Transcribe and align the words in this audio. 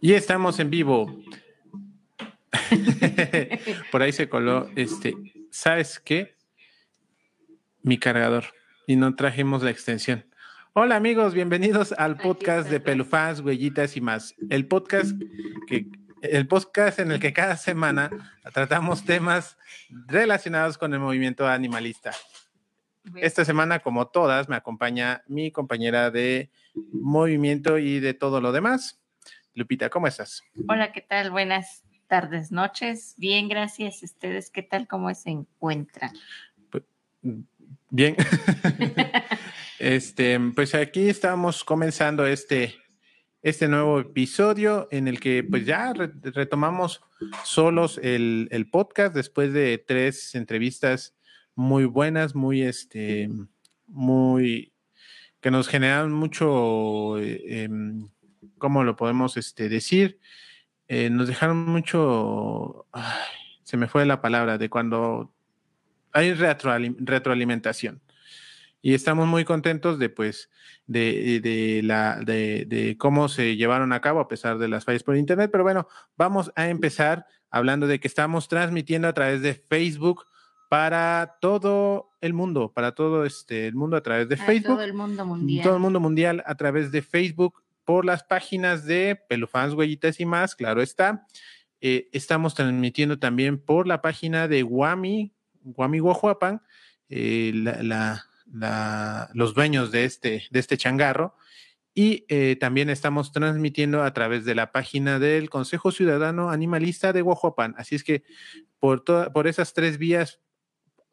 Y 0.00 0.12
estamos 0.12 0.58
en 0.58 0.70
vivo. 0.70 1.22
Por 3.90 4.02
ahí 4.02 4.12
se 4.12 4.28
coló, 4.28 4.68
este, 4.76 5.14
¿sabes 5.50 5.98
qué? 6.00 6.36
Mi 7.82 7.98
cargador. 7.98 8.44
Y 8.86 8.96
no 8.96 9.14
trajimos 9.16 9.62
la 9.62 9.70
extensión. 9.70 10.26
Hola 10.74 10.96
amigos, 10.96 11.32
bienvenidos 11.32 11.92
al 11.92 12.18
podcast 12.18 12.68
de 12.68 12.80
Pelufans, 12.80 13.40
Huellitas 13.40 13.96
y 13.96 14.02
más. 14.02 14.34
El 14.50 14.66
podcast 14.66 15.12
que 15.66 15.86
el 16.20 16.46
podcast 16.46 16.98
en 16.98 17.12
el 17.12 17.20
que 17.20 17.32
cada 17.32 17.56
semana 17.56 18.10
tratamos 18.52 19.04
temas 19.04 19.56
relacionados 20.06 20.76
con 20.76 20.92
el 20.92 21.00
movimiento 21.00 21.46
animalista. 21.46 22.12
Esta 23.14 23.44
semana, 23.44 23.78
como 23.78 24.08
todas, 24.08 24.48
me 24.48 24.56
acompaña 24.56 25.22
mi 25.26 25.50
compañera 25.50 26.10
de 26.10 26.50
movimiento 26.92 27.78
y 27.78 28.00
de 28.00 28.14
todo 28.14 28.40
lo 28.40 28.52
demás. 28.52 29.00
Lupita, 29.56 29.88
¿cómo 29.88 30.06
estás? 30.06 30.44
Hola, 30.68 30.92
¿qué 30.92 31.00
tal? 31.00 31.30
Buenas 31.30 31.82
tardes, 32.08 32.52
noches. 32.52 33.14
Bien, 33.16 33.48
gracias. 33.48 34.02
¿Ustedes 34.02 34.50
qué 34.50 34.62
tal? 34.62 34.86
¿Cómo 34.86 35.12
se 35.14 35.30
encuentran? 35.30 36.12
Pues, 36.68 36.84
bien. 37.88 38.16
este, 39.78 40.38
pues 40.54 40.74
aquí 40.74 41.08
estamos 41.08 41.64
comenzando 41.64 42.26
este, 42.26 42.74
este 43.40 43.66
nuevo 43.66 43.98
episodio 43.98 44.88
en 44.90 45.08
el 45.08 45.20
que 45.20 45.42
pues 45.42 45.64
ya 45.64 45.94
retomamos 45.94 47.00
solos 47.42 47.98
el, 48.02 48.48
el 48.50 48.68
podcast 48.68 49.14
después 49.14 49.54
de 49.54 49.78
tres 49.78 50.34
entrevistas 50.34 51.16
muy 51.54 51.86
buenas, 51.86 52.34
muy, 52.34 52.60
este, 52.60 53.30
muy, 53.86 54.74
que 55.40 55.50
nos 55.50 55.66
generan 55.66 56.12
mucho, 56.12 57.18
eh, 57.18 57.62
em, 57.62 58.10
¿cómo 58.58 58.84
lo 58.84 58.96
podemos 58.96 59.36
este, 59.36 59.68
decir? 59.68 60.20
Eh, 60.88 61.10
nos 61.10 61.28
dejaron 61.28 61.66
mucho, 61.66 62.86
se 63.62 63.76
me 63.76 63.88
fue 63.88 64.06
la 64.06 64.20
palabra, 64.20 64.58
de 64.58 64.70
cuando 64.70 65.32
hay 66.12 66.34
retroalimentación. 66.34 68.00
Y 68.82 68.94
estamos 68.94 69.26
muy 69.26 69.44
contentos 69.44 69.98
de, 69.98 70.08
pues, 70.10 70.50
de, 70.86 71.40
de 71.40 71.82
la, 71.82 72.20
de, 72.20 72.66
de, 72.66 72.96
cómo 72.96 73.28
se 73.28 73.56
llevaron 73.56 73.92
a 73.92 74.00
cabo 74.00 74.20
a 74.20 74.28
pesar 74.28 74.58
de 74.58 74.68
las 74.68 74.84
fallas 74.84 75.02
por 75.02 75.16
internet. 75.16 75.50
Pero 75.50 75.64
bueno, 75.64 75.88
vamos 76.16 76.52
a 76.54 76.68
empezar 76.68 77.26
hablando 77.50 77.86
de 77.88 77.98
que 77.98 78.06
estamos 78.06 78.46
transmitiendo 78.46 79.08
a 79.08 79.12
través 79.12 79.42
de 79.42 79.54
Facebook, 79.54 80.26
para 80.68 81.36
todo 81.40 82.10
el 82.20 82.32
mundo, 82.34 82.72
para 82.72 82.92
todo 82.92 83.24
este 83.24 83.66
el 83.66 83.74
mundo 83.74 83.96
a 83.96 84.02
través 84.02 84.28
de 84.28 84.36
Facebook. 84.36 84.76
Todo 84.76 84.84
el 84.84 84.94
mundo 84.94 85.24
mundial. 85.24 85.64
Todo 85.64 85.74
el 85.74 85.80
mundo 85.80 86.00
mundial 86.00 86.42
a 86.46 86.54
través 86.56 86.90
de 86.90 87.02
Facebook, 87.02 87.62
por 87.86 88.04
las 88.04 88.24
páginas 88.24 88.84
de 88.84 89.16
Pelufans, 89.28 89.72
Huellitas 89.72 90.20
y 90.20 90.26
más, 90.26 90.54
claro 90.54 90.82
está. 90.82 91.26
Eh, 91.80 92.08
estamos 92.12 92.54
transmitiendo 92.54 93.18
también 93.18 93.58
por 93.58 93.86
la 93.86 94.02
página 94.02 94.48
de 94.48 94.62
Guami, 94.62 95.32
Guami 95.62 96.00
Guajuapan, 96.00 96.60
eh, 97.08 97.52
los 99.32 99.54
dueños 99.54 99.92
de 99.92 100.04
este, 100.04 100.44
de 100.50 100.58
este 100.58 100.76
changarro. 100.76 101.36
Y 101.94 102.26
eh, 102.28 102.56
también 102.60 102.90
estamos 102.90 103.32
transmitiendo 103.32 104.02
a 104.02 104.12
través 104.12 104.44
de 104.44 104.54
la 104.54 104.72
página 104.72 105.18
del 105.18 105.48
Consejo 105.48 105.92
Ciudadano 105.92 106.50
Animalista 106.50 107.12
de 107.12 107.22
Guajuapan. 107.22 107.74
Así 107.78 107.94
es 107.94 108.04
que 108.04 108.24
por, 108.80 109.04
por 109.32 109.46
esas 109.46 109.72
tres 109.72 109.96
vías 109.96 110.40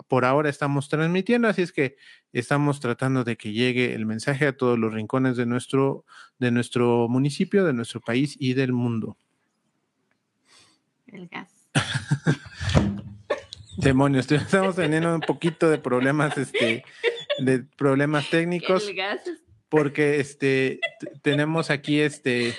por 0.08 0.26
ahora 0.26 0.50
estamos 0.50 0.90
transmitiendo, 0.90 1.48
así 1.48 1.62
es 1.62 1.72
que 1.72 1.96
estamos 2.32 2.80
tratando 2.80 3.24
de 3.24 3.38
que 3.38 3.52
llegue 3.52 3.94
el 3.94 4.06
mensaje 4.06 4.48
a 4.48 4.58
todos 4.58 4.78
los 4.78 4.94
rincones 4.94 5.38
de 5.38 5.46
nuestro, 5.46 6.06
de 6.40 6.52
nuestro 6.52 7.08
municipio, 7.08 7.66
de 7.66 7.74
nuestro 7.74 8.02
país 8.02 8.36
y 8.40 8.54
del 8.54 8.74
mundo. 8.74 9.18
El 11.08 11.28
gas. 11.28 11.70
Demonios, 13.78 14.32
estamos 14.32 14.76
teniendo 14.76 15.14
un 15.14 15.22
poquito 15.22 15.70
de 15.70 15.78
problemas, 15.78 16.38
este, 16.38 16.84
de 17.40 17.60
problemas 17.60 18.28
técnicos. 18.30 18.88
El 18.88 18.96
gas. 18.96 19.22
Porque 19.70 20.20
este 20.20 20.80
tenemos 21.24 21.72
aquí 21.72 22.00
este 22.00 22.56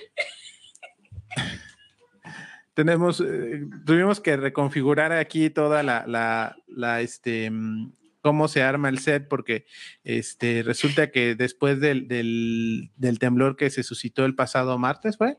tenemos, 2.74 3.20
eh, 3.20 3.66
tuvimos 3.86 4.20
que 4.20 4.36
reconfigurar 4.36 5.12
aquí 5.12 5.48
toda 5.50 5.82
la, 5.82 6.04
la, 6.06 6.56
la, 6.66 7.00
este, 7.00 7.50
mm, 7.50 7.92
cómo 8.20 8.48
se 8.48 8.62
arma 8.62 8.88
el 8.88 8.98
set, 8.98 9.28
porque 9.28 9.66
este, 10.02 10.62
resulta 10.62 11.10
que 11.10 11.34
después 11.34 11.80
del, 11.80 12.08
del, 12.08 12.90
del 12.96 13.18
temblor 13.18 13.56
que 13.56 13.70
se 13.70 13.82
suscitó 13.82 14.24
el 14.24 14.34
pasado 14.34 14.78
martes, 14.78 15.16
¿fue? 15.16 15.38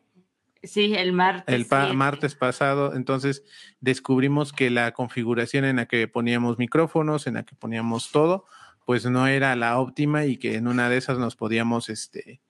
Sí, 0.64 0.96
el 0.96 1.14
martes. 1.14 1.54
El 1.54 1.68
martes 1.96 2.36
pasado, 2.36 2.96
entonces 2.96 3.44
descubrimos 3.82 4.52
que 4.52 4.70
la 4.70 4.94
configuración 4.94 5.66
en 5.66 5.76
la 5.76 5.86
que 5.86 6.08
poníamos 6.08 6.58
micrófonos, 6.58 7.28
en 7.28 7.36
la 7.36 7.44
que 7.44 7.56
poníamos 7.56 8.12
todo, 8.12 8.46
pues 8.86 9.06
no 9.06 9.28
era 9.28 9.56
la 9.56 9.80
óptima 9.80 10.26
y 10.26 10.38
que 10.38 10.56
en 10.56 10.68
una 10.68 10.90
de 10.90 10.98
esas 10.98 11.18
nos 11.20 11.36
podíamos, 11.36 11.90
este, 11.90 12.42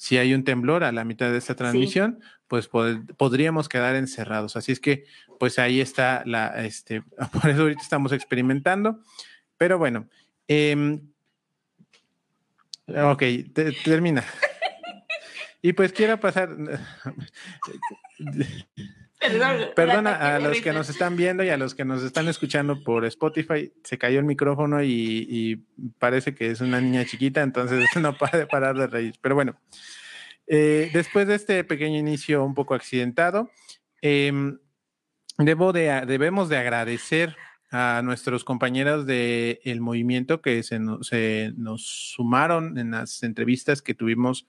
si 0.00 0.16
hay 0.16 0.32
un 0.32 0.44
temblor 0.44 0.82
a 0.82 0.92
la 0.92 1.04
mitad 1.04 1.30
de 1.30 1.36
esta 1.36 1.54
transmisión, 1.54 2.20
pues 2.48 2.68
podríamos 2.68 3.68
quedar 3.68 3.96
encerrados. 3.96 4.56
Así 4.56 4.72
es 4.72 4.80
que, 4.80 5.04
pues 5.38 5.58
ahí 5.58 5.78
está 5.78 6.22
la, 6.24 6.64
este, 6.64 7.02
por 7.32 7.50
eso 7.50 7.60
ahorita 7.60 7.82
estamos 7.82 8.10
experimentando. 8.12 9.00
Pero 9.58 9.76
bueno, 9.76 10.08
eh, 10.48 11.00
ok, 12.88 13.22
termina. 13.84 14.24
Y 15.62 15.74
pues 15.74 15.92
quiero 15.92 16.18
pasar. 16.18 16.48
Perdona 19.76 20.36
a 20.36 20.38
los 20.38 20.60
que 20.62 20.72
nos 20.72 20.88
están 20.88 21.14
viendo 21.14 21.44
y 21.44 21.50
a 21.50 21.58
los 21.58 21.74
que 21.74 21.84
nos 21.84 22.02
están 22.02 22.28
escuchando 22.28 22.82
por 22.82 23.04
Spotify. 23.04 23.70
Se 23.84 23.98
cayó 23.98 24.18
el 24.18 24.24
micrófono 24.24 24.82
y, 24.82 25.62
parece 25.98 26.34
que 26.34 26.50
es 26.50 26.60
una 26.60 26.80
niña 26.80 27.04
chiquita, 27.04 27.42
entonces 27.42 27.84
no 28.00 28.16
puede 28.16 28.46
parar 28.46 28.76
de 28.76 28.86
reír. 28.86 29.14
Pero 29.20 29.34
bueno, 29.34 29.60
eh, 30.46 30.90
después 30.92 31.28
de 31.28 31.34
este 31.34 31.64
pequeño 31.64 31.98
inicio 31.98 32.42
un 32.44 32.54
poco 32.54 32.74
accidentado, 32.74 33.50
em, 34.00 34.58
debo 35.36 35.72
de, 35.72 36.04
debemos 36.06 36.48
de 36.48 36.56
agradecer 36.56 37.36
a 37.70 38.02
nuestros 38.02 38.42
compañeros 38.42 39.06
del 39.06 39.60
el 39.62 39.80
movimiento 39.80 40.42
que 40.42 40.62
se, 40.62 40.80
se, 41.02 41.52
nos 41.56 41.82
sumaron 41.82 42.78
en 42.78 42.90
las 42.90 43.22
entrevistas 43.22 43.80
que 43.80 43.94
tuvimos 43.94 44.48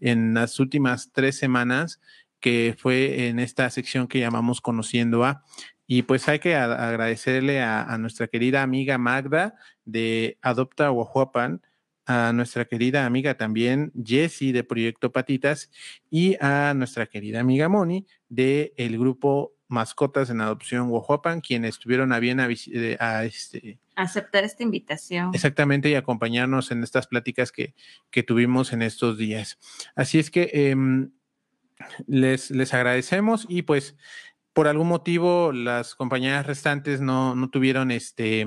en 0.00 0.34
las 0.34 0.60
últimas 0.60 1.10
tres 1.12 1.36
semanas 1.36 2.00
que 2.42 2.74
fue 2.76 3.28
en 3.28 3.38
esta 3.38 3.70
sección 3.70 4.06
que 4.06 4.20
llamamos 4.20 4.60
Conociendo 4.60 5.24
a. 5.24 5.42
Y 5.86 6.02
pues 6.02 6.28
hay 6.28 6.38
que 6.38 6.54
agradecerle 6.54 7.62
a, 7.62 7.96
nuestra 7.98 8.26
querida 8.26 8.62
amiga 8.62 8.98
Magda 8.98 9.54
de 9.84 10.38
Adopta 10.42 10.90
Oahuapan, 10.90 11.62
a 12.04 12.32
nuestra 12.32 12.64
querida 12.64 13.06
amiga 13.06 13.36
también 13.36 13.92
Jessie 14.04 14.52
de 14.52 14.64
Proyecto 14.64 15.12
Patitas 15.12 15.70
y 16.10 16.36
a 16.40 16.74
nuestra 16.74 17.06
querida 17.06 17.40
amiga 17.40 17.68
Moni 17.68 18.06
de 18.28 18.74
el 18.76 18.98
grupo 18.98 19.54
Mascotas 19.68 20.28
en 20.28 20.40
Adopción 20.40 20.90
Oahuapan, 20.90 21.40
quienes 21.40 21.76
estuvieron 21.76 22.12
a 22.12 22.18
bien 22.18 22.40
a, 22.40 22.48
eh, 22.50 22.96
a 22.98 23.24
este, 23.24 23.78
aceptar 23.94 24.44
esta 24.44 24.62
invitación. 24.62 25.30
Exactamente, 25.32 25.88
y 25.88 25.94
acompañarnos 25.94 26.70
en 26.70 26.82
estas 26.82 27.06
pláticas 27.06 27.52
que, 27.52 27.74
que 28.10 28.22
tuvimos 28.22 28.72
en 28.72 28.82
estos 28.82 29.16
días. 29.16 29.58
Así 29.94 30.18
es 30.18 30.30
que 30.30 30.50
eh, 30.52 30.76
les, 32.06 32.50
les 32.50 32.74
agradecemos 32.74 33.46
y 33.48 33.62
pues 33.62 33.96
por 34.52 34.68
algún 34.68 34.88
motivo 34.88 35.52
las 35.52 35.94
compañías 35.94 36.46
restantes 36.46 37.00
no, 37.00 37.34
no 37.34 37.50
tuvieron 37.50 37.90
este, 37.90 38.46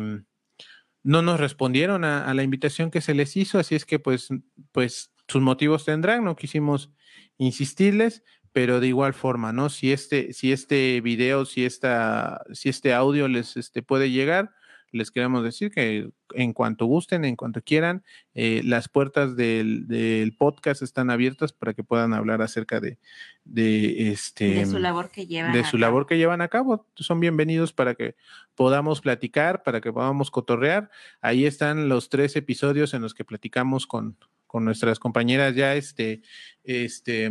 no 1.04 1.22
nos 1.22 1.40
respondieron 1.40 2.04
a, 2.04 2.26
a, 2.26 2.34
la 2.34 2.44
invitación 2.44 2.92
que 2.92 3.02
se 3.02 3.14
les 3.14 3.36
hizo, 3.38 3.60
así 3.60 3.76
es 3.76 3.86
que 3.86 4.00
pues, 4.00 4.30
pues 4.72 5.12
sus 5.28 5.42
motivos 5.42 5.86
tendrán, 5.86 6.24
no 6.24 6.36
quisimos 6.36 6.92
insistirles, 7.38 8.24
pero 8.56 8.80
de 8.80 8.88
igual 8.88 9.14
forma, 9.14 9.52
¿no? 9.52 9.70
Si 9.70 9.92
este, 9.92 10.32
si 10.32 10.54
este 10.54 11.02
video, 11.02 11.44
si 11.44 11.66
esta, 11.66 12.42
si 12.54 12.70
este 12.70 12.94
audio 12.94 13.28
les 13.28 13.58
este, 13.58 13.82
puede 13.82 14.12
llegar, 14.12 14.54
les 14.96 15.12
queremos 15.12 15.44
decir 15.44 15.72
que 15.72 16.10
en 16.34 16.54
cuanto 16.54 16.86
gusten, 16.86 17.26
en 17.26 17.36
cuanto 17.36 17.62
quieran, 17.62 18.04
eh, 18.34 18.62
las 18.64 18.88
puertas 18.88 19.36
del, 19.36 19.88
del, 19.88 20.36
podcast 20.36 20.82
están 20.82 21.10
abiertas 21.10 21.52
para 21.52 21.74
que 21.74 21.84
puedan 21.84 22.14
hablar 22.14 22.42
acerca 22.42 22.80
de, 22.80 22.98
de 23.44 24.12
este 24.12 24.56
de 24.56 24.66
su 24.66 24.80
labor 24.80 25.12
que 25.12 25.28
llevan 25.28 25.52
de 25.52 25.66
su 25.66 25.78
labor 25.78 26.08
que 26.08 26.18
llevan 26.18 26.42
a 26.42 26.48
cabo. 26.48 26.88
Son 26.96 27.20
bienvenidos 27.20 27.74
para 27.74 27.96
que 27.96 28.16
podamos 28.56 29.02
platicar, 29.02 29.64
para 29.64 29.82
que 29.82 29.92
podamos 29.92 30.32
cotorrear. 30.32 30.90
Ahí 31.20 31.46
están 31.46 31.90
los 31.90 32.10
tres 32.10 32.38
episodios 32.38 32.94
en 32.94 33.02
los 33.02 33.14
que 33.14 33.26
platicamos 33.26 33.86
con, 33.86 34.18
con 34.48 34.64
nuestras 34.64 35.00
compañeras 35.00 35.56
ya 35.56 35.76
este, 35.76 36.22
este 36.64 37.30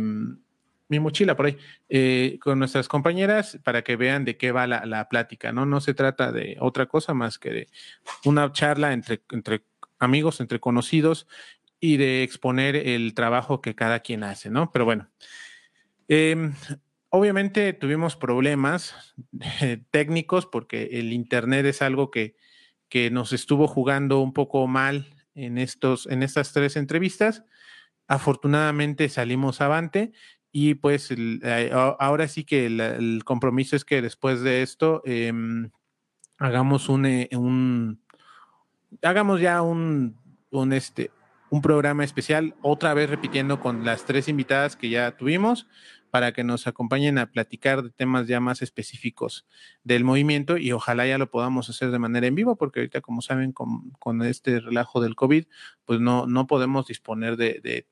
mi 0.87 0.99
mochila 0.99 1.35
por 1.35 1.47
ahí, 1.47 1.57
eh, 1.89 2.37
con 2.41 2.59
nuestras 2.59 2.87
compañeras 2.87 3.59
para 3.63 3.83
que 3.83 3.95
vean 3.95 4.25
de 4.25 4.37
qué 4.37 4.51
va 4.51 4.67
la, 4.67 4.85
la, 4.85 5.09
plática, 5.09 5.51
¿no? 5.51 5.65
No 5.65 5.81
se 5.81 5.93
trata 5.93 6.31
de 6.31 6.57
otra 6.59 6.85
cosa 6.85 7.13
más 7.13 7.39
que 7.39 7.49
de 7.49 7.67
una 8.23 8.51
charla 8.51 8.93
entre, 8.93 9.21
entre 9.31 9.63
amigos, 9.99 10.39
entre 10.41 10.59
conocidos 10.59 11.27
y 11.79 11.97
de 11.97 12.23
exponer 12.23 12.75
el 12.75 13.13
trabajo 13.13 13.61
que 13.61 13.75
cada 13.75 13.99
quien 13.99 14.23
hace, 14.23 14.49
¿no? 14.49 14.71
Pero 14.71 14.85
bueno, 14.85 15.09
eh, 16.07 16.51
obviamente 17.09 17.73
tuvimos 17.73 18.15
problemas 18.15 19.15
técnicos 19.91 20.45
porque 20.45 20.89
el 20.93 21.13
Internet 21.13 21.65
es 21.65 21.81
algo 21.81 22.11
que, 22.11 22.35
que 22.89 23.09
nos 23.09 23.33
estuvo 23.33 23.67
jugando 23.67 24.19
un 24.19 24.33
poco 24.33 24.67
mal 24.67 25.07
en, 25.33 25.57
estos, 25.57 26.07
en 26.07 26.23
estas 26.23 26.53
tres 26.53 26.75
entrevistas. 26.75 27.43
Afortunadamente 28.07 29.09
salimos 29.09 29.61
avante 29.61 30.13
y 30.57 30.75
pues 30.75 31.09
eh, 31.11 31.69
ahora 31.73 32.29
sí 32.29 32.45
que 32.45 32.67
el, 32.67 33.23
compromiso 33.25 33.75
es 33.75 33.83
que 33.83 34.01
después 34.01 34.39
de 34.39 34.61
esto 34.61 35.01
em, 35.03 35.69
hagamos 36.37 36.87
un, 36.87 37.05
eh, 37.05 37.27
un, 37.33 37.99
hagamos 39.03 39.41
ya 39.41 39.61
un, 39.61 40.15
este, 40.71 41.11
un 41.49 41.61
programa 41.61 42.05
especial, 42.05 42.55
otra 42.61 42.93
vez 42.93 43.09
repitiendo 43.09 43.59
con 43.59 43.83
las 43.83 44.05
tres 44.05 44.29
invitadas 44.29 44.77
que 44.77 44.87
ya 44.87 45.17
tuvimos, 45.17 45.67
para 46.15 46.31
que 46.31 46.45
nos 46.45 46.65
acompañen 46.65 47.17
a 47.17 47.29
platicar 47.29 47.83
de 47.83 47.89
temas 47.89 48.25
ya 48.25 48.39
más 48.39 48.61
específicos 48.61 49.45
del 49.83 50.05
movimiento 50.05 50.55
y 50.55 50.71
ojalá 50.71 51.05
ya 51.05 51.17
lo 51.17 51.29
podamos 51.29 51.69
hacer 51.69 51.91
de 51.91 51.99
manera 51.99 52.25
en 52.25 52.35
vivo, 52.35 52.55
porque 52.55 52.79
ahorita, 52.79 53.01
como 53.01 53.21
saben, 53.21 53.51
con, 53.51 53.89
con 53.99 54.21
este 54.21 54.61
relajo 54.61 55.01
del 55.01 55.17
COVID, 55.17 55.45
pues 55.83 55.99
no, 55.99 56.25
no 56.25 56.47
podemos 56.47 56.87
disponer 56.87 57.35
de, 57.35 57.59
de, 57.61 57.85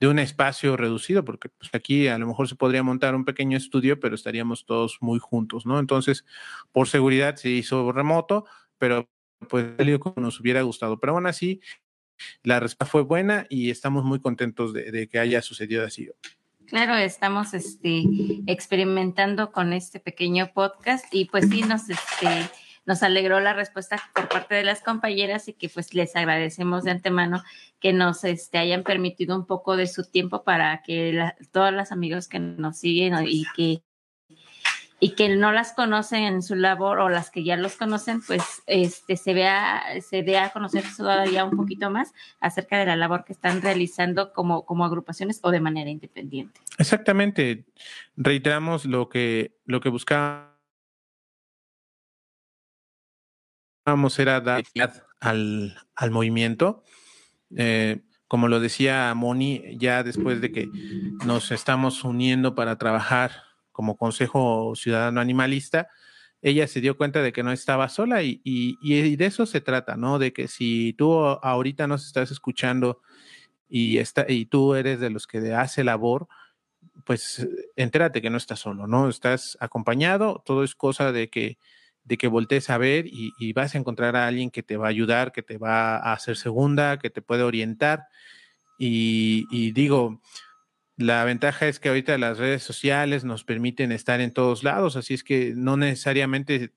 de, 0.00 0.08
un 0.08 0.18
espacio 0.18 0.78
reducido, 0.78 1.22
porque 1.22 1.50
pues 1.50 1.68
aquí 1.74 2.08
a 2.08 2.16
lo 2.16 2.26
mejor 2.26 2.48
se 2.48 2.54
podría 2.54 2.82
montar 2.82 3.14
un 3.14 3.26
pequeño 3.26 3.58
estudio, 3.58 4.00
pero 4.00 4.14
estaríamos 4.14 4.64
todos 4.64 4.96
muy 5.02 5.18
juntos, 5.18 5.66
¿no? 5.66 5.80
Entonces, 5.80 6.24
por 6.72 6.88
seguridad 6.88 7.36
se 7.36 7.50
hizo 7.50 7.92
remoto, 7.92 8.46
pero 8.78 9.06
pues 9.50 9.66
como 10.00 10.14
nos 10.16 10.40
hubiera 10.40 10.62
gustado. 10.62 10.98
Pero 10.98 11.12
aún 11.12 11.26
así, 11.26 11.60
la 12.42 12.58
respuesta 12.58 12.90
fue 12.90 13.02
buena 13.02 13.46
y 13.48 13.68
estamos 13.68 14.02
muy 14.04 14.18
contentos 14.18 14.72
de, 14.72 15.08
que 15.08 15.18
haya 15.18 15.42
sucedido 15.42 15.84
así. 15.84 16.08
Claro, 16.68 16.96
estamos 16.96 17.54
este, 17.54 18.04
experimentando 18.46 19.52
con 19.52 19.72
este 19.72 20.00
pequeño 20.00 20.50
podcast 20.52 21.06
y 21.14 21.24
pues 21.24 21.48
sí 21.48 21.62
nos, 21.62 21.88
este, 21.88 22.50
nos 22.84 23.02
alegró 23.02 23.40
la 23.40 23.54
respuesta 23.54 23.98
por 24.14 24.28
parte 24.28 24.54
de 24.54 24.64
las 24.64 24.82
compañeras 24.82 25.48
y 25.48 25.54
que 25.54 25.70
pues 25.70 25.94
les 25.94 26.14
agradecemos 26.14 26.84
de 26.84 26.90
antemano 26.90 27.42
que 27.80 27.94
nos 27.94 28.22
este, 28.24 28.58
hayan 28.58 28.82
permitido 28.82 29.34
un 29.34 29.46
poco 29.46 29.78
de 29.78 29.86
su 29.86 30.10
tiempo 30.10 30.44
para 30.44 30.82
que 30.82 31.32
todas 31.52 31.72
las 31.72 31.90
amigos 31.90 32.28
que 32.28 32.38
nos 32.38 32.78
siguen 32.78 33.14
y 33.26 33.46
que 33.56 33.82
y 35.00 35.10
que 35.10 35.36
no 35.36 35.52
las 35.52 35.72
conocen 35.72 36.24
en 36.24 36.42
su 36.42 36.56
labor 36.56 36.98
o 36.98 37.08
las 37.08 37.30
que 37.30 37.44
ya 37.44 37.56
los 37.56 37.76
conocen, 37.76 38.20
pues 38.20 38.62
este, 38.66 39.16
se 39.16 39.32
vea, 39.32 39.82
se 40.00 40.22
dé 40.22 40.38
a 40.38 40.50
conocer 40.50 40.84
todavía 40.96 41.44
un 41.44 41.56
poquito 41.56 41.88
más 41.90 42.12
acerca 42.40 42.78
de 42.78 42.86
la 42.86 42.96
labor 42.96 43.24
que 43.24 43.32
están 43.32 43.62
realizando 43.62 44.32
como, 44.32 44.64
como 44.64 44.84
agrupaciones 44.84 45.38
o 45.42 45.50
de 45.52 45.60
manera 45.60 45.88
independiente. 45.88 46.60
Exactamente. 46.78 47.64
Reiteramos 48.16 48.86
lo 48.86 49.08
que, 49.08 49.56
lo 49.66 49.80
que 49.80 49.88
buscábamos 49.88 50.48
era 54.18 54.40
dar 54.40 54.64
al, 55.20 55.76
al 55.94 56.10
movimiento. 56.10 56.82
Eh, 57.56 58.00
como 58.26 58.48
lo 58.48 58.60
decía 58.60 59.14
Moni, 59.14 59.62
ya 59.78 60.02
después 60.02 60.40
de 60.40 60.52
que 60.52 60.68
nos 61.24 61.50
estamos 61.50 62.04
uniendo 62.04 62.54
para 62.54 62.76
trabajar 62.76 63.47
como 63.78 63.96
Consejo 63.96 64.72
Ciudadano 64.74 65.20
Animalista, 65.20 65.86
ella 66.42 66.66
se 66.66 66.80
dio 66.80 66.96
cuenta 66.96 67.22
de 67.22 67.32
que 67.32 67.44
no 67.44 67.52
estaba 67.52 67.88
sola 67.88 68.24
y, 68.24 68.40
y, 68.42 69.14
de 69.14 69.24
eso 69.24 69.46
se 69.46 69.60
trata, 69.60 69.96
¿no? 69.96 70.18
De 70.18 70.32
que 70.32 70.48
si 70.48 70.96
tú 70.98 71.14
ahorita 71.16 71.86
nos 71.86 72.04
estás 72.04 72.32
escuchando 72.32 73.00
y, 73.68 73.98
está, 73.98 74.26
y 74.28 74.46
tú 74.46 74.74
eres 74.74 74.98
de 74.98 75.10
los 75.10 75.28
que 75.28 75.54
hace 75.54 75.84
labor, 75.84 76.26
pues 77.04 77.46
entérate 77.76 78.20
que 78.20 78.30
no 78.30 78.36
estás 78.36 78.58
solo, 78.58 78.88
¿no? 78.88 79.08
Estás 79.08 79.56
acompañado, 79.60 80.42
todo 80.44 80.64
es 80.64 80.74
cosa 80.74 81.12
de 81.12 81.30
que, 81.30 81.56
de 82.02 82.18
que 82.18 82.26
voltees 82.26 82.70
a 82.70 82.78
ver 82.78 83.06
y, 83.06 83.30
y 83.38 83.52
vas 83.52 83.76
a 83.76 83.78
encontrar 83.78 84.16
a 84.16 84.26
alguien 84.26 84.50
que 84.50 84.64
te 84.64 84.76
va 84.76 84.86
a 84.86 84.90
ayudar, 84.90 85.30
que 85.30 85.44
te 85.44 85.56
va 85.56 85.98
a 85.98 86.14
hacer 86.14 86.36
segunda, 86.36 86.98
que 86.98 87.10
te 87.10 87.22
puede 87.22 87.44
orientar. 87.44 88.08
y 88.76 89.70
digo, 89.70 90.20
la 90.98 91.24
ventaja 91.24 91.68
es 91.68 91.78
que 91.78 91.88
ahorita 91.88 92.18
las 92.18 92.38
redes 92.38 92.64
sociales 92.64 93.24
nos 93.24 93.44
permiten 93.44 93.92
estar 93.92 94.20
en 94.20 94.32
todos 94.32 94.64
lados, 94.64 94.96
así 94.96 95.14
es 95.14 95.22
que 95.22 95.54
no 95.54 95.76
necesariamente, 95.76 96.72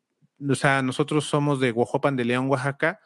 o 0.47 0.53
sea, 0.53 0.83
nosotros 0.83 1.25
somos 1.25 1.59
de 1.59 1.71
Guajopan 1.71 2.15
de 2.15 2.25
León, 2.25 2.47
Oaxaca, 2.47 2.99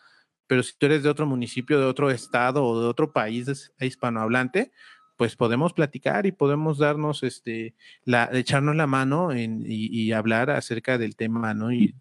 pero 0.45 0.62
si 0.62 0.73
tú 0.77 0.88
eres 0.88 1.03
de 1.03 1.09
otro 1.09 1.25
municipio, 1.25 1.79
de 1.79 1.85
otro 1.85 2.12
estado 2.12 2.65
o 2.65 2.81
de 2.81 2.88
otro 2.88 3.13
país 3.13 3.71
hispanohablante, 3.79 4.73
pues 5.15 5.38
podemos 5.38 5.71
platicar 5.71 6.25
y 6.25 6.33
podemos 6.33 6.79
darnos, 6.79 7.23
este, 7.23 7.75
la, 8.03 8.29
echarnos 8.33 8.75
la 8.75 8.85
mano 8.85 9.29
y, 9.33 10.12
hablar 10.12 10.50
acerca 10.50 10.97
del 10.97 11.15
tema, 11.15 11.53
¿no? 11.53 11.71
Y 11.71 11.95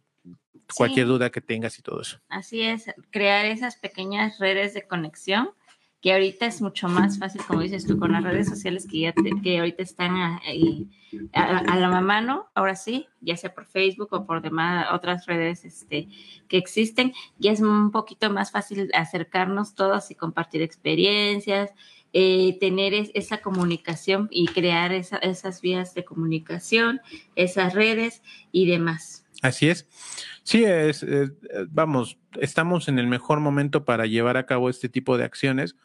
cualquier 0.76 1.06
duda 1.06 1.30
que 1.30 1.40
tengas 1.40 1.78
y 1.78 1.82
todo 1.82 2.00
eso. 2.00 2.18
Así 2.28 2.62
es, 2.62 2.86
crear 3.10 3.46
esas 3.46 3.76
pequeñas 3.76 4.40
redes 4.40 4.74
de 4.74 4.82
conexión 4.88 5.50
que 6.04 6.12
ahorita 6.12 6.44
es 6.44 6.60
mucho 6.60 6.86
más 6.86 7.18
fácil, 7.18 7.40
como 7.48 7.62
dices 7.62 7.86
tú, 7.86 7.98
con 7.98 8.12
las 8.12 8.22
redes 8.22 8.46
sociales 8.46 8.86
que, 8.86 9.00
ya 9.00 9.14
que 9.42 9.58
ahorita 9.58 9.82
están 9.82 10.14
a, 10.16 10.38
a, 11.32 11.76
la 11.78 12.00
mano, 12.02 12.50
ahora 12.52 12.76
sí, 12.76 13.06
ya 13.22 13.38
sea 13.38 13.54
por 13.54 13.64
Facebook 13.64 14.08
o 14.12 14.26
por 14.26 14.42
demás 14.42 14.88
otras 14.92 15.24
redes 15.24 15.64
este, 15.64 16.08
que 16.46 16.58
existen, 16.58 17.14
ya 17.38 17.52
es 17.52 17.60
un 17.60 17.90
poquito 17.90 18.28
más 18.28 18.50
fácil 18.50 18.90
acercarnos 18.92 19.74
todos 19.74 20.10
y 20.10 20.14
compartir 20.14 20.60
experiencias, 20.60 21.70
eh, 22.12 22.58
tener 22.60 22.92
esa 23.14 23.38
comunicación 23.38 24.28
y 24.30 24.48
crear 24.48 24.92
esas 24.92 25.62
vías 25.62 25.94
de 25.94 26.04
comunicación, 26.04 27.00
esas 27.34 27.72
redes 27.72 28.20
y 28.52 28.66
demás. 28.66 29.24
Así 29.40 29.70
es. 29.70 29.88
Sí, 30.42 30.64
es, 30.64 31.06
vamos, 31.70 32.18
estamos 32.38 32.88
en 32.88 32.98
el 32.98 33.06
mejor 33.06 33.40
momento 33.40 33.86
para 33.86 34.04
llevar 34.04 34.36
a 34.36 34.44
cabo 34.44 34.68
este 34.68 34.90
tipo 34.90 35.16
de 35.16 35.24
acciones 35.24 35.76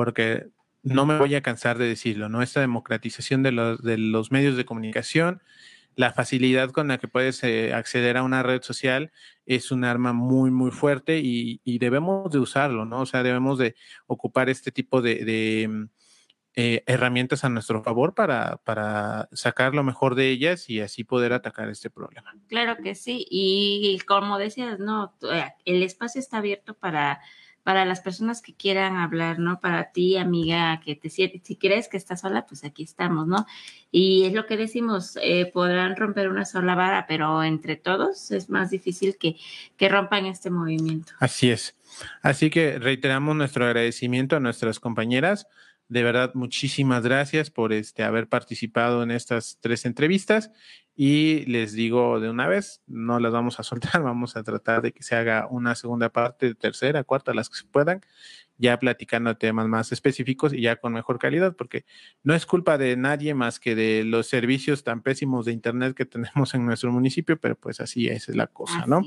porque 0.00 0.46
no 0.82 1.04
me 1.04 1.18
voy 1.18 1.34
a 1.34 1.42
cansar 1.42 1.76
de 1.76 1.86
decirlo, 1.86 2.30
¿no? 2.30 2.40
Esta 2.40 2.60
democratización 2.60 3.42
de 3.42 3.52
los, 3.52 3.82
de 3.82 3.98
los 3.98 4.32
medios 4.32 4.56
de 4.56 4.64
comunicación, 4.64 5.42
la 5.94 6.14
facilidad 6.14 6.70
con 6.70 6.88
la 6.88 6.96
que 6.96 7.06
puedes 7.06 7.44
eh, 7.44 7.74
acceder 7.74 8.16
a 8.16 8.22
una 8.22 8.42
red 8.42 8.62
social 8.62 9.12
es 9.44 9.70
un 9.70 9.84
arma 9.84 10.14
muy, 10.14 10.50
muy 10.50 10.70
fuerte 10.70 11.20
y, 11.22 11.60
debemos 11.78 12.32
de 12.32 12.38
usarlo, 12.38 12.86
¿no? 12.86 13.00
O 13.00 13.04
sea, 13.04 13.22
debemos 13.22 13.58
de 13.58 13.74
ocupar 14.06 14.48
este 14.48 14.72
tipo 14.72 15.02
de, 15.02 15.68
mm, 15.68 15.84
eh, 16.54 16.82
herramientas 16.86 17.44
a 17.44 17.50
nuestro 17.50 17.82
favor 17.82 18.14
para, 18.14 18.56
para 18.64 19.28
sacar 19.32 19.74
lo 19.74 19.82
mejor 19.82 20.14
de 20.14 20.30
ellas 20.30 20.70
y 20.70 20.80
así 20.80 21.04
poder 21.04 21.34
atacar 21.34 21.68
este 21.68 21.90
problema. 21.90 22.34
Claro 22.48 22.78
que 22.82 22.94
sí, 22.94 23.26
y 23.28 23.98
como 24.06 24.38
decías, 24.38 24.78
no, 24.78 25.14
el 25.66 25.82
espacio 25.82 26.20
está 26.20 26.38
abierto 26.38 26.72
para 26.72 27.20
para 27.62 27.84
las 27.84 28.00
personas 28.00 28.40
que 28.40 28.54
quieran 28.54 28.96
hablar, 28.96 29.38
¿no? 29.38 29.60
Para 29.60 29.92
ti, 29.92 30.16
amiga, 30.16 30.80
que 30.84 30.96
te 30.96 31.10
si 31.10 31.56
crees 31.56 31.88
que 31.88 31.96
estás 31.96 32.20
sola, 32.20 32.46
pues 32.46 32.64
aquí 32.64 32.82
estamos, 32.82 33.26
¿no? 33.26 33.46
Y 33.90 34.24
es 34.24 34.32
lo 34.32 34.46
que 34.46 34.56
decimos, 34.56 35.18
eh, 35.22 35.50
podrán 35.52 35.96
romper 35.96 36.28
una 36.28 36.44
sola 36.44 36.74
vara, 36.74 37.06
pero 37.06 37.42
entre 37.42 37.76
todos 37.76 38.30
es 38.30 38.48
más 38.48 38.70
difícil 38.70 39.16
que, 39.18 39.36
que 39.76 39.88
rompan 39.88 40.26
este 40.26 40.50
movimiento. 40.50 41.12
Así 41.18 41.50
es. 41.50 41.76
Así 42.22 42.50
que 42.50 42.78
reiteramos 42.78 43.36
nuestro 43.36 43.66
agradecimiento 43.66 44.36
a 44.36 44.40
nuestras 44.40 44.80
compañeras 44.80 45.46
de 45.90 46.04
verdad, 46.04 46.30
muchísimas 46.34 47.02
gracias 47.02 47.50
por 47.50 47.72
este, 47.72 48.04
haber 48.04 48.28
participado 48.28 49.02
en 49.02 49.10
estas 49.10 49.58
tres 49.60 49.84
entrevistas 49.84 50.52
y 50.94 51.44
les 51.46 51.72
digo 51.72 52.20
de 52.20 52.30
una 52.30 52.46
vez, 52.46 52.80
no 52.86 53.18
las 53.18 53.32
vamos 53.32 53.58
a 53.58 53.62
soltar, 53.64 54.00
vamos 54.00 54.36
a 54.36 54.44
tratar 54.44 54.82
de 54.82 54.92
que 54.92 55.02
se 55.02 55.16
haga 55.16 55.48
una 55.50 55.74
segunda 55.74 56.08
parte, 56.08 56.54
tercera, 56.54 57.02
cuarta, 57.02 57.34
las 57.34 57.50
que 57.50 57.56
se 57.56 57.64
puedan, 57.64 58.02
ya 58.56 58.78
platicando 58.78 59.36
temas 59.36 59.66
más 59.66 59.90
específicos 59.90 60.52
y 60.52 60.60
ya 60.60 60.76
con 60.76 60.92
mejor 60.92 61.18
calidad, 61.18 61.56
porque 61.56 61.84
no 62.22 62.36
es 62.36 62.46
culpa 62.46 62.78
de 62.78 62.96
nadie 62.96 63.34
más 63.34 63.58
que 63.58 63.74
de 63.74 64.04
los 64.04 64.28
servicios 64.28 64.84
tan 64.84 65.02
pésimos 65.02 65.44
de 65.44 65.52
Internet 65.52 65.96
que 65.96 66.06
tenemos 66.06 66.54
en 66.54 66.66
nuestro 66.66 66.92
municipio, 66.92 67.36
pero 67.36 67.56
pues 67.56 67.80
así 67.80 68.06
es 68.06 68.28
la 68.28 68.46
cosa, 68.46 68.84
¿no? 68.86 69.02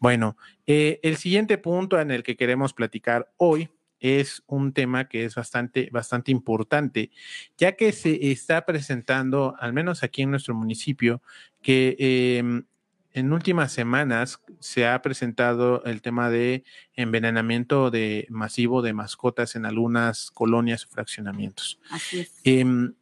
Bueno, 0.00 0.36
eh, 0.66 0.98
el 1.04 1.18
siguiente 1.18 1.56
punto 1.56 2.00
en 2.00 2.10
el 2.10 2.24
que 2.24 2.36
queremos 2.36 2.72
platicar 2.72 3.30
hoy 3.36 3.68
es 4.00 4.42
un 4.46 4.72
tema 4.72 5.08
que 5.08 5.24
es 5.24 5.34
bastante, 5.34 5.88
bastante 5.92 6.30
importante, 6.30 7.10
ya 7.56 7.72
que 7.72 7.92
se 7.92 8.30
está 8.30 8.64
presentando, 8.66 9.54
al 9.58 9.72
menos 9.72 10.02
aquí 10.02 10.22
en 10.22 10.30
nuestro 10.30 10.54
municipio, 10.54 11.22
que 11.62 11.96
em, 12.38 12.64
en 13.12 13.32
últimas 13.32 13.72
semanas 13.72 14.42
se 14.60 14.86
ha 14.86 15.00
presentado 15.00 15.82
el 15.84 16.02
tema 16.02 16.28
de 16.28 16.64
envenenamiento 16.94 17.90
de 17.90 18.26
masivo 18.28 18.82
de 18.82 18.92
mascotas 18.92 19.56
en 19.56 19.64
algunas 19.64 20.30
colonias 20.30 20.84
o 20.84 20.88
fraccionamientos. 20.88 21.80
Así 21.90 22.20
es. 22.20 22.40
Em, 22.44 22.92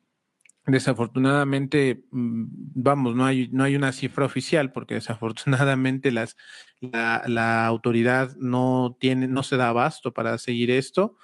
Desafortunadamente, 0.67 2.05
mm, 2.11 2.45
vamos, 2.75 3.15
no 3.15 3.27
hay, 3.27 3.49
no 3.53 3.65
hay 3.65 3.77
una 3.77 3.93
cifra 3.93 4.25
oficial 4.25 4.73
porque 4.73 4.95
desafortunadamente 4.95 6.11
las, 6.11 6.37
la, 6.81 7.23
la 7.27 7.67
autoridad 7.67 8.35
no 8.39 8.97
tiene, 8.99 9.29
no 9.29 9.43
se 9.43 9.57
da 9.59 9.69
abasto 9.69 10.13
para 10.15 10.39
seguir 10.39 10.71
esto. 10.71 11.17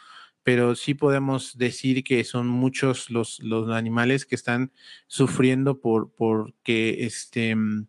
pero 0.43 0.75
sí 0.75 0.95
podemos 0.95 1.57
decir 1.59 2.03
que 2.05 2.25
son 2.25 2.49
muchos 2.49 3.11
los, 3.11 3.41
los 3.41 3.71
animales 3.71 4.27
que 4.27 4.35
están 4.35 4.73
sufriendo 5.07 5.81
por 5.81 6.13
porque 6.15 7.05
este 7.05 7.55
mm, 7.57 7.89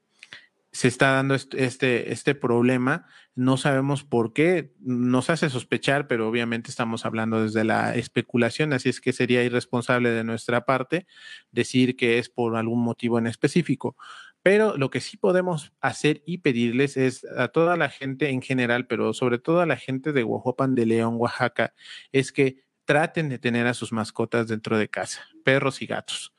se 0.72 0.88
está 0.88 1.12
dando 1.12 1.36
este, 1.36 2.12
este 2.13 2.36
problema. 2.36 3.05
No 3.33 3.55
sabemos 3.55 4.03
por 4.03 4.33
qué, 4.33 4.73
nos 4.79 5.29
hace 5.29 5.50
sospechar, 5.50 6.07
pero 6.07 6.27
obviamente 6.27 6.69
estamos 6.69 7.05
hablando 7.05 7.41
desde 7.41 7.63
la 7.63 7.95
especulación, 7.95 8.73
así 8.73 8.89
es 8.89 9.00
que 9.00 9.13
sería 9.13 9.43
irresponsable 9.43 10.09
de 10.11 10.25
nuestra 10.25 10.65
parte 10.65 11.07
decir 11.51 11.95
que 11.95 12.19
es 12.19 12.29
por 12.29 12.57
algún 12.57 12.83
motivo 12.83 13.19
en 13.19 13.27
específico. 13.27 13.95
Pero 14.43 14.75
lo 14.75 14.89
que 14.89 15.01
sí 15.01 15.17
podemos 15.17 15.71
hacer 15.81 16.23
y 16.25 16.39
pedirles 16.39 16.97
es 16.97 17.25
a 17.38 17.50
toda 17.50 17.77
la 17.77 17.89
gente 17.89 18.29
en 18.29 18.41
general, 18.41 18.88
pero 18.88 19.13
sobre 19.13 19.38
todo 19.38 19.61
a 19.61 19.65
la 19.65 19.77
gente 19.77 20.13
de 20.13 20.23
Oaxaca, 20.23 20.67
de 20.67 20.85
León, 20.85 21.15
Oaxaca, 21.17 21.73
es 22.11 22.31
que 22.31 22.57
traten 22.85 23.29
de 23.29 23.38
tener 23.38 23.67
a 23.67 23.73
sus 23.73 23.91
mascotas 23.91 24.47
dentro 24.47 24.77
de 24.77 24.89
casa, 24.89 25.21
perros 25.43 25.81
y 25.81 25.85
gatos. 25.85 26.33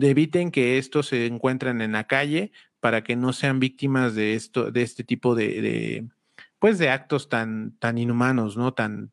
Eviten 0.00 0.50
que 0.50 0.78
estos 0.78 1.08
se 1.08 1.26
encuentren 1.26 1.80
en 1.80 1.92
la 1.92 2.06
calle, 2.06 2.52
para 2.82 3.04
que 3.04 3.14
no 3.14 3.32
sean 3.32 3.60
víctimas 3.60 4.16
de 4.16 4.34
esto, 4.34 4.72
de 4.72 4.82
este 4.82 5.04
tipo 5.04 5.36
de, 5.36 6.08
pues 6.58 6.80
de 6.80 6.90
actos 6.90 7.28
tan, 7.28 7.78
tan 7.78 7.96
inhumanos, 7.96 8.56
¿no? 8.56 8.74
Tan 8.74 9.12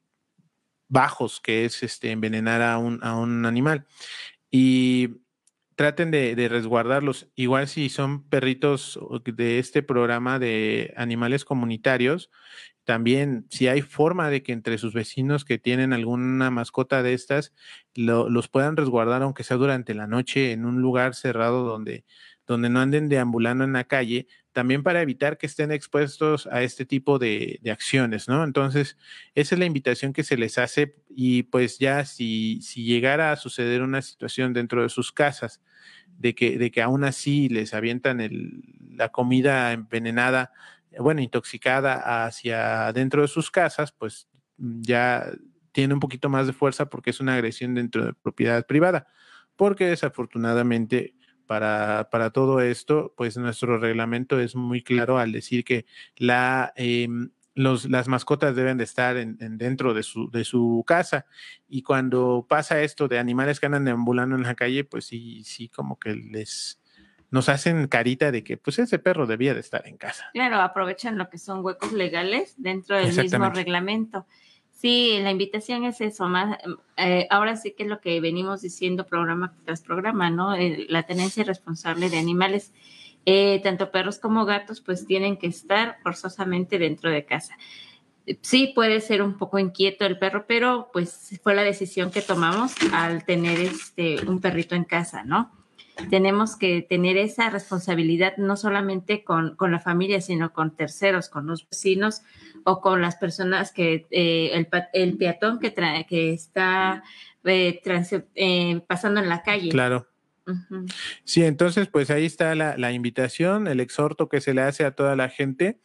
bajos 0.87 1.39
que 1.39 1.65
es 1.65 1.83
este 1.83 2.09
envenenar 2.09 2.63
a 2.63 2.79
un, 2.79 2.99
a 3.03 3.15
un 3.15 3.45
animal. 3.45 3.85
Y 4.49 5.21
traten 5.75 6.09
de, 6.09 6.35
de, 6.35 6.49
resguardarlos. 6.49 7.29
Igual 7.35 7.67
si 7.67 7.89
son 7.89 8.27
perritos 8.27 8.99
de 9.23 9.59
este 9.59 9.83
programa 9.83 10.39
de 10.39 10.91
animales 10.97 11.45
comunitarios, 11.45 12.31
también 12.85 13.45
si 13.51 13.67
hay 13.67 13.83
forma 13.83 14.31
de 14.31 14.41
que 14.41 14.51
entre 14.51 14.79
sus 14.79 14.95
vecinos 14.95 15.45
que 15.45 15.59
tienen 15.59 15.93
alguna 15.93 16.49
mascota 16.49 17.03
de 17.03 17.13
estas, 17.13 17.53
los 17.93 18.47
puedan 18.47 18.77
resguardar, 18.77 19.21
aunque 19.21 19.43
sea 19.43 19.57
durante 19.57 19.93
la 19.93 20.07
noche, 20.07 20.53
en 20.53 20.65
un 20.65 20.81
lugar 20.81 21.13
cerrado 21.13 21.65
donde 21.65 22.03
donde 22.49 22.67
no 22.67 22.79
anden 22.79 23.09
deambulando 23.09 23.63
en 23.63 23.73
la 23.73 23.83
calle, 23.83 24.27
también 24.53 24.81
para 24.81 25.03
evitar 25.03 25.37
que 25.37 25.45
estén 25.45 25.71
expuestos 25.71 26.47
a 26.47 26.63
este 26.63 26.83
tipo 26.83 27.19
de, 27.19 27.59
acciones, 27.71 28.27
¿no? 28.27 28.43
Entonces, 28.43 28.97
esa 29.35 29.53
es 29.53 29.59
la 29.59 29.65
invitación 29.65 30.13
que 30.13 30.23
se 30.23 30.35
les 30.35 30.57
hace 30.57 30.95
y 31.09 31.43
pues 31.43 31.77
ya 31.77 32.05
si, 32.05 32.59
si 32.63 32.85
llegara 32.85 33.31
a 33.31 33.35
suceder 33.35 33.83
una 33.83 34.01
situación 34.01 34.53
dentro 34.53 34.81
de 34.81 34.89
sus 34.89 35.11
casas, 35.11 35.61
de 36.17 36.33
que, 36.33 36.57
de 36.57 36.71
que 36.71 36.81
aún 36.81 37.03
así 37.03 37.49
les 37.49 37.75
avientan 37.75 38.19
el, 38.19 38.63
la 38.95 39.09
comida 39.09 39.71
envenenada, 39.71 40.51
bueno, 40.97 41.21
intoxicada 41.21 42.25
hacia 42.25 42.91
dentro 42.93 43.21
de 43.21 43.27
sus 43.27 43.51
casas, 43.51 43.91
pues 43.91 44.27
ya 44.57 45.31
tiene 45.71 45.93
un 45.93 45.99
poquito 45.99 46.29
más 46.29 46.47
de 46.47 46.53
fuerza 46.53 46.89
porque 46.89 47.11
es 47.11 47.19
una 47.19 47.35
agresión 47.35 47.75
dentro 47.75 48.07
de 48.07 48.13
propiedad 48.13 48.65
privada, 48.65 49.05
porque 49.55 49.85
desafortunadamente 49.85 51.13
para, 51.49 52.11
para 52.11 52.29
todo 52.29 52.61
esto, 52.61 53.11
pues 53.17 53.35
nuestro 53.35 53.79
reglamento 53.79 54.39
es 54.39 54.55
muy 54.55 54.83
claro 54.83 55.17
al 55.17 55.31
decir 55.31 55.63
que 55.63 55.87
la, 56.15 56.73
em, 56.75 57.31
los, 57.55 57.89
las 57.89 58.07
mascotas 58.07 58.55
deben 58.55 58.77
de 58.77 58.83
estar 58.83 59.17
en, 59.17 59.35
dentro 59.57 59.95
de 59.95 60.03
su, 60.03 60.29
de 60.29 60.43
su 60.43 60.83
casa. 60.85 61.25
Y 61.67 61.81
cuando 61.81 62.45
pasa 62.47 62.83
esto 62.83 63.07
de 63.07 63.17
animales 63.17 63.59
que 63.59 63.65
andan 63.65 63.83
deambulando 63.83 64.35
en 64.35 64.43
la 64.43 64.53
calle, 64.53 64.83
pues 64.83 65.05
sí, 65.05 65.43
sí, 65.43 65.69
como 65.69 65.97
que 65.97 66.13
les 66.13 66.83
nos 67.31 67.49
hacen 67.49 67.87
carita 67.87 68.31
de 68.31 68.43
que 68.43 68.57
pues 68.57 68.77
ese 68.77 68.99
perro 68.99 69.25
debía 69.25 69.55
de 69.55 69.61
estar 69.61 69.87
en 69.87 69.97
casa. 69.97 70.29
Claro, 70.33 70.57
aprovechan 70.57 71.17
lo 71.17 71.31
que 71.31 71.39
son 71.39 71.65
huecos 71.65 71.93
legales 71.93 72.53
dentro 72.57 72.95
del 72.95 73.07
mismo 73.15 73.49
reglamento. 73.49 74.27
Sí, 74.79 75.19
la 75.21 75.31
invitación 75.31 75.83
es 75.83 75.99
eso, 75.99 76.29
más, 76.29 76.57
eh, 76.95 77.27
ahora 77.31 77.57
sí 77.57 77.73
que 77.75 77.83
es 77.83 77.89
lo 77.89 77.99
que 77.99 78.21
venimos 78.21 78.61
diciendo 78.61 79.05
programa 79.05 79.53
tras 79.65 79.81
programa, 79.81 80.29
¿no? 80.29 80.55
la 80.55 81.03
tenencia 81.03 81.43
responsable 81.43 82.09
de 82.09 82.17
animales, 82.17 82.71
eh, 83.25 83.59
tanto 83.61 83.91
perros 83.91 84.19
como 84.19 84.45
gatos, 84.45 84.79
pues 84.79 85.05
tienen 85.05 85.35
que 85.35 85.47
estar 85.47 85.97
forzosamente 86.01 86.79
dentro 86.79 87.11
de 87.11 87.25
casa. 87.25 87.57
Sí 88.41 88.71
puede 88.73 89.01
ser 89.01 89.21
un 89.21 89.37
poco 89.37 89.59
inquieto 89.59 90.05
el 90.05 90.17
perro, 90.17 90.45
pero 90.47 90.89
pues 90.93 91.37
fue 91.43 91.55
la 91.55 91.63
decisión 91.63 92.09
que 92.09 92.21
tomamos 92.21 92.73
al 92.93 93.25
tener 93.25 93.59
este 93.59 94.25
un 94.27 94.39
perrito 94.39 94.75
en 94.75 94.85
casa, 94.85 95.25
¿no? 95.25 95.51
Tenemos 96.09 96.55
que 96.55 96.81
tener 96.81 97.17
esa 97.17 97.49
responsabilidad 97.49 98.37
no 98.37 98.55
solamente 98.57 99.23
con, 99.23 99.55
la 99.59 99.79
familia, 99.79 100.21
sino 100.21 100.53
con 100.53 100.75
terceros, 100.75 101.29
con 101.29 101.47
los 101.47 101.67
vecinos 101.69 102.21
o 102.63 102.81
con 102.81 103.01
las 103.01 103.15
personas 103.15 103.71
que, 103.71 104.07
eh, 104.11 104.51
el, 104.93 105.17
peatón 105.17 105.59
que, 105.59 105.73
que 106.07 106.33
está 106.33 107.03
eh, 107.43 107.81
eh, 108.35 108.81
pasando 108.87 109.19
en 109.19 109.29
la 109.29 109.43
calle. 109.43 109.69
Claro. 109.69 110.07
Sí, 111.25 111.43
entonces 111.43 111.87
pues 111.87 112.09
ahí 112.09 112.25
está 112.25 112.55
la, 112.55 112.75
la 112.75 112.91
invitación, 112.91 113.67
el 113.67 113.79
exhorto 113.79 114.29
que 114.29 114.41
se 114.41 114.55
le 114.55 114.61
hace 114.61 114.83
a 114.83 114.95
toda 114.95 115.15
la 115.15 115.29
gente 115.29 115.79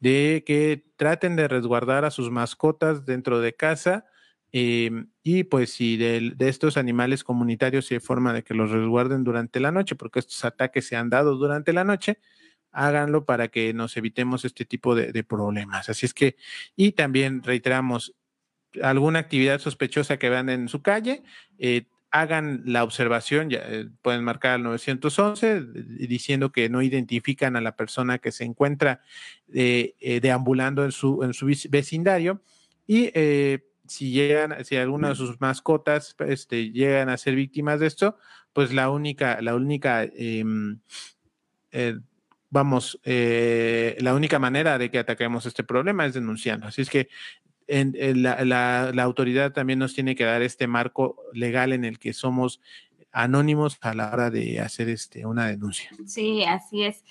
de 0.00 0.42
que 0.44 0.84
traten 0.96 1.36
de 1.36 1.46
resguardar 1.46 2.04
a 2.04 2.10
sus 2.10 2.30
mascotas 2.30 3.06
dentro 3.06 3.40
de 3.40 3.54
casa 3.54 4.06
Em, 4.52 5.08
y 5.22 5.44
pues 5.44 5.72
si 5.72 5.96
de, 5.96 6.34
estos 6.40 6.76
animales 6.76 7.22
comunitarios 7.22 7.86
si 7.86 7.94
hay 7.94 8.00
forma 8.00 8.32
de 8.32 8.42
que 8.42 8.54
los 8.54 8.70
resguarden 8.70 9.22
durante 9.22 9.60
la 9.60 9.70
noche, 9.70 9.94
porque 9.94 10.18
estos 10.18 10.44
ataques 10.44 10.86
se 10.86 10.96
han 10.96 11.08
dado 11.10 11.36
durante 11.36 11.72
la 11.72 11.84
noche, 11.84 12.18
háganlo 12.72 13.24
para 13.24 13.48
que 13.48 13.72
nos 13.74 13.96
evitemos 13.96 14.44
este 14.44 14.64
tipo 14.64 14.94
de, 14.94 15.24
problemas. 15.24 15.88
Así 15.88 16.06
es 16.06 16.14
que, 16.14 16.36
y 16.76 16.92
también 16.92 17.42
reiteramos, 17.42 18.14
alguna 18.82 19.20
actividad 19.20 19.60
sospechosa 19.60 20.16
que 20.18 20.30
vean 20.30 20.48
en 20.48 20.68
su 20.68 20.82
calle, 20.82 21.22
eh, 21.58 21.86
hagan 22.12 22.62
la 22.66 22.84
observación, 22.84 23.50
ya, 23.50 23.60
eh, 23.66 23.88
pueden 24.02 24.24
marcar 24.24 24.52
al 24.52 24.62
911 24.64 25.62
diciendo 26.08 26.50
que 26.50 26.68
no 26.68 26.82
identifican 26.82 27.56
a 27.56 27.60
la 27.60 27.76
persona 27.76 28.18
que 28.18 28.32
se 28.32 28.44
encuentra 28.44 29.00
eh, 29.52 30.20
deambulando 30.22 30.84
en 30.84 30.92
su, 30.92 31.22
en 31.22 31.34
su 31.34 31.46
vecindario 31.68 32.42
y 32.86 33.10
si 33.90 34.12
llegan, 34.12 34.64
si 34.64 34.76
alguna 34.76 35.08
de 35.08 35.14
sus 35.16 35.40
mascotas 35.40 36.14
este, 36.20 36.70
llegan 36.70 37.08
a 37.08 37.16
ser 37.16 37.34
víctimas 37.34 37.80
de 37.80 37.88
esto, 37.88 38.16
pues 38.52 38.72
la 38.72 38.88
única, 38.88 39.40
la 39.42 39.56
única, 39.56 40.04
em, 40.04 40.78
eh, 41.72 41.98
vamos, 42.50 43.00
eh, 43.02 43.96
la 43.98 44.14
única 44.14 44.38
manera 44.38 44.78
de 44.78 44.92
que 44.92 45.00
ataquemos 45.00 45.44
este 45.44 45.64
problema 45.64 46.06
es 46.06 46.14
denunciando. 46.14 46.68
Así 46.68 46.82
es 46.82 46.88
que 46.88 47.08
en, 47.66 48.22
la, 48.22 48.44
la, 48.92 49.02
autoridad 49.02 49.52
también 49.52 49.80
nos 49.80 49.92
tiene 49.92 50.14
que 50.14 50.24
dar 50.24 50.42
este 50.42 50.68
marco 50.68 51.16
legal 51.32 51.72
en 51.72 51.84
el 51.84 51.98
que 51.98 52.12
somos 52.12 52.60
anónimos 53.10 53.78
a 53.80 53.94
la 53.94 54.12
hora 54.12 54.30
de 54.30 54.60
hacer 54.60 54.88
este, 54.88 55.26
una 55.26 55.48
denuncia. 55.48 55.90
Sí, 56.06 56.44
así 56.44 56.84
es 56.84 57.02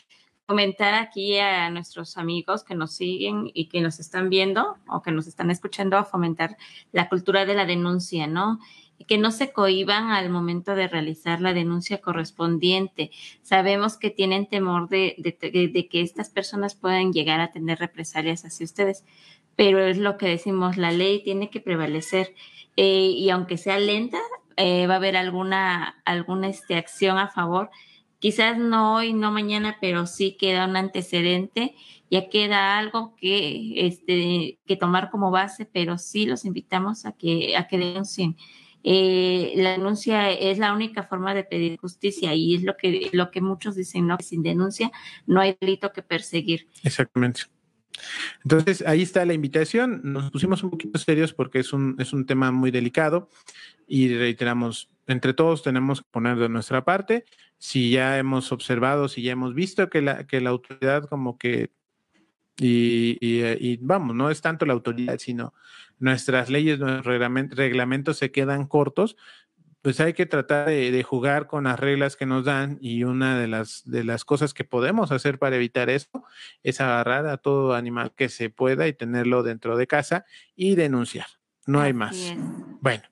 comentar 0.49 0.95
aquí 0.95 1.37
a 1.37 1.69
nuestros 1.69 2.17
amigos 2.17 2.63
que 2.63 2.73
nos 2.73 2.93
siguen 2.93 3.51
y 3.53 3.65
que 3.65 3.81
nos 3.81 3.99
están 3.99 4.31
viendo 4.31 4.77
o 4.87 5.03
que 5.03 5.11
nos 5.11 5.27
están 5.27 5.51
escuchando 5.51 5.95
a 5.95 6.05
fomentar 6.05 6.57
la 6.91 7.07
cultura 7.07 7.45
de 7.45 7.53
la 7.53 7.67
denuncia, 7.67 8.25
¿no? 8.25 8.59
Que 9.07 9.19
no 9.19 9.29
se 9.29 9.51
cohiban 9.51 10.09
al 10.09 10.31
momento 10.31 10.73
de 10.73 10.87
realizar 10.87 11.39
la 11.39 11.53
denuncia 11.53 12.01
correspondiente. 12.01 13.11
Sabemos 13.43 13.95
que 13.97 14.09
tienen 14.09 14.47
temor 14.47 14.89
de, 14.89 15.17
que 15.91 16.01
estas 16.01 16.31
personas 16.31 16.73
puedan 16.73 17.13
llegar 17.13 17.41
a 17.41 17.51
tener 17.51 17.77
represalias 17.77 18.43
hacia 18.43 18.65
ustedes, 18.65 19.05
pero 19.55 19.77
es 19.77 19.99
lo 19.99 20.17
que 20.17 20.29
decimos, 20.29 20.77
la 20.77 20.89
ley 20.89 21.21
tiene 21.23 21.51
que 21.51 21.59
prevalecer 21.59 22.33
eh, 22.75 23.11
y 23.15 23.29
aunque 23.29 23.57
sea 23.57 23.77
lenta, 23.77 24.17
eh, 24.57 24.87
va 24.87 24.95
a 24.95 24.97
haber 24.97 25.15
alguna, 25.15 26.01
alguna 26.05 26.47
este, 26.47 26.73
acción 26.73 27.19
a 27.19 27.27
favor 27.27 27.69
Quizás 28.19 28.57
no 28.57 28.95
hoy, 28.95 29.13
no 29.13 29.31
mañana, 29.31 29.77
pero 29.79 30.05
sí 30.05 30.35
queda 30.37 30.67
un 30.67 30.75
antecedente, 30.75 31.75
ya 32.11 32.29
queda 32.29 32.77
algo 32.77 33.15
que, 33.15 33.87
este, 33.87 34.59
que 34.65 34.75
tomar 34.75 35.09
como 35.09 35.31
base, 35.31 35.65
pero 35.65 35.97
sí 35.97 36.25
los 36.25 36.45
invitamos 36.45 37.05
a 37.05 37.13
que, 37.13 37.55
a 37.55 37.67
que 37.67 37.77
denuncien. 37.77 38.35
Eh, 38.83 39.53
la 39.57 39.71
denuncia 39.71 40.31
es 40.31 40.57
la 40.57 40.73
única 40.73 41.03
forma 41.03 41.33
de 41.33 41.43
pedir 41.43 41.77
justicia 41.77 42.33
y 42.33 42.55
es 42.55 42.63
lo 42.63 42.77
que, 42.77 43.09
lo 43.11 43.29
que 43.29 43.41
muchos 43.41 43.75
dicen, 43.75 44.07
¿no? 44.07 44.17
Sin 44.19 44.41
denuncia 44.41 44.91
no 45.25 45.41
hay 45.41 45.57
delito 45.59 45.91
que 45.91 46.01
perseguir. 46.01 46.67
Exactamente. 46.83 47.41
Entonces, 48.43 48.83
ahí 48.87 49.01
está 49.01 49.25
la 49.25 49.33
invitación. 49.33 50.01
Nos 50.03 50.31
pusimos 50.31 50.63
un 50.63 50.71
poquito 50.71 50.97
serios 50.97 51.33
porque 51.33 51.59
es 51.59 51.73
un, 51.73 51.95
es 51.99 52.13
un 52.13 52.25
tema 52.25 52.51
muy 52.51 52.71
delicado 52.71 53.29
y 53.87 54.15
reiteramos, 54.15 54.89
entre 55.07 55.33
todos 55.33 55.63
tenemos 55.63 56.01
que 56.01 56.07
poner 56.11 56.37
de 56.37 56.49
nuestra 56.49 56.85
parte. 56.85 57.25
Si 57.59 57.91
ya 57.91 58.17
hemos 58.17 58.51
observado, 58.51 59.07
si 59.07 59.21
ya 59.21 59.33
hemos 59.33 59.53
visto 59.53 59.89
que 59.89 60.01
la, 60.01 60.25
que 60.25 60.41
la 60.41 60.49
autoridad 60.49 61.05
como 61.07 61.37
que, 61.37 61.71
y, 62.57 63.17
y, 63.21 63.77
vamos, 63.81 64.15
no 64.15 64.31
es 64.31 64.41
tanto 64.41 64.65
la 64.65 64.73
autoridad, 64.73 65.17
sino 65.19 65.53
nuestras 65.99 66.49
leyes, 66.49 66.79
nuestros 66.79 67.05
reglamentos 67.05 68.17
se 68.17 68.31
quedan 68.31 68.65
cortos, 68.65 69.15
pues 69.81 69.99
hay 70.01 70.13
que 70.13 70.25
tratar 70.25 70.67
de, 70.67 71.03
jugar 71.03 71.47
con 71.47 71.63
las 71.63 71.79
reglas 71.79 72.15
que 72.15 72.25
nos 72.25 72.43
dan 72.43 72.77
y 72.81 73.03
una 73.03 73.39
de 73.39 73.47
las, 73.47 73.83
de 73.85 74.03
las 74.03 74.25
cosas 74.25 74.53
que 74.53 74.65
podemos 74.65 75.11
hacer 75.11 75.39
para 75.39 75.55
evitar 75.55 75.89
eso 75.89 76.23
es 76.63 76.81
agarrar 76.81 77.27
a 77.27 77.37
todo 77.37 77.73
animal 77.73 78.11
que 78.15 78.29
se 78.29 78.49
pueda 78.49 78.87
y 78.87 78.93
tenerlo 78.93 79.41
dentro 79.41 79.77
de 79.77 79.87
casa 79.87 80.25
y 80.55 80.75
denunciar. 80.75 81.27
No 81.65 81.79
hay 81.81 81.93
más. 81.93 82.35
Bueno, 82.81 83.03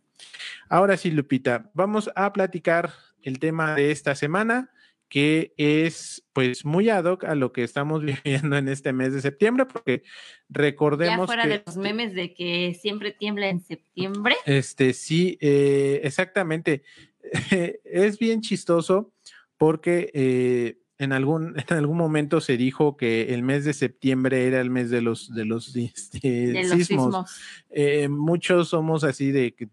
ahora 0.68 0.98
sí, 0.98 1.12
Lupita, 1.12 1.70
vamos 1.74 2.10
a 2.16 2.34
platicar 2.34 2.92
el 3.28 3.40
tema 3.40 3.76
de 3.76 3.92
esta 3.92 4.16
semana 4.16 4.72
que 5.10 5.54
es 5.58 6.26
pues 6.34 6.66
muy 6.66 6.90
ad 6.90 7.06
hoc 7.06 7.26
a 7.26 7.36
lo 7.36 7.52
que 7.52 7.64
estamos 7.64 8.02
viviendo 8.24 8.58
en 8.58 8.68
este 8.68 8.94
mes 8.94 9.14
de 9.14 9.22
septiembre, 9.22 9.66
porque 9.66 10.04
recordemos. 10.50 11.20
Ya 11.20 11.26
fuera 11.26 11.48
de 11.48 11.64
los 11.66 11.78
memes 11.78 12.14
de 12.14 12.34
que 12.34 12.78
siempre 12.80 13.12
tiembla 13.12 13.50
en 13.50 13.62
septiembre. 13.62 14.36
Este, 14.46 14.94
sí, 14.94 15.38
eh, 15.42 16.02
exactamente. 16.04 16.84
es 17.84 18.18
bien 18.18 18.42
chistoso 18.42 19.12
porque 19.58 20.10
eh, 20.14 20.80
en 20.98 21.12
algún, 21.12 21.56
en 21.58 21.78
algún 21.78 21.98
momento 21.98 22.40
se 22.40 22.56
dijo 22.56 22.96
que 22.96 23.34
el 23.34 23.44
mes 23.44 23.66
de 23.66 23.74
septiembre 23.74 24.48
era 24.48 24.62
el 24.62 24.70
mes 24.70 24.90
de 24.90 25.02
los, 25.02 25.34
de 25.34 25.46
los, 25.46 25.76
este, 25.76 26.64
sismos. 26.66 27.30
Eh, 27.70 28.08
muchos 28.08 28.70
somos 28.70 29.04
así 29.04 29.32
de 29.32 29.54
que, 29.54 29.70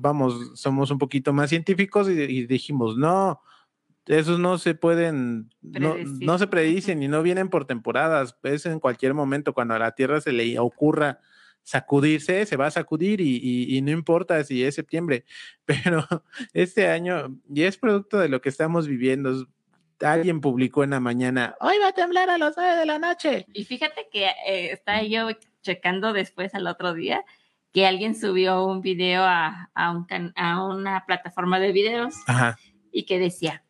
vamos, 0.00 0.58
somos 0.58 0.90
un 0.90 0.98
poquito 0.98 1.32
más 1.32 1.50
científicos 1.50 2.08
y 2.08 2.46
dijimos, 2.46 2.96
no, 2.96 3.40
esos 4.06 4.38
no 4.38 4.58
se 4.58 4.74
pueden, 4.74 5.50
no, 5.62 6.38
se 6.38 6.46
predicen 6.46 7.02
y 7.02 7.08
no 7.08 7.22
vienen 7.22 7.48
por 7.48 7.66
temporadas, 7.66 8.36
es 8.42 8.66
en 8.66 8.80
cualquier 8.80 9.14
momento 9.14 9.52
cuando 9.52 9.74
a 9.74 9.78
la 9.78 9.94
Tierra 9.94 10.20
se 10.20 10.32
le 10.32 10.58
ocurra 10.58 11.20
sacudirse, 11.62 12.46
se 12.46 12.56
va 12.56 12.66
a 12.66 12.70
sacudir 12.70 13.20
y, 13.20 13.80
no 13.82 13.90
importa 13.90 14.42
si 14.42 14.64
es 14.64 14.74
septiembre, 14.74 15.24
pero 15.64 16.06
este 16.52 16.88
año, 16.88 17.36
y 17.48 17.62
es 17.62 17.76
producto 17.76 18.18
de 18.18 18.28
lo 18.28 18.40
que 18.40 18.48
estamos 18.48 18.88
viviendo, 18.88 19.46
alguien 20.00 20.40
publicó 20.40 20.82
en 20.82 20.90
la 20.90 21.00
mañana, 21.00 21.54
hoy 21.60 21.76
va 21.78 21.88
a 21.88 21.92
temblar 21.92 22.30
a 22.30 22.38
las 22.38 22.56
nueve 22.56 22.76
de 22.76 22.86
la 22.86 22.98
noche. 22.98 23.46
Y 23.52 23.64
fíjate 23.64 24.08
que 24.10 24.24
eh, 24.24 24.72
estaba 24.72 25.02
yo 25.02 25.28
checando 25.62 26.12
después 26.12 26.54
al 26.54 26.66
otro 26.66 26.94
día 26.94 27.22
que 27.72 27.86
alguien 27.86 28.14
subió 28.14 28.64
un 28.64 28.80
video 28.80 29.22
a, 29.24 29.70
a, 29.74 30.04
a 30.36 30.64
una 30.64 31.04
plataforma 31.06 31.60
de 31.60 31.72
videos 31.72 32.14
y 32.92 33.04
que 33.04 33.18
decía, 33.18 33.62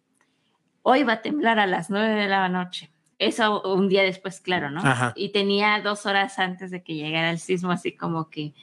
hoy 0.83 1.03
va 1.03 1.15
a 1.15 1.23
temblar 1.23 1.59
a 1.59 1.67
las 1.67 1.91
nueve 1.91 2.15
de 2.15 2.29
la 2.29 2.49
noche. 2.49 2.91
Eso 3.19 3.63
un 3.63 3.89
día 3.89 4.03
después, 4.03 4.41
claro, 4.41 4.71
¿no? 4.71 4.83
Y 5.15 5.31
tenía 5.31 5.81
dos 5.83 6.07
horas 6.07 6.39
antes 6.39 6.71
de 6.71 6.83
que 6.83 6.95
llegara 6.95 7.31
el 7.31 7.39
sismo, 7.39 7.71
así 7.71 7.95
como 7.95 8.31
que 8.31 8.55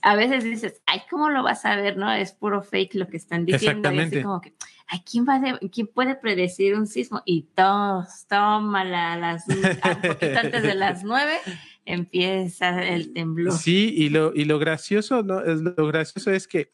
a 0.00 0.16
veces 0.16 0.44
dices, 0.44 0.80
ay, 0.86 1.02
¿cómo 1.10 1.28
lo 1.28 1.42
vas 1.42 1.64
a 1.64 1.76
ver, 1.76 1.96
no? 1.96 2.10
Es 2.10 2.32
puro 2.32 2.62
fake 2.62 2.94
lo 2.94 3.08
que 3.08 3.16
están 3.16 3.44
diciendo. 3.44 3.92
Y 3.92 3.98
así 3.98 4.22
como 4.22 4.40
que, 4.40 4.54
ay, 4.86 5.00
¿quién, 5.00 5.26
va 5.26 5.40
¿quién 5.70 5.88
puede 5.88 6.14
predecir 6.14 6.74
un 6.74 6.86
sismo? 6.86 7.22
Y 7.26 7.48
todos, 7.54 8.26
tómala 8.28 9.12
a 9.12 9.16
las, 9.16 9.46
un 9.48 9.60
poquito 9.60 10.38
antes 10.38 10.62
de 10.62 10.74
las 10.74 11.04
nueve, 11.04 11.34
empieza 11.88 12.86
el 12.86 13.12
temblor. 13.12 13.52
Sí, 13.54 13.92
y 13.96 14.10
lo, 14.10 14.32
y 14.34 14.44
lo 14.44 14.58
gracioso, 14.58 15.22
¿no? 15.22 15.40
Es, 15.40 15.60
lo 15.60 15.86
gracioso 15.86 16.30
es 16.30 16.46
que 16.46 16.70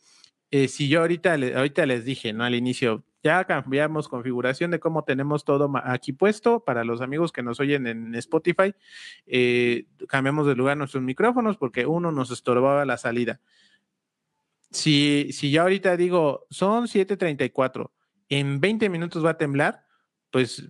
eh, 0.51 0.69
si 0.69 0.89
yo 0.89 1.01
ahorita, 1.01 1.35
ahorita 1.35 1.87
les 1.87 2.05
dije, 2.05 2.33
¿no? 2.33 2.45
Al 2.45 2.55
inicio, 2.55 3.05
ya 3.23 3.45
cambiamos 3.45 4.09
configuración 4.09 4.71
de 4.71 4.81
cómo 4.81 5.05
tenemos 5.05 5.45
todo 5.45 5.73
aquí 5.83 6.13
puesto 6.13 6.65
para 6.65 6.85
los 6.85 7.01
amigos 7.01 7.33
que 7.33 7.43
nos 7.43 7.59
oyen 7.61 7.87
en 7.87 8.15
Spotify. 8.17 8.75
Eh, 9.27 9.87
cambiamos 10.09 10.47
de 10.47 10.55
lugar 10.55 10.77
nuestros 10.77 11.03
micrófonos 11.03 11.57
porque 11.57 11.87
uno 11.87 12.13
nos 12.13 12.31
estorbaba 12.31 12.85
la 12.85 12.99
salida. 12.99 13.41
Si, 14.71 15.29
si 15.33 15.51
ya 15.51 15.63
ahorita 15.63 15.97
digo, 15.97 16.47
son 16.51 16.87
7:34, 16.87 17.91
en 18.29 18.61
20 18.61 18.89
minutos 18.89 19.25
va 19.25 19.31
a 19.31 19.39
temblar, 19.39 19.87
pues, 20.31 20.69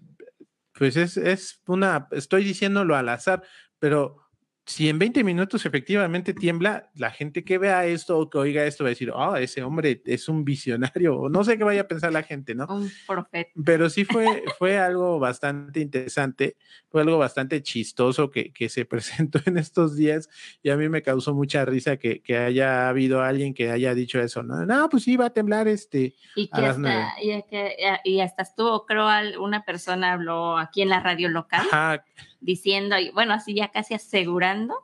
pues 0.75 0.97
es, 0.97 1.17
es 1.17 1.63
una, 1.67 2.09
estoy 2.13 2.45
diciéndolo 2.45 2.95
al 2.97 3.09
azar, 3.09 3.43
pero 3.79 4.24
si 4.67 4.89
en 4.89 4.99
20 4.99 5.25
minutos 5.25 5.67
efectivamente 5.67 6.33
tiembla, 6.33 6.91
la 6.95 7.11
gente 7.11 7.45
que 7.45 7.59
vea 7.59 7.85
esto 7.85 8.19
o 8.19 8.31
que 8.31 8.39
oiga 8.39 8.65
esto 8.65 8.85
va 8.85 8.89
a 8.89 8.91
decir, 8.91 9.11
oh, 9.11 9.37
ese 9.37 9.63
hombre 9.63 10.01
es 10.07 10.29
un 10.29 10.45
visionario, 10.45 11.19
o 11.19 11.29
no 11.29 11.45
sé 11.45 11.59
qué 11.59 11.65
vaya 11.65 11.83
a 11.83 11.89
pensar 11.89 12.13
la 12.13 12.23
gente, 12.23 12.55
¿no? 12.55 12.67
Un 12.71 12.91
profeta. 13.07 13.51
Pero 13.63 13.91
sí 13.91 14.07
fue, 14.07 14.43
fue 14.59 14.79
algo 14.79 15.19
bastante 15.19 15.81
interesante, 15.81 16.57
fue 16.89 17.03
algo 17.03 17.19
bastante 17.19 17.63
chistoso 17.63 18.31
que, 18.31 18.53
que, 18.53 18.71
se 18.71 18.85
presentó 18.87 19.39
en 19.45 19.59
estos 19.59 19.97
días 19.97 20.31
y 20.63 20.71
a 20.71 20.77
mí 20.77 20.89
me 20.89 21.03
causó 21.03 21.35
mucha 21.35 21.67
risa 21.67 21.99
que, 21.99 22.23
que 22.23 22.39
haya 22.39 22.89
habido 22.89 23.23
alguien 23.23 23.53
que 23.53 23.71
haya 23.71 23.95
dicho 23.95 24.19
eso, 24.19 24.43
¿no? 24.43 24.65
No, 24.65 24.89
pues 24.89 25.03
sí, 25.03 25.17
va 25.17 25.27
a 25.27 25.31
temblar 25.31 25.69
este. 25.69 26.15
Y, 26.37 26.49
que 26.49 26.61
hasta, 26.61 27.15
y, 27.23 27.43
que, 27.51 27.77
y 28.05 28.21
hasta 28.21 28.43
estuvo, 28.43 28.87
creo, 28.87 29.07
una 29.43 29.65
persona 29.65 30.15
habló 30.15 30.57
aquí 30.57 30.81
en 30.81 30.89
la 30.89 31.01
radio 31.01 31.29
local. 31.29 31.67
Ajá 31.71 32.05
diciendo, 32.45 32.97
bueno, 33.15 33.35
así 33.35 33.55
ya 33.55 33.69
casi 33.69 33.95
asegurando 33.95 34.75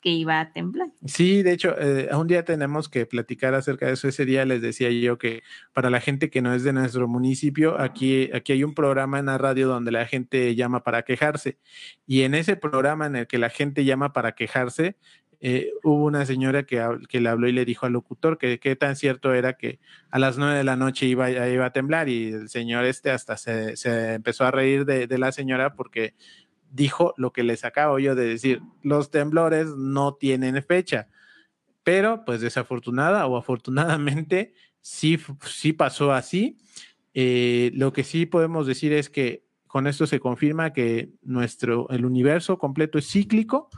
que 0.00 0.10
iba 0.10 0.38
a 0.38 0.52
temblar. 0.52 0.90
Sí, 1.04 1.42
de 1.42 1.52
hecho, 1.52 1.74
eh, 1.76 2.08
un 2.14 2.28
día 2.28 2.44
tenemos 2.44 2.88
que 2.88 3.04
platicar 3.04 3.54
acerca 3.54 3.86
de 3.86 3.94
eso. 3.94 4.06
Ese 4.06 4.24
día 4.24 4.44
les 4.44 4.62
decía 4.62 4.90
yo 4.90 5.18
que 5.18 5.42
para 5.72 5.90
la 5.90 6.00
gente 6.00 6.30
que 6.30 6.40
no 6.40 6.54
es 6.54 6.62
de 6.62 6.72
nuestro 6.72 7.08
municipio, 7.08 7.80
aquí, 7.80 8.30
aquí 8.32 8.52
hay 8.52 8.62
un 8.62 8.74
programa 8.74 9.18
en 9.18 9.26
la 9.26 9.38
radio 9.38 9.66
donde 9.66 9.90
la 9.90 10.06
gente 10.06 10.54
llama 10.54 10.84
para 10.84 11.02
quejarse. 11.02 11.58
Y 12.06 12.22
en 12.22 12.34
ese 12.34 12.54
programa 12.54 13.06
en 13.06 13.16
el 13.16 13.26
que 13.26 13.38
la 13.38 13.50
gente 13.50 13.84
llama 13.84 14.12
para 14.12 14.32
quejarse, 14.32 14.96
eh, 15.40 15.70
hubo 15.84 16.04
una 16.04 16.26
señora 16.26 16.64
que, 16.64 16.84
que, 17.08 17.20
le 17.20 17.28
habló 17.28 17.46
y 17.48 17.52
le 17.52 17.64
dijo 17.64 17.86
al 17.86 17.92
locutor 17.92 18.38
que 18.38 18.58
qué 18.58 18.74
tan 18.74 18.96
cierto 18.96 19.32
era 19.32 19.52
que 19.52 19.78
a 20.10 20.18
las 20.18 20.36
nueve 20.36 20.56
de 20.56 20.64
la 20.64 20.74
noche 20.74 21.06
iba, 21.06 21.30
iba 21.30 21.64
a 21.64 21.72
temblar 21.72 22.08
y 22.08 22.32
el 22.32 22.48
señor 22.48 22.84
este 22.84 23.12
hasta 23.12 23.36
se, 23.36 23.76
se 23.76 24.14
empezó 24.14 24.44
a 24.44 24.50
reír 24.50 24.84
de, 24.84 25.06
la 25.16 25.30
señora 25.30 25.74
porque 25.74 26.14
dijo 26.70 27.14
lo 27.16 27.32
que 27.32 27.42
les 27.42 27.64
acabo 27.64 27.98
yo 27.98 28.14
de 28.14 28.26
decir, 28.26 28.62
los 28.82 29.10
temblores 29.10 29.68
no 29.76 30.14
tienen 30.14 30.62
fecha, 30.62 31.08
pero 31.82 32.24
pues 32.24 32.40
desafortunada 32.40 33.26
o 33.26 33.36
afortunadamente 33.36 34.54
sí, 34.80 35.18
sí 35.46 35.72
pasó 35.72 36.12
así. 36.12 36.58
Eh, 37.14 37.70
lo 37.74 37.92
que 37.92 38.04
sí 38.04 38.26
podemos 38.26 38.66
decir 38.66 38.92
es 38.92 39.08
que 39.10 39.44
con 39.66 39.86
esto 39.86 40.06
se 40.06 40.20
confirma 40.20 40.72
que 40.72 41.10
nuestro, 41.22 41.88
el 41.90 42.04
universo 42.04 42.58
completo 42.58 42.98
es 42.98 43.10
cíclico 43.10 43.68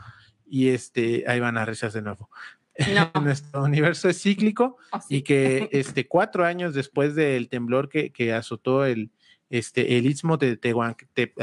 y 0.47 0.69
este, 0.69 1.25
ahí 1.27 1.41
van 1.41 1.59
a 1.59 1.65
rezar 1.65 1.93
de 1.93 2.03
nuevo. 2.03 2.31
nuestro 3.23 3.65
universo 3.65 4.09
es 4.09 4.21
cíclico 4.23 4.77
oh, 4.93 5.01
y 5.09 5.23
que 5.23 5.69
este, 5.73 6.07
cuatro 6.07 6.45
años 6.45 6.75
después 6.75 7.15
del 7.15 7.49
temblor 7.49 7.89
que, 7.89 8.11
que 8.11 8.33
azotó 8.33 8.85
el, 8.85 9.11
este, 9.51 9.99
el 9.99 10.07
istmo 10.07 10.37
de 10.37 10.57
Tehuantepec, 10.57 11.35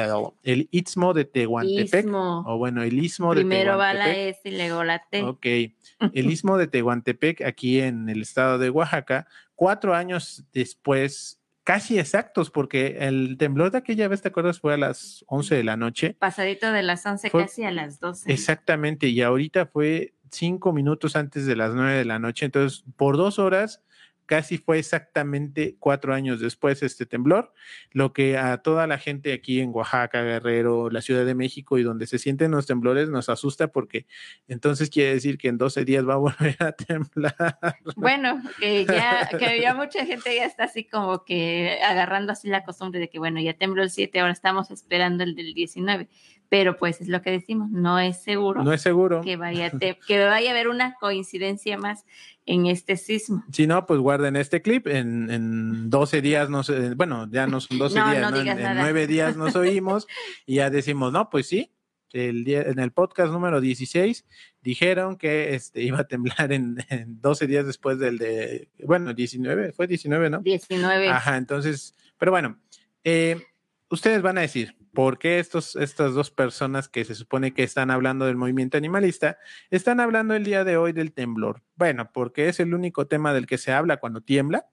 el 0.44 0.70
istmo 0.72 1.14
de 1.14 1.26
Tehuantepec, 1.26 2.08
o 2.08 2.58
bueno, 2.58 2.82
el 2.82 2.98
istmo 3.04 3.36
de 3.36 3.42
Tehuantepec. 3.42 3.60
Primero 3.60 3.78
va 3.78 3.94
la 3.94 4.16
S 4.16 4.40
y 4.46 4.52
luego 4.52 4.84
la 4.86 5.04
T. 5.12 5.24
Ok, 5.24 5.46
el 5.46 6.32
istmo 6.32 6.58
de 6.58 6.68
Tehuantepec, 6.68 7.42
aquí 7.42 7.82
en 7.82 8.08
el 8.08 8.22
estado 8.22 8.58
de 8.60 8.70
Oaxaca, 8.70 9.28
cuatro 9.56 9.94
años 9.94 10.46
después, 10.54 11.42
casi 11.66 12.00
exactos, 12.00 12.50
porque 12.50 12.98
el 13.02 13.36
temblor 13.38 13.72
de 13.72 13.80
aquella 13.80 14.08
vez, 14.08 14.22
¿te 14.22 14.30
acuerdas? 14.30 14.62
Fue 14.62 14.74
a 14.74 14.78
las 14.78 15.26
11 15.28 15.56
de 15.56 15.64
la 15.66 15.76
noche. 15.76 16.16
Pasadito 16.18 16.72
de 16.72 16.84
las 16.84 17.06
11, 17.06 17.30
casi 17.30 17.66
a 17.66 17.72
las 17.72 18.00
12. 18.00 18.32
Exactamente, 18.32 19.08
y 19.08 19.22
ahorita 19.22 19.66
fue 19.66 20.14
cinco 20.32 20.72
minutos 20.72 21.18
antes 21.18 21.46
de 21.46 21.58
las 21.58 21.74
9 21.74 21.98
de 21.98 22.06
la 22.06 22.20
noche, 22.20 22.46
entonces 22.46 22.86
por 22.96 23.18
dos 23.18 23.38
horas 23.38 23.82
casi 24.28 24.58
fue 24.60 24.78
exactamente 24.78 25.78
cuatro 25.80 26.14
años 26.14 26.40
después 26.40 26.84
este 26.84 27.08
temblor, 27.08 27.54
lo 27.92 28.14
que 28.14 28.38
a 28.38 28.58
toda 28.58 28.86
la 28.86 29.00
gente 29.00 29.34
aquí 29.34 29.62
en 29.62 29.72
Oaxaca, 29.74 30.22
Guerrero, 30.22 30.92
la 30.92 31.02
Ciudad 31.02 31.26
de 31.26 31.34
México 31.34 31.80
y 31.80 31.84
donde 31.84 32.06
se 32.06 32.20
sienten 32.20 32.52
los 32.52 32.68
temblores 32.68 33.10
nos 33.10 33.30
asusta 33.30 33.70
porque 33.70 34.06
entonces 34.48 34.90
quiere 34.90 35.14
decir 35.14 35.38
que 35.38 35.48
en 35.48 35.58
12 35.58 35.86
días 35.86 36.08
va 36.08 36.14
a 36.14 36.18
volver 36.28 36.58
a 36.60 36.74
temblar. 36.74 37.58
Bueno, 37.96 38.42
que 38.60 38.86
ya, 38.86 39.30
que 39.30 39.62
ya 39.62 39.74
mucha 39.74 40.06
gente 40.06 40.36
ya 40.36 40.46
está 40.46 40.66
así 40.66 40.84
como 40.84 41.24
que 41.24 41.80
agarrando 41.82 42.34
así 42.34 42.50
la 42.50 42.64
costumbre 42.64 43.00
de 43.00 43.10
que 43.10 43.18
bueno, 43.18 43.40
ya 43.40 43.54
tembló 43.54 43.82
el 43.82 43.90
7, 43.90 44.20
ahora 44.20 44.34
estamos 44.34 44.70
esperando 44.70 45.24
el 45.24 45.36
del 45.36 45.54
19 45.54 46.10
pero 46.50 46.78
pues 46.78 47.02
es 47.02 47.10
lo 47.10 47.22
que 47.22 47.32
decimos, 47.32 47.70
no 47.70 48.00
es 48.00 48.22
seguro. 48.22 48.64
No 48.64 48.72
es 48.72 48.82
seguro. 48.82 49.22
Que 49.22 49.36
vaya, 49.36 49.70
que 50.08 50.26
vaya 50.26 50.50
a 50.50 50.54
haber 50.54 50.70
una 50.70 50.94
coincidencia 50.94 51.78
más 51.78 52.06
en 52.48 52.66
este 52.66 52.98
sismo. 52.98 53.44
Si 53.52 53.68
no, 53.68 53.86
pues 53.86 54.00
guarden 54.00 54.36
este 54.36 54.62
clip, 54.62 54.88
en, 54.88 55.30
en 55.30 55.90
12 55.90 56.22
días, 56.22 56.50
no 56.50 56.64
sé, 56.64 56.96
bueno, 56.96 57.30
ya 57.30 57.46
no 57.46 57.60
son 57.60 57.78
12 57.78 57.94
días, 57.94 58.34
en, 58.48 58.78
9 58.78 59.08
días 59.08 59.36
nos 59.38 59.56
oímos 59.56 60.08
y 60.46 60.56
ya 60.56 60.70
decimos, 60.70 61.12
no, 61.12 61.30
pues 61.30 61.48
sí, 61.48 61.74
el 62.14 62.46
día, 62.46 62.62
en 62.62 62.80
el 62.80 62.92
podcast 62.92 63.32
número 63.32 63.60
16 63.60 64.26
dijeron 64.62 65.18
que 65.18 65.56
este, 65.56 65.84
iba 65.84 66.00
a 66.00 66.08
temblar 66.08 66.54
en, 66.54 66.78
en 66.90 67.22
12 67.22 67.48
días 67.48 67.66
después 67.68 68.00
del 68.00 68.18
de, 68.18 68.70
bueno, 68.86 69.14
19, 69.14 69.74
fue 69.74 69.86
19, 69.86 70.30
¿no? 70.30 70.40
19. 70.40 71.10
Ajá, 71.10 71.36
entonces, 71.36 71.96
pero 72.18 72.32
bueno, 72.32 72.58
eh, 73.04 73.42
ustedes 73.90 74.22
van 74.22 74.38
a 74.38 74.42
decir, 74.42 74.76
¿por 74.98 75.20
qué 75.20 75.38
estos, 75.38 75.76
estas 75.76 76.16
dos 76.16 76.32
personas 76.32 76.90
que 76.90 77.06
se 77.06 77.14
supone 77.14 77.54
que 77.54 77.62
están 77.62 77.92
hablando 77.92 78.26
del 78.26 78.36
movimiento 78.36 78.78
animalista 78.78 79.38
están 79.70 80.00
hablando 80.00 80.34
el 80.34 80.44
día 80.44 80.64
de 80.64 80.76
hoy 80.76 80.92
del 80.92 81.14
temblor? 81.14 81.62
Bueno, 81.76 82.10
porque 82.12 82.50
es 82.50 82.60
el 82.60 82.74
único 82.74 83.06
tema 83.06 83.32
del 83.32 83.46
que 83.46 83.60
se 83.60 83.72
habla 83.72 83.98
cuando 83.98 84.22
tiembla. 84.22 84.66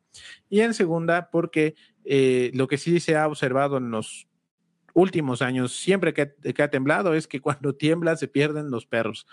Y 0.49 0.61
en 0.61 0.73
segunda, 0.73 1.29
porque 1.31 1.75
eh, 2.07 2.51
lo 2.55 2.69
que 2.69 2.79
sí 2.79 3.01
se 3.01 3.17
ha 3.17 3.27
observado 3.29 3.77
en 3.77 3.91
los 3.91 4.27
últimos 4.95 5.43
años, 5.43 5.77
siempre 5.77 6.15
que, 6.15 6.33
que, 6.55 6.63
ha 6.63 6.71
temblado, 6.71 7.13
es 7.13 7.27
que 7.27 7.43
cuando 7.43 7.75
tiembla 7.77 8.17
se 8.17 8.27
pierden 8.27 8.71
los 8.71 8.87
perros. 8.87 9.27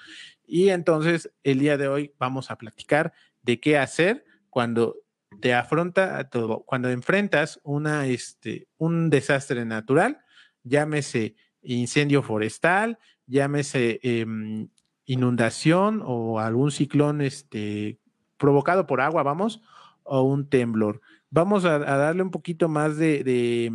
Y 0.45 0.71
entonces 0.71 1.32
el 1.43 1.60
día 1.60 1.77
de 1.77 1.88
hoy 1.88 2.13
vamos 2.19 2.51
a 2.51 2.58
platicar 2.58 3.13
de 3.43 3.62
qué 3.62 3.77
hacer 3.77 4.25
cuando 4.49 4.97
te 5.39 5.54
afronta 5.54 6.30
cuando 6.65 6.89
enfrentas 6.89 7.62
una, 7.63 8.08
este, 8.08 8.67
un 8.77 9.10
desastre 9.10 9.63
natural, 9.63 10.19
llámese 10.63 11.36
incendio 11.62 12.24
forestal, 12.24 13.00
llámese 13.28 14.00
em, 14.04 14.69
inundación 15.06 16.02
o 16.06 16.39
algún 16.39 16.71
ciclón 16.71 17.21
este, 17.21 18.00
provocado 18.38 18.88
por 18.88 19.02
agua, 19.02 19.24
vamos, 19.24 19.62
o 20.04 20.24
un 20.24 20.50
temblor. 20.50 21.02
Vamos 21.30 21.63
a, 21.65 21.80
darle 21.80 22.24
un 22.24 22.32
poquito 22.32 22.67
más 22.67 22.97
de, 22.97 23.71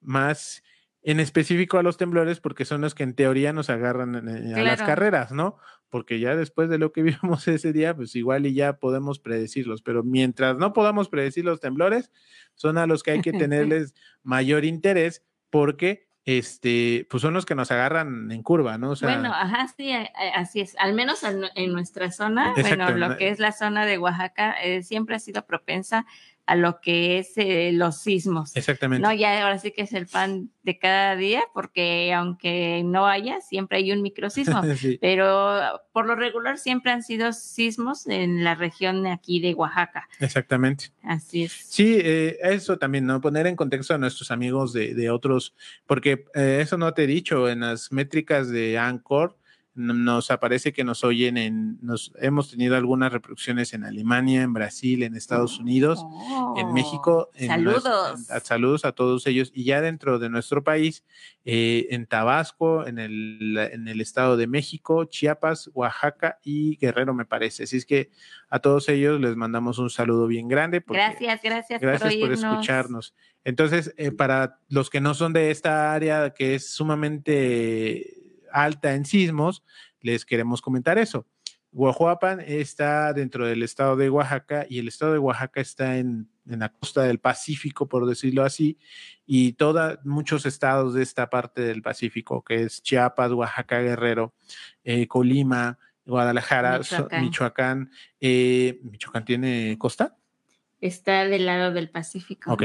más 0.00 0.62
en 1.02 1.20
específico 1.20 1.78
a 1.78 1.82
los 1.82 1.96
temblores 1.96 2.40
porque 2.40 2.64
son 2.64 2.80
los 2.80 2.94
que 2.94 3.04
en 3.04 3.14
teoría 3.14 3.52
nos 3.52 3.70
agarran 3.70 4.16
a 4.16 4.62
las 4.62 4.82
carreras, 4.82 5.30
¿no? 5.30 5.58
Porque 5.90 6.18
ya 6.18 6.34
después 6.34 6.68
de 6.68 6.78
lo 6.78 6.92
que 6.92 7.02
vimos 7.22 7.46
ese 7.46 7.72
día, 7.72 7.94
pues 7.94 8.16
igual 8.16 8.46
y 8.46 8.54
ya 8.54 8.78
podemos 8.78 9.20
predecirlos, 9.20 9.82
pero 9.82 10.02
mientras 10.02 10.58
no 10.58 10.72
podamos 10.72 11.08
predecir 11.08 11.44
los 11.44 11.60
temblores, 11.60 12.10
son 12.54 12.78
a 12.78 12.86
los 12.86 13.02
que 13.02 13.12
hay 13.12 13.20
que 13.20 13.32
tenerles 13.32 13.94
mayor 14.22 14.64
interés 14.64 15.22
porque 15.50 16.07
este, 16.28 17.06
pues 17.08 17.22
son 17.22 17.32
los 17.32 17.46
que 17.46 17.54
nos 17.54 17.70
agarran 17.70 18.30
en 18.30 18.42
curva, 18.42 18.76
¿no? 18.76 18.92
bueno, 19.00 19.32
ajá, 19.32 19.66
sí, 19.74 19.90
eh, 19.90 20.12
eh, 20.20 20.32
así 20.34 20.60
es. 20.60 20.76
Al 20.78 20.92
menos 20.92 21.22
en, 21.24 21.72
nuestra 21.72 22.10
zona, 22.10 22.52
bueno, 22.52 22.90
lo 22.90 23.16
que 23.16 23.30
es 23.30 23.38
la 23.38 23.50
zona 23.50 23.86
de 23.86 23.96
Oaxaca, 23.96 24.52
eh, 24.62 24.82
siempre 24.82 25.16
ha 25.16 25.20
sido 25.20 25.46
propensa 25.46 26.04
a 26.48 26.56
lo 26.56 26.80
que 26.80 27.18
es 27.18 27.36
eh, 27.36 27.72
los 27.74 27.98
sismos. 27.98 28.56
Exactamente. 28.56 29.06
No, 29.06 29.12
ya 29.12 29.42
ahora 29.42 29.58
sí 29.58 29.70
que 29.70 29.82
es 29.82 29.92
el 29.92 30.06
pan 30.06 30.50
de 30.62 30.78
cada 30.78 31.14
día, 31.14 31.42
porque 31.52 32.14
aunque 32.14 32.82
no 32.86 33.06
haya, 33.06 33.42
siempre 33.42 33.76
hay 33.76 33.92
un 33.92 34.00
microsismo, 34.00 34.62
pero 35.02 35.60
por 35.92 36.06
lo 36.06 36.16
regular 36.16 36.56
siempre 36.56 36.90
han 36.90 37.02
sido 37.02 37.34
sismos 37.34 38.06
en 38.06 38.44
la 38.44 38.54
región 38.54 39.06
aquí 39.06 39.40
de 39.40 39.52
Oaxaca. 39.52 40.08
Exactamente. 40.20 40.86
Así 41.02 41.44
es. 41.44 41.52
Sí, 41.52 41.98
eh, 42.00 42.38
eso 42.40 42.78
también, 42.78 43.04
¿no? 43.04 43.20
Poner 43.20 43.46
en 43.46 43.54
contexto 43.54 43.92
a 43.92 43.98
nuestros 43.98 44.30
amigos 44.30 44.72
de, 44.72 44.94
de 44.94 45.10
otros, 45.10 45.54
porque 45.84 46.24
eh, 46.34 46.60
eso 46.62 46.78
no 46.78 46.94
te 46.94 47.04
he 47.04 47.06
dicho, 47.06 47.50
en 47.50 47.60
las 47.60 47.92
métricas 47.92 48.48
de 48.48 48.78
Anchor, 48.78 49.36
nos 49.78 50.32
aparece 50.32 50.72
que 50.72 50.82
nos 50.82 51.04
oyen 51.04 51.36
en, 51.36 51.78
nos 51.80 52.12
hemos 52.20 52.50
tenido 52.50 52.76
algunas 52.76 53.12
reproducciones 53.12 53.72
en 53.72 53.84
Alemania, 53.84 54.42
en 54.42 54.52
Brasil, 54.52 55.04
en 55.04 55.14
Estados 55.14 55.60
Unidos, 55.60 56.04
en 56.56 56.66
oh, 56.66 56.72
México. 56.72 57.30
saludos. 57.38 57.84
saludos 58.42 58.84
a 58.84 58.92
todos 58.92 59.26
ellos. 59.28 59.52
Y 59.54 59.64
ya 59.64 59.80
dentro 59.80 60.18
de 60.18 60.30
nuestro 60.30 60.64
país, 60.64 61.04
eh, 61.44 61.86
en 61.90 62.06
Tabasco, 62.06 62.86
en 62.86 62.98
el, 62.98 63.56
en 63.56 63.86
el 63.86 64.00
Estado 64.00 64.36
de 64.36 64.48
México, 64.48 65.04
Chiapas, 65.04 65.70
Oaxaca 65.72 66.40
y 66.42 66.76
Guerrero, 66.76 67.14
me 67.14 67.24
parece. 67.24 67.62
Así 67.62 67.76
es 67.76 67.86
que 67.86 68.10
a 68.50 68.58
todos 68.58 68.88
ellos 68.88 69.20
les 69.20 69.36
mandamos 69.36 69.78
un 69.78 69.90
saludo 69.90 70.26
bien 70.26 70.48
grande. 70.48 70.82
Gracias, 70.84 71.40
gracias. 71.40 71.80
Gracias 71.80 72.16
por, 72.16 72.32
escucharnos. 72.32 73.14
Entonces, 73.44 73.94
eh, 73.96 74.10
para 74.10 74.58
los 74.68 74.90
que 74.90 75.00
no 75.00 75.14
son 75.14 75.32
de 75.32 75.52
esta 75.52 75.94
área, 75.94 76.34
que 76.34 76.56
es 76.56 76.68
sumamente 76.70 78.17
alta 78.52 78.94
en 78.94 79.04
sismos, 79.04 79.64
les 80.00 80.24
queremos 80.24 80.60
comentar 80.62 80.98
eso. 80.98 81.26
Guajuapan 81.70 82.40
está 82.40 83.12
dentro 83.12 83.46
del 83.46 83.62
estado 83.62 83.96
de 83.96 84.08
Oaxaca 84.08 84.66
y 84.68 84.78
el 84.78 84.88
estado 84.88 85.12
de 85.12 85.18
Oaxaca 85.18 85.60
está 85.60 85.98
en, 85.98 86.28
la 86.44 86.70
costa 86.70 87.02
del 87.02 87.18
Pacífico, 87.18 87.88
por 87.88 88.06
decirlo 88.06 88.42
así, 88.42 88.78
y 89.26 89.52
toda, 89.52 90.00
muchos 90.02 90.46
estados 90.46 90.94
de 90.94 91.02
esta 91.02 91.28
parte 91.28 91.60
del 91.60 91.82
Pacífico, 91.82 92.42
que 92.42 92.62
es 92.62 92.82
Chiapas, 92.82 93.32
Oaxaca, 93.32 93.80
Guerrero, 93.80 94.34
eh, 94.82 95.06
Colima, 95.06 95.78
Guadalajara, 96.06 96.80
Michoacán. 97.20 97.90
Eh, 98.18 98.80
Michoacán, 98.82 99.26
tiene 99.26 99.76
costa? 99.78 100.16
Está 100.80 101.26
del 101.26 101.44
lado 101.44 101.72
del 101.72 101.90
Pacífico. 101.90 102.50
Ok. 102.50 102.62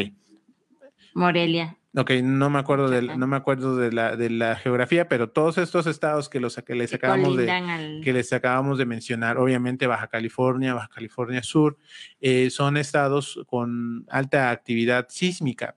Morelia. 1.14 1.78
Ok, 1.96 2.10
no 2.24 2.50
me 2.50 2.58
acuerdo 2.58 2.90
de, 2.90 3.04
no 3.04 3.28
me 3.28 3.36
acuerdo 3.36 3.78
de 3.78 3.92
la, 3.92 4.16
de 4.16 4.32
la 4.32 4.56
geografía, 4.56 5.08
pero 5.08 5.30
todos 5.30 5.60
estos 5.60 5.86
estados 5.86 6.28
que 6.28 6.40
los 6.40 6.56
que 6.56 6.74
les 6.74 6.92
acabamos 6.92 7.38
de 7.38 8.02
que 8.04 8.14
les 8.14 8.34
acabamos 8.34 8.80
de 8.80 8.88
mencionar, 8.88 9.38
obviamente 9.38 9.86
Baja 9.86 10.08
California, 10.08 10.74
Baja 10.74 10.88
California 10.88 11.44
Sur, 11.44 11.78
eh, 12.20 12.50
son 12.50 12.78
estados 12.78 13.40
con 13.46 14.06
alta 14.10 14.50
actividad 14.50 15.06
sísmica. 15.10 15.76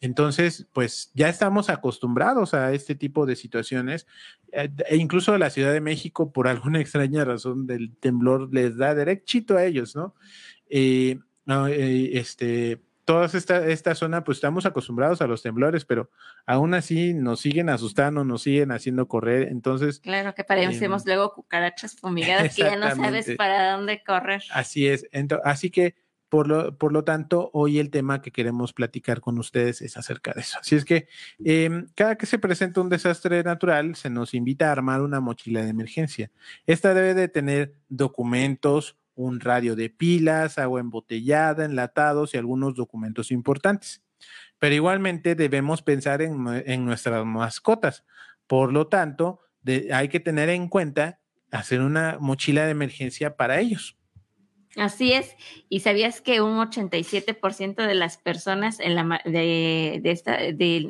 Entonces, 0.00 0.68
pues 0.72 1.10
ya 1.14 1.28
estamos 1.28 1.68
acostumbrados 1.68 2.54
a 2.54 2.72
este 2.72 2.94
tipo 2.94 3.26
de 3.26 3.34
situaciones. 3.34 4.06
Eh, 4.52 4.70
e 4.88 4.96
incluso 4.96 5.36
la 5.36 5.50
Ciudad 5.50 5.72
de 5.72 5.80
México, 5.80 6.32
por 6.32 6.46
alguna 6.48 6.80
extraña 6.80 7.24
razón 7.24 7.66
del 7.66 7.96
temblor, 7.96 8.54
les 8.54 8.76
da 8.76 8.94
derechito 8.94 9.56
a 9.56 9.64
ellos, 9.64 9.96
¿no? 9.96 10.14
Eh, 10.68 11.18
no 11.44 11.66
este, 11.66 12.82
toda 13.06 13.26
esta, 13.26 13.64
esta 13.68 13.94
zona, 13.94 14.24
pues 14.24 14.38
estamos 14.38 14.66
acostumbrados 14.66 15.22
a 15.22 15.28
los 15.28 15.40
temblores, 15.40 15.84
pero 15.84 16.10
aún 16.44 16.74
así 16.74 17.14
nos 17.14 17.40
siguen 17.40 17.68
asustando, 17.68 18.24
nos 18.24 18.42
siguen 18.42 18.72
haciendo 18.72 19.06
correr. 19.06 19.48
Entonces. 19.48 20.00
Claro 20.00 20.34
que 20.34 20.42
parecemos 20.42 21.02
em, 21.02 21.14
luego 21.14 21.32
cucarachas 21.32 21.94
fumigadas 21.94 22.54
que 22.54 22.62
ya 22.62 22.76
no 22.76 22.94
sabes 22.94 23.30
para 23.38 23.72
dónde 23.72 24.02
correr. 24.04 24.42
Así 24.50 24.88
es. 24.88 25.06
así 25.44 25.70
que, 25.70 25.94
por 26.28 26.48
lo, 26.48 26.76
por 26.76 26.92
lo 26.92 27.04
tanto, 27.04 27.48
hoy 27.52 27.78
el 27.78 27.90
tema 27.90 28.20
que 28.20 28.32
queremos 28.32 28.72
platicar 28.72 29.20
con 29.20 29.38
ustedes 29.38 29.82
es 29.82 29.96
acerca 29.96 30.32
de 30.34 30.40
eso. 30.40 30.58
Así 30.60 30.74
es 30.74 30.84
que 30.84 31.06
em, 31.44 31.86
cada 31.94 32.16
que 32.16 32.26
se 32.26 32.40
presenta 32.40 32.80
un 32.80 32.88
desastre 32.88 33.44
natural, 33.44 33.94
se 33.94 34.10
nos 34.10 34.34
invita 34.34 34.68
a 34.68 34.72
armar 34.72 35.00
una 35.00 35.20
mochila 35.20 35.62
de 35.62 35.70
emergencia. 35.70 36.32
Esta 36.66 36.92
debe 36.92 37.14
de 37.14 37.28
tener 37.28 37.76
documentos, 37.88 38.96
un 39.16 39.40
radio 39.40 39.74
de 39.74 39.90
pilas, 39.90 40.58
agua 40.58 40.80
embotellada, 40.80 41.64
enlatados 41.64 42.34
y 42.34 42.36
algunos 42.36 42.74
documentos 42.74 43.32
importantes. 43.32 44.02
Pero 44.58 44.74
igualmente 44.74 45.34
debemos 45.34 45.82
pensar 45.82 46.22
en, 46.22 46.84
nuestras 46.84 47.24
mascotas. 47.26 48.04
Por 48.46 48.72
lo 48.72 48.86
tanto, 48.86 49.40
hay 49.92 50.08
que 50.08 50.20
tener 50.20 50.48
en 50.50 50.68
cuenta 50.68 51.18
hacer 51.50 51.80
una 51.80 52.18
mochila 52.20 52.64
de 52.64 52.70
emergencia 52.70 53.36
para 53.36 53.58
ellos. 53.58 53.98
Así 54.76 55.12
es, 55.12 55.34
y 55.70 55.80
sabías 55.80 56.20
que 56.20 56.42
un 56.42 56.58
87% 56.58 57.86
de 57.86 57.94
las 57.94 58.18
personas 58.18 58.78
en 58.78 58.94
la, 58.94 59.22
de, 59.24 60.00
esta, 60.04 60.36
de, 60.36 60.86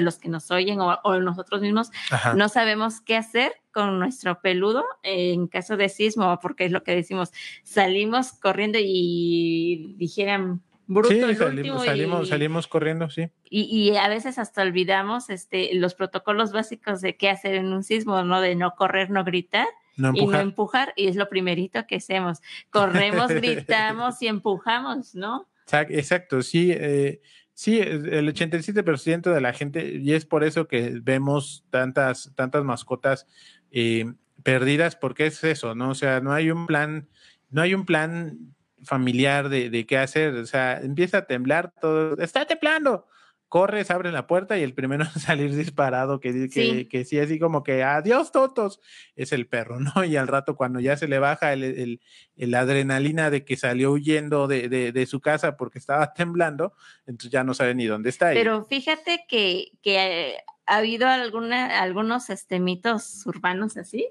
los 0.00 0.18
que 0.18 0.28
nos 0.28 0.50
oyen 0.50 0.80
o, 0.80 1.20
nosotros 1.20 1.60
mismos 1.60 1.92
no 2.34 2.48
sabemos 2.48 3.00
qué 3.00 3.16
hacer 3.16 3.52
con 3.72 4.00
nuestro 4.00 4.40
peludo 4.40 4.84
en 5.04 5.46
caso 5.46 5.76
de 5.76 5.88
sismo, 5.88 6.36
porque 6.42 6.64
es 6.64 6.72
lo 6.72 6.82
que 6.82 6.96
decimos, 6.96 7.30
salimos 7.62 8.32
corriendo 8.32 8.78
y 8.80 9.94
dijeran 9.96 10.60
bruto 10.88 11.10
sí, 11.10 11.20
salimos, 11.20 11.84
salimos, 11.84 12.28
salimos, 12.28 12.66
corriendo, 12.66 13.08
sí. 13.08 13.30
Y, 13.48 13.62
y, 13.70 13.96
a 13.96 14.08
veces 14.08 14.38
hasta 14.38 14.62
olvidamos 14.62 15.30
este, 15.30 15.74
los 15.74 15.94
protocolos 15.94 16.50
básicos 16.50 17.00
de 17.02 17.16
qué 17.16 17.30
hacer 17.30 17.54
en 17.54 17.72
un 17.72 17.84
sismo, 17.84 18.24
¿no? 18.24 18.40
De 18.40 18.56
no 18.56 18.74
correr, 18.74 19.10
no 19.10 19.22
gritar 19.22 19.68
y 20.14 20.26
no 20.26 20.40
empujar, 20.40 20.92
y 20.96 21.08
es 21.08 21.16
lo 21.16 21.28
primerito 21.28 21.86
que 21.86 21.96
hacemos. 21.96 22.40
Corremos, 22.70 23.28
gritamos 23.28 24.22
y 24.22 24.28
empujamos, 24.28 25.14
¿no? 25.14 25.48
Exacto, 25.70 26.42
sí. 26.42 26.72
Eh, 26.72 27.20
sí, 27.52 27.80
el 27.80 28.32
87% 28.32 29.32
de 29.32 29.40
la 29.40 29.52
gente, 29.52 29.96
y 29.96 30.12
es 30.12 30.24
por 30.24 30.44
eso 30.44 30.68
que 30.68 31.00
vemos 31.02 31.64
tantas, 31.70 32.32
tantas 32.34 32.64
mascotas 32.64 33.26
eh, 33.70 34.06
perdidas, 34.42 34.96
porque 34.96 35.26
es 35.26 35.42
eso, 35.44 35.74
¿no? 35.74 35.90
O 35.90 35.94
sea, 35.94 36.20
no 36.20 36.32
hay 36.32 36.50
un 36.50 36.66
plan, 36.66 37.08
no 37.50 37.62
hay 37.62 37.74
un 37.74 37.84
plan 37.84 38.54
familiar 38.82 39.48
de, 39.48 39.70
de 39.70 39.86
qué 39.86 39.98
hacer, 39.98 40.34
o 40.34 40.46
sea, 40.46 40.80
empieza 40.80 41.18
a 41.18 41.26
temblar 41.26 41.72
todo, 41.80 42.16
está 42.18 42.46
temblando, 42.46 43.06
corres, 43.48 43.90
abres 43.90 44.12
la 44.12 44.26
puerta 44.26 44.58
y 44.58 44.62
el 44.62 44.74
primero 44.74 45.04
a 45.14 45.18
salir 45.18 45.54
disparado, 45.54 46.20
que, 46.20 46.48
que, 46.48 46.88
que 46.88 47.04
sí, 47.04 47.18
así 47.18 47.38
como 47.38 47.62
que 47.62 47.82
adiós, 47.82 48.32
totos, 48.32 48.80
es 49.16 49.32
el 49.32 49.46
perro, 49.46 49.80
¿no? 49.80 50.04
Y 50.04 50.16
al 50.16 50.28
rato 50.28 50.56
cuando 50.56 50.80
ya 50.80 50.96
se 50.96 51.08
le 51.08 51.18
baja 51.18 51.52
el, 51.52 52.00
el, 52.36 52.54
adrenalina 52.54 53.30
de 53.30 53.44
que 53.44 53.56
salió 53.56 53.92
huyendo 53.92 54.46
de, 54.46 54.68
de, 54.68 55.06
su 55.06 55.20
casa 55.20 55.56
porque 55.56 55.78
estaba 55.78 56.12
temblando, 56.14 56.74
entonces 57.06 57.30
ya 57.30 57.44
no 57.44 57.54
sabe 57.54 57.74
ni 57.74 57.86
dónde 57.86 58.10
está. 58.10 58.30
Pero 58.32 58.64
fíjate 58.64 59.24
que, 59.28 59.72
que 59.82 60.36
ha 60.66 60.76
habido 60.76 61.08
alguna, 61.08 61.80
algunos 61.80 62.30
este, 62.30 62.60
mitos 62.60 63.26
urbanos 63.26 63.76
así, 63.76 64.08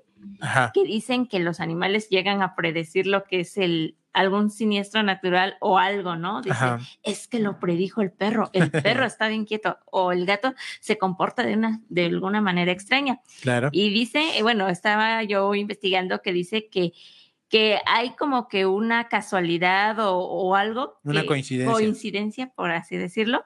que 0.74 0.84
dicen 0.84 1.28
que 1.28 1.40
los 1.40 1.60
animales 1.60 2.10
llegan 2.10 2.42
a 2.42 2.56
predecir 2.56 3.06
lo 3.06 3.24
que 3.26 3.42
es 3.42 3.58
el 3.58 3.96
algún 4.18 4.50
siniestro 4.50 5.04
natural 5.04 5.58
o 5.60 5.78
algo, 5.78 6.16
¿no? 6.16 6.42
Dice, 6.42 6.66
es 7.04 7.28
que 7.28 7.40
lo 7.40 7.60
predijo 7.60 8.02
el 8.02 8.12
perro, 8.12 8.50
el 8.52 8.72
perro 8.72 9.06
está 9.06 9.28
bien 9.28 9.46
quieto 9.46 9.78
o 9.86 10.12
el 10.12 10.26
gato 10.26 10.54
se 10.80 10.98
comporta 10.98 11.44
de 11.44 11.54
una 11.54 11.82
de 11.90 12.06
alguna 12.06 12.42
manera 12.42 12.72
extraña. 12.72 13.22
Claro. 13.42 13.70
Y 13.72 13.92
dice, 13.92 14.38
eh, 14.38 14.42
bueno, 14.42 14.70
estaba 14.70 15.22
yo 15.24 15.54
investigando 15.54 16.22
que 16.22 16.34
dice 16.34 16.68
que 16.68 16.94
que 17.50 17.80
hay 17.86 18.10
como 18.16 18.50
que 18.50 18.66
una 18.66 19.08
casualidad 19.08 19.96
o, 20.00 20.54
algo. 20.56 21.00
Una 21.06 21.26
coincidencia. 21.26 21.72
Coincidencia, 21.72 22.50
por 22.50 22.72
así 22.72 22.98
decirlo, 22.98 23.46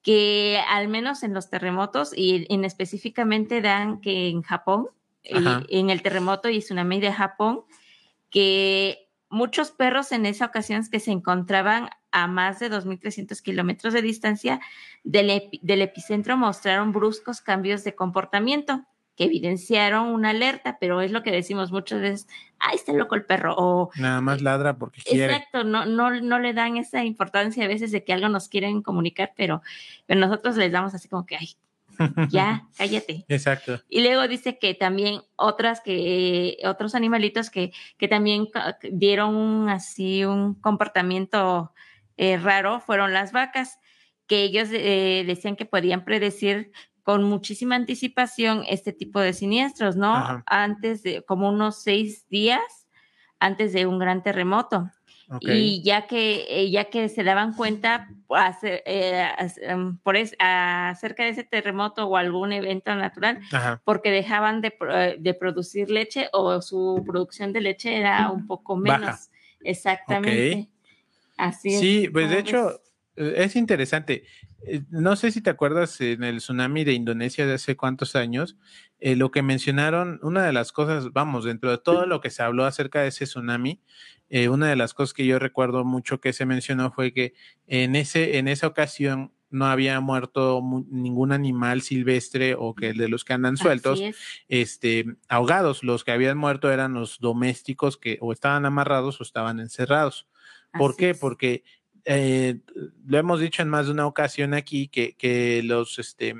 que 0.00 0.58
al 0.70 0.88
menos 0.88 1.22
en 1.22 1.34
los 1.34 1.50
terremotos 1.50 2.16
y 2.16 2.46
en 2.48 2.64
específicamente 2.64 3.60
dan 3.60 4.00
que 4.00 4.28
en 4.28 4.40
Japón, 4.40 4.86
en 5.22 5.90
el 5.90 6.00
terremoto 6.00 6.48
y 6.48 6.60
tsunami 6.60 6.98
de 6.98 7.12
Japón, 7.12 7.64
que 8.30 9.05
muchos 9.28 9.70
perros 9.70 10.12
en 10.12 10.26
esa 10.26 10.46
ocasión 10.46 10.86
que 10.90 11.00
se 11.00 11.10
encontraban 11.10 11.90
a 12.10 12.26
más 12.26 12.58
de 12.58 12.70
2.300 12.70 13.40
kilómetros 13.42 13.92
de 13.92 14.02
distancia 14.02 14.60
del, 15.04 15.50
del 15.62 15.82
epicentro 15.82 16.36
mostraron 16.36 16.92
bruscos 16.92 17.40
cambios 17.40 17.84
de 17.84 17.94
comportamiento 17.94 18.84
que 19.16 19.24
evidenciaron 19.24 20.08
una 20.08 20.30
alerta, 20.30 20.76
pero 20.78 21.00
es 21.00 21.10
lo 21.10 21.22
que 21.22 21.32
decimos 21.32 21.72
muchas 21.72 22.02
veces, 22.02 22.28
ay, 22.58 22.76
está 22.76 22.92
loco 22.92 23.14
el 23.14 23.24
perro, 23.24 23.54
o... 23.56 23.90
Nada 23.96 24.20
más 24.20 24.42
ladra 24.42 24.76
porque 24.76 25.00
quiere. 25.00 25.32
Exacto, 25.32 25.64
no, 25.64 25.86
no, 25.86 26.10
no 26.20 26.38
le 26.38 26.52
dan 26.52 26.76
esa 26.76 27.02
importancia 27.02 27.64
a 27.64 27.68
veces 27.68 27.92
de 27.92 28.04
que 28.04 28.12
algo 28.12 28.28
nos 28.28 28.48
quieren 28.48 28.82
comunicar, 28.82 29.32
pero, 29.34 29.62
pero 30.04 30.20
nosotros 30.20 30.56
les 30.56 30.70
damos 30.70 30.94
así 30.94 31.08
como 31.08 31.24
que, 31.24 31.36
ay, 31.36 31.56
ya, 32.30 32.66
cállate. 32.76 33.24
Exacto. 33.28 33.80
Y 33.88 34.02
luego 34.02 34.26
dice 34.28 34.58
que 34.58 34.74
también 34.74 35.20
otras 35.36 35.80
que, 35.80 36.58
otros 36.64 36.94
animalitos 36.94 37.50
que, 37.50 37.72
que 37.98 38.08
también 38.08 38.48
dieron 38.90 39.68
así 39.68 40.24
un 40.24 40.54
comportamiento 40.54 41.72
eh, 42.16 42.36
raro 42.38 42.80
fueron 42.80 43.12
las 43.12 43.32
vacas, 43.32 43.78
que 44.26 44.42
ellos 44.42 44.68
eh, 44.72 45.24
decían 45.26 45.56
que 45.56 45.66
podían 45.66 46.04
predecir 46.04 46.72
con 47.02 47.22
muchísima 47.22 47.76
anticipación 47.76 48.64
este 48.68 48.92
tipo 48.92 49.20
de 49.20 49.32
siniestros, 49.32 49.94
¿no? 49.94 50.42
Antes 50.46 51.04
de, 51.04 51.22
como 51.24 51.48
unos 51.48 51.82
seis 51.82 52.28
días 52.28 52.86
antes 53.38 53.72
de 53.72 53.86
un 53.86 53.98
gran 53.98 54.22
terremoto. 54.22 54.90
Y 55.40 55.82
ya 55.82 56.06
que, 56.06 56.46
eh, 56.48 56.70
ya 56.70 56.84
que 56.84 57.08
se 57.08 57.24
daban 57.24 57.54
cuenta 57.54 58.08
eh, 58.62 59.28
em, 59.62 59.98
por 59.98 60.16
acerca 60.16 61.24
de 61.24 61.30
ese 61.30 61.42
terremoto 61.42 62.06
o 62.06 62.16
algún 62.16 62.52
evento 62.52 62.94
natural, 62.94 63.40
porque 63.84 64.10
dejaban 64.10 64.60
de, 64.60 64.76
eh, 64.88 65.16
de, 65.18 65.34
producir 65.34 65.90
leche 65.90 66.28
o 66.32 66.62
su 66.62 67.02
producción 67.04 67.52
de 67.52 67.60
leche 67.60 67.96
era 67.96 68.30
un 68.30 68.46
poco 68.46 68.76
menos. 68.76 69.30
Exactamente. 69.64 70.68
Así 71.36 71.74
es. 71.74 71.80
Sí, 71.80 72.08
pues 72.12 72.30
de 72.30 72.38
hecho, 72.38 72.80
es 73.16 73.56
interesante. 73.56 74.24
No 74.90 75.16
sé 75.16 75.32
si 75.32 75.40
te 75.40 75.50
acuerdas 75.50 76.00
en 76.00 76.22
el 76.22 76.38
tsunami 76.38 76.84
de 76.84 76.92
Indonesia 76.92 77.46
de 77.46 77.54
hace 77.54 77.76
cuántos 77.76 78.14
años, 78.14 78.56
eh, 78.98 79.16
lo 79.16 79.30
que 79.30 79.42
mencionaron, 79.42 80.18
una 80.22 80.44
de 80.44 80.52
las 80.52 80.72
cosas, 80.72 81.12
vamos, 81.12 81.44
dentro 81.44 81.70
de 81.70 81.78
todo 81.78 82.06
lo 82.06 82.20
que 82.20 82.30
se 82.30 82.42
habló 82.42 82.64
acerca 82.64 83.02
de 83.02 83.08
ese 83.08 83.26
tsunami, 83.26 83.82
eh, 84.28 84.48
una 84.48 84.68
de 84.68 84.76
las 84.76 84.94
cosas 84.94 85.14
que 85.14 85.26
yo 85.26 85.38
recuerdo 85.38 85.84
mucho 85.84 86.20
que 86.20 86.32
se 86.32 86.46
mencionó 86.46 86.90
fue 86.90 87.12
que 87.12 87.34
en, 87.66 87.94
ese, 87.94 88.38
en 88.38 88.48
esa 88.48 88.66
ocasión 88.66 89.32
no 89.50 89.66
había 89.66 90.00
muerto 90.00 90.60
ningún 90.90 91.32
animal 91.32 91.82
silvestre 91.82 92.56
o 92.58 92.74
que 92.74 92.92
de 92.92 93.08
los 93.08 93.24
que 93.24 93.32
andan 93.32 93.56
sueltos, 93.56 94.02
este, 94.48 95.06
ahogados. 95.28 95.84
Los 95.84 96.02
que 96.02 96.10
habían 96.10 96.36
muerto 96.36 96.70
eran 96.72 96.94
los 96.94 97.20
domésticos 97.20 97.96
que 97.96 98.18
o 98.20 98.32
estaban 98.32 98.66
amarrados 98.66 99.20
o 99.20 99.22
estaban 99.22 99.60
encerrados. 99.60 100.26
¿Por 100.72 100.96
qué? 100.96 101.14
Porque 101.14 101.62
eh, 102.04 102.60
lo 103.06 103.18
hemos 103.18 103.40
dicho 103.40 103.62
en 103.62 103.68
más 103.68 103.86
de 103.86 103.92
una 103.92 104.06
ocasión 104.06 104.54
aquí, 104.54 104.88
que, 104.88 105.62
los, 105.64 105.98
este, 105.98 106.34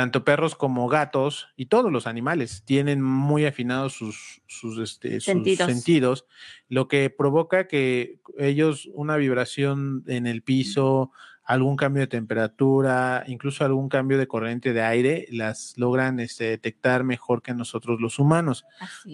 tanto 0.00 0.24
perros 0.24 0.54
como 0.54 0.88
gatos 0.88 1.48
y 1.56 1.66
todos 1.66 1.92
los 1.92 2.06
animales 2.06 2.62
tienen 2.64 3.02
muy 3.02 3.44
afinados 3.44 3.92
sus, 3.92 4.40
sus, 4.46 4.78
este, 4.78 5.20
sentidos. 5.20 6.24
lo 6.70 6.88
que 6.88 7.10
provoca 7.10 7.68
que 7.68 8.18
ellos 8.38 8.88
una 8.94 9.18
vibración 9.18 10.02
en 10.06 10.26
el 10.26 10.40
piso, 10.40 11.12
algún 11.44 11.76
cambio 11.76 12.00
de 12.00 12.06
temperatura, 12.06 13.24
incluso 13.26 13.62
algún 13.62 13.90
cambio 13.90 14.16
de 14.16 14.26
corriente 14.26 14.72
de 14.72 14.80
aire, 14.80 15.26
las 15.32 15.74
logran 15.76 16.18
este, 16.18 16.44
detectar 16.44 17.04
mejor 17.04 17.42
que 17.42 17.52
nosotros 17.52 18.00
los 18.00 18.18
humanos. 18.18 18.64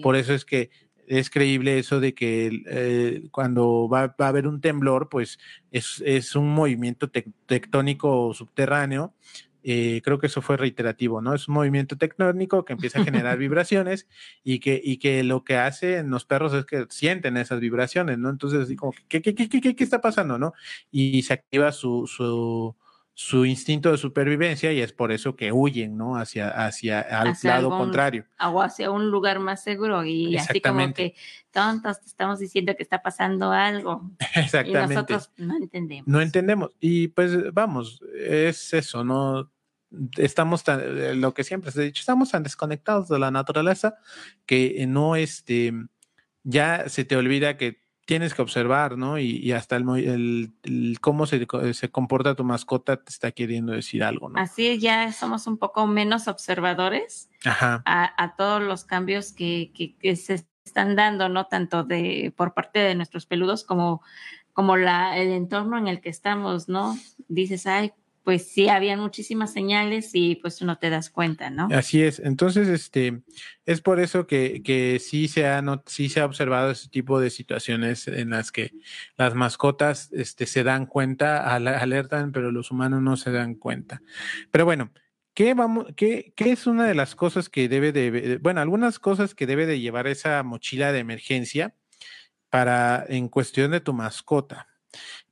Por 0.01 0.15
eso 0.15 0.33
es 0.33 0.45
que 0.45 0.69
es 1.07 1.29
creíble 1.29 1.79
eso 1.79 1.99
de 1.99 2.13
que 2.13 2.63
eh, 2.69 3.27
cuando 3.31 3.89
va, 3.89 4.15
a 4.17 4.27
haber 4.27 4.45
un 4.45 4.59
temblor, 4.59 5.07
pues 5.09 5.39
es, 5.71 6.35
un 6.35 6.49
movimiento 6.53 7.09
tectónico 7.45 8.33
subterráneo. 8.33 9.13
Eh, 9.69 10.01
creo 10.01 10.17
que 10.17 10.27
eso 10.27 10.41
fue 10.41 10.55
reiterativo, 10.55 11.21
¿no? 11.21 11.33
Es 11.33 11.49
un 11.49 11.55
movimiento 11.55 11.97
tectónico 11.97 12.63
que 12.63 12.71
empieza 12.71 13.01
a 13.01 13.03
generar 13.03 13.37
vibraciones 13.37 14.07
y 14.41 14.59
que, 14.59 14.79
y 14.81 14.95
que 14.95 15.25
lo 15.25 15.43
que 15.43 15.57
hace 15.57 15.97
en 15.97 16.09
los 16.09 16.23
perros 16.23 16.53
es 16.53 16.65
que 16.65 16.85
sienten 16.89 17.35
esas 17.35 17.59
vibraciones, 17.59 18.17
¿no? 18.17 18.29
Entonces, 18.29 18.61
así 18.61 18.77
como, 18.77 18.93
¿qué, 19.09 19.21
qué, 19.21 19.35
qué, 19.35 19.49
qué, 19.49 19.75
qué 19.75 19.83
está 19.83 19.99
pasando, 19.99 20.39
no? 20.39 20.53
Y 20.89 21.21
se 21.23 21.33
activa 21.33 21.73
su, 21.73 22.07
su 22.07 22.77
su 23.19 23.45
instinto 23.45 23.91
de 23.91 23.97
supervivencia 23.97 24.71
y 24.71 24.79
es 24.79 24.93
por 24.93 25.11
eso 25.11 25.35
que 25.35 25.51
huyen, 25.51 25.97
¿no? 25.97 26.17
Hacia, 26.17 26.49
hacia 26.49 27.01
al 27.01 27.35
lado 27.41 27.71
contrario. 27.71 28.25
O 28.39 28.61
hacia 28.61 28.91
un 28.91 29.09
lugar 29.09 29.39
más 29.39 29.63
seguro 29.63 30.05
y 30.05 30.37
así 30.37 30.61
como 30.61 30.93
que 30.93 31.15
tontos 31.49 31.99
te 31.99 32.05
estamos 32.05 32.37
diciendo 32.37 32.75
que 32.75 32.83
está 32.83 33.01
pasando 33.01 33.51
algo. 33.51 34.11
Exactamente. 34.35 34.93
Y 34.93 34.95
nosotros 34.95 35.31
no 35.35 35.57
entendemos. 35.57 36.07
No 36.07 36.21
entendemos. 36.21 36.69
Y 36.79 37.07
pues 37.07 37.51
vamos, 37.51 37.99
es 38.15 38.71
eso, 38.75 39.03
¿no? 39.03 39.49
Estamos 40.17 40.63
tan, 40.63 40.81
eh, 40.81 41.15
lo 41.15 41.33
que 41.33 41.43
siempre 41.43 41.71
se 41.71 41.81
ha 41.81 41.83
dicho, 41.83 42.01
estamos 42.01 42.31
tan 42.31 42.43
desconectados 42.43 43.07
de 43.07 43.19
la 43.19 43.31
naturaleza 43.31 43.95
que 44.45 44.85
no, 44.87 45.15
este, 45.15 45.73
ya 46.43 46.89
se 46.89 47.05
te 47.05 47.15
olvida 47.15 47.57
que 47.57 47.87
tienes 48.07 48.33
que 48.33 48.41
observar, 48.41 48.97
¿no? 48.97 49.19
Y, 49.19 49.51
hasta 49.51 49.75
el, 49.75 50.53
cómo 51.01 51.25
se, 51.25 51.45
se, 51.73 51.91
comporta 51.91 52.35
tu 52.35 52.45
mascota 52.45 52.95
te 52.95 53.09
está 53.09 53.33
queriendo 53.33 53.73
decir 53.73 54.01
algo, 54.01 54.29
¿no? 54.29 54.39
Así 54.39 54.79
ya 54.79 55.11
somos 55.11 55.45
un 55.45 55.57
poco 55.57 55.85
menos 55.87 56.29
observadores 56.29 57.29
A, 57.43 58.33
todos 58.37 58.61
los 58.63 58.85
cambios 58.85 59.33
que, 59.33 59.73
que, 59.99 60.15
se 60.15 60.45
están 60.63 60.95
dando, 60.95 61.27
¿no? 61.27 61.47
Tanto 61.47 61.83
de 61.83 62.33
por 62.37 62.53
parte 62.53 62.79
de 62.79 62.95
nuestros 62.95 63.25
peludos 63.25 63.65
como, 63.65 64.01
como 64.53 64.77
la, 64.77 65.17
el 65.17 65.31
entorno 65.31 65.77
en 65.77 65.89
el 65.89 65.99
que 65.99 66.09
estamos, 66.09 66.69
¿no? 66.69 66.97
Dices, 67.27 67.67
ay, 67.67 67.91
pues 68.27 68.45
sí, 68.45 68.67
habían 68.67 68.99
muchísimas 68.99 69.53
señales 69.53 70.09
y 70.11 70.35
pues 70.35 70.61
no 70.61 70.77
te 70.77 70.89
das 70.89 71.09
cuenta, 71.09 71.49
¿no? 71.49 71.69
Así 71.71 72.03
es. 72.03 72.19
Entonces, 72.19 72.67
este, 72.67 73.21
es 73.65 73.79
por 73.79 74.01
eso 74.01 74.27
que, 74.27 74.61
que 74.63 74.99
sí, 74.99 75.29
se 75.29 75.47
ha, 75.47 75.61
no, 75.61 75.81
sí 75.85 76.09
se 76.09 76.19
ha 76.19 76.25
observado 76.25 76.69
ese 76.69 76.89
tipo 76.89 77.21
de 77.21 77.29
situaciones 77.29 78.05
en 78.09 78.31
las 78.31 78.51
que 78.51 78.73
las 79.15 79.33
mascotas 79.33 80.11
este, 80.11 80.45
se 80.45 80.65
dan 80.65 80.87
cuenta, 80.87 81.55
alertan, 81.55 82.33
pero 82.33 82.51
los 82.51 82.69
humanos 82.69 83.01
no 83.01 83.15
se 83.15 83.31
dan 83.31 83.55
cuenta. 83.55 84.01
Pero 84.51 84.65
bueno, 84.65 84.91
¿Qué, 85.33 85.53
vamos, 85.53 85.85
qué, 85.95 86.33
¿Qué 86.35 86.51
es 86.51 86.67
una 86.67 86.85
de 86.85 86.95
las 86.95 87.15
cosas 87.15 87.47
que 87.47 87.69
debe 87.69 87.93
de, 87.93 88.39
bueno, 88.41 88.59
algunas 88.59 88.99
cosas 88.99 89.35
que 89.35 89.47
debe 89.47 89.65
de 89.65 89.79
llevar 89.79 90.07
esa 90.07 90.43
mochila 90.43 90.91
de 90.91 90.99
emergencia 90.99 91.75
para, 92.49 93.05
en 93.07 93.29
cuestión 93.29 93.71
de 93.71 93.79
tu 93.79 93.93
mascota? 93.93 94.67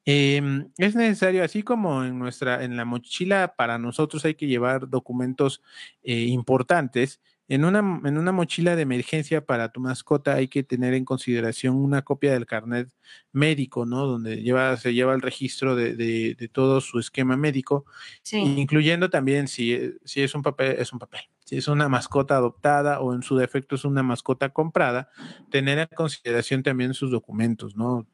Em, 0.07 0.69
es 0.77 0.95
necesario, 0.95 1.43
así 1.43 1.63
como 1.63 2.03
en 2.03 2.19
nuestra, 2.19 2.63
en 2.63 2.77
la 2.77 2.85
mochila 2.85 3.55
para 3.57 3.79
nosotros 3.79 4.23
hay 4.25 4.35
que 4.35 4.45
llevar 4.45 4.87
documentos 4.89 5.63
eh, 6.03 6.25
importantes, 6.27 7.19
en 7.47 7.63
una, 7.63 7.79
en 7.79 8.17
una 8.17 8.31
mochila 8.31 8.75
de 8.75 8.81
emergencia 8.81 9.45
para 9.45 9.69
tu 9.69 9.79
mascota 9.79 10.33
hay 10.33 10.47
que 10.47 10.63
tener 10.63 10.95
en 10.95 11.05
consideración 11.05 11.75
una 11.75 12.01
copia 12.01 12.33
del 12.33 12.47
carnet 12.47 12.89
médico, 13.31 13.85
¿no? 13.85 14.07
Donde 14.07 14.41
lleva, 14.41 14.75
se 14.77 14.93
lleva 14.93 15.13
el 15.13 15.21
registro 15.21 15.75
de, 15.75 15.95
de, 15.95 16.49
todo 16.51 16.81
su 16.81 16.97
esquema 16.99 17.37
médico, 17.37 17.85
incluyendo 18.31 19.09
también 19.09 19.47
si, 19.47 19.93
si 20.05 20.21
es 20.21 20.33
un 20.33 20.41
papel, 20.41 20.77
es 20.79 20.91
un 20.91 20.99
papel, 20.99 21.21
si 21.43 21.57
es 21.57 21.67
una 21.67 21.87
mascota 21.87 22.35
adoptada 22.35 22.99
o 23.01 23.13
en 23.13 23.21
su 23.21 23.35
defecto 23.35 23.75
es 23.75 23.85
una 23.85 24.01
mascota 24.01 24.49
comprada, 24.49 25.09
tener 25.51 25.77
en 25.77 25.87
consideración 25.95 26.63
también 26.63 26.95
sus 26.95 27.11
documentos, 27.11 27.75
¿no? 27.75 28.07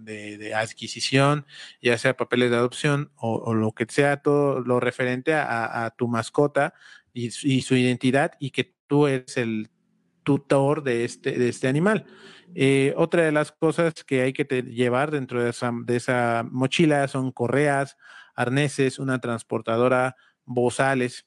De, 0.00 0.54
adquisición, 0.56 1.46
ya 1.80 1.96
sea 1.96 2.16
papeles 2.16 2.50
de 2.50 2.56
adopción 2.56 3.12
o, 3.14 3.54
lo 3.54 3.70
que 3.72 3.86
sea, 3.88 4.16
todo 4.16 4.58
lo 4.60 4.80
referente 4.80 5.34
a, 5.34 5.84
a 5.84 5.90
tu 5.90 6.08
mascota 6.08 6.74
y, 7.12 7.30
su 7.30 7.76
identidad 7.76 8.32
y 8.38 8.50
que 8.50 8.74
tú 8.86 9.06
eres 9.06 9.36
el 9.36 9.70
tutor 10.22 10.82
de 10.82 11.04
este, 11.04 11.32
de 11.32 11.48
este 11.48 11.68
animal. 11.68 12.06
Eh, 12.54 12.92
otra 12.96 13.24
de 13.24 13.32
las 13.32 13.52
cosas 13.52 13.94
que 14.04 14.22
hay 14.22 14.32
que 14.32 14.44
llevar 14.62 15.10
dentro 15.10 15.42
de 15.42 15.50
esa, 15.50 15.72
de 15.84 15.96
esa 15.96 16.44
mochila 16.50 17.08
son 17.08 17.32
correas, 17.32 17.96
arneses, 18.34 18.98
una 18.98 19.20
transportadora, 19.20 20.16
bozales, 20.44 21.26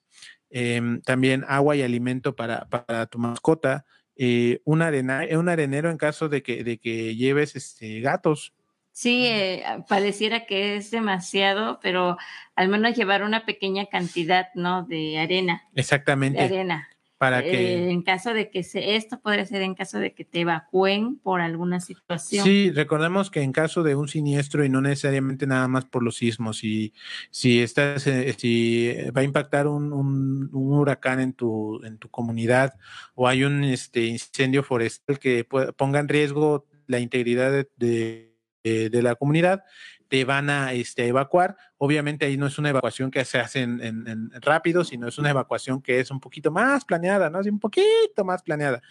em, 0.49 1.01
también 1.01 1.43
agua 1.47 1.75
y 1.75 1.81
alimento 1.81 2.35
para, 2.35 2.67
para 2.69 3.07
tu 3.07 3.17
mascota, 3.19 3.85
eh, 4.15 4.61
un, 4.63 4.81
arena, 4.81 5.23
un 5.31 5.49
arenero 5.49 5.89
en 5.89 5.97
caso 5.97 6.29
de 6.29 6.41
que, 6.41 6.63
de 6.63 6.77
que 6.77 7.15
lleves 7.15 7.55
este, 7.55 7.99
gatos. 7.99 8.53
Sí, 8.95 9.25
eh, 9.25 9.61
pareciera 9.89 10.45
que 10.45 10.77
es 10.77 10.89
demasiado, 10.89 11.81
pero 11.83 12.15
al 12.55 12.69
menos 12.69 12.95
llevar 12.95 13.23
una 13.23 13.45
pequeña 13.45 13.87
cantidad, 13.87 14.47
¿no? 14.55 14.83
De 14.83 15.19
arena. 15.19 15.63
Exactamente. 15.75 16.39
De 16.39 16.45
arena. 16.45 16.87
Para 17.17 17.43
que... 17.43 17.73
Eh, 17.73 17.91
en 17.91 18.03
caso 18.03 18.33
de 18.33 18.49
que 18.49 18.63
se, 18.63 18.95
esto 18.95 19.19
podría 19.19 19.45
ser 19.45 19.63
en 19.63 19.75
caso 19.75 19.99
de 19.99 20.13
que 20.13 20.23
te 20.23 20.39
evacúen 20.39 21.17
por 21.17 21.41
alguna 21.41 21.81
situación. 21.81 22.45
Sí, 22.45 22.71
recordemos 22.71 23.29
que 23.29 23.41
en 23.41 23.51
caso 23.51 23.83
de 23.83 23.95
un 23.95 24.07
siniestro 24.07 24.63
y 24.63 24.69
no 24.69 24.79
necesariamente 24.79 25.45
nada 25.45 25.67
más 25.67 25.83
por 25.83 26.01
los 26.01 26.15
sismos, 26.15 26.59
si, 26.59 26.93
si 27.31 27.59
estás, 27.59 28.07
eh, 28.07 28.33
si 28.37 28.93
va 29.13 29.19
a 29.19 29.25
impactar 29.25 29.67
un, 29.67 29.91
un, 29.91 30.49
huracán 30.53 31.19
en 31.19 31.33
tu, 31.33 31.83
en 31.83 31.97
tu 31.97 32.09
comunidad 32.09 32.75
o 33.13 33.27
hay 33.27 33.43
un 33.43 33.65
este, 33.65 34.05
incendio 34.05 34.63
forestal 34.63 35.19
que 35.19 35.43
ponga 35.43 35.99
en 35.99 36.07
riesgo 36.07 36.65
la 36.87 36.99
integridad 36.99 37.51
de, 37.75 38.34
la 38.91 39.15
comunidad, 39.15 39.63
te 40.07 40.25
van 40.25 40.49
a 40.49 40.73
este, 40.73 41.07
evacuar. 41.07 41.57
Obviamente 41.77 42.25
ahí 42.25 42.37
no 42.37 42.47
es 42.47 42.57
una 42.57 42.69
evacuación 42.69 43.11
que 43.11 43.25
se 43.25 43.39
hace 43.39 43.61
en, 43.61 44.31
rápido, 44.41 44.83
sino 44.83 45.07
es 45.07 45.17
una 45.17 45.31
evacuación 45.31 45.81
que 45.81 45.99
es 45.99 46.11
un 46.11 46.19
poquito 46.19 46.51
más 46.51 46.85
planeada, 46.85 47.29
¿no? 47.29 47.39
Así 47.39 47.49
un 47.49 47.59
poquito 47.59 48.23
más 48.23 48.41
planeada. 48.43 48.81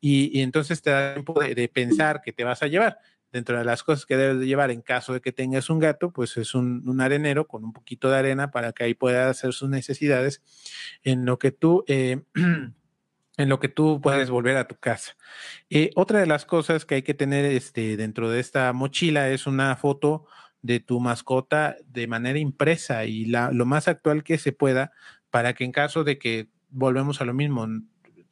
Y, 0.00 0.40
entonces 0.40 0.82
te 0.82 0.90
da 0.90 1.14
tiempo 1.14 1.40
de, 1.40 1.68
pensar 1.68 2.20
que 2.22 2.32
te 2.32 2.44
vas 2.44 2.62
a 2.62 2.66
llevar 2.66 2.98
dentro 3.30 3.58
de 3.58 3.64
las 3.64 3.82
cosas 3.82 4.06
que 4.06 4.16
debes 4.16 4.38
de 4.38 4.46
llevar 4.46 4.70
en 4.70 4.80
caso 4.80 5.12
de 5.12 5.20
que 5.20 5.32
tengas 5.32 5.68
un 5.68 5.78
gato, 5.78 6.12
pues 6.12 6.36
es 6.38 6.54
un, 6.54 7.00
arenero 7.00 7.46
con 7.46 7.64
un 7.64 7.72
poquito 7.72 8.10
de 8.10 8.16
arena 8.16 8.50
para 8.50 8.72
que 8.72 8.84
ahí 8.84 8.94
pueda 8.94 9.28
hacer 9.28 9.52
sus 9.52 9.68
necesidades 9.68 10.42
en 11.02 11.26
lo 11.26 11.38
que 11.38 11.50
tú, 11.50 11.84
eh, 11.88 12.22
en 13.38 13.48
lo 13.48 13.60
que 13.60 13.68
tú 13.68 14.00
puedes 14.02 14.28
volver 14.28 14.58
a 14.58 14.68
tu 14.68 14.76
casa. 14.76 15.16
Eh, 15.70 15.90
otra 15.94 16.20
de 16.20 16.26
las 16.26 16.44
cosas 16.44 16.84
que 16.84 16.96
hay 16.96 17.02
que 17.02 17.14
tener 17.14 17.46
este, 17.46 17.96
dentro 17.96 18.28
de 18.28 18.40
esta 18.40 18.70
mochila 18.74 19.30
es 19.30 19.46
una 19.46 19.74
foto 19.76 20.26
de 20.60 20.80
tu 20.80 21.00
mascota 21.00 21.76
de 21.86 22.08
manera 22.08 22.38
impresa 22.38 23.04
y 23.04 23.24
la, 23.24 23.52
lo 23.52 23.64
más 23.64 23.88
actual 23.88 24.24
que 24.24 24.38
se 24.38 24.52
pueda 24.52 24.92
para 25.30 25.54
que 25.54 25.64
en 25.64 25.72
caso 25.72 26.04
de 26.04 26.18
que 26.18 26.48
volvemos 26.68 27.20
a 27.20 27.24
lo 27.24 27.32
mismo, 27.32 27.66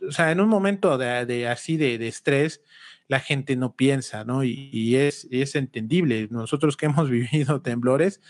o 0.06 0.12
sea, 0.12 0.32
en 0.32 0.40
un 0.40 0.48
momento 0.48 0.98
de, 0.98 1.46
así 1.48 1.76
de, 1.76 1.98
de 1.98 2.08
estrés, 2.08 2.62
la 3.08 3.20
gente 3.20 3.54
no 3.54 3.76
piensa, 3.76 4.24
¿no? 4.24 4.42
Y, 4.42 4.96
es, 4.96 5.28
es 5.30 5.54
entendible. 5.54 6.26
Nosotros 6.30 6.76
que 6.76 6.86
hemos 6.86 7.08
vivido 7.10 7.62
temblores, 7.62 8.20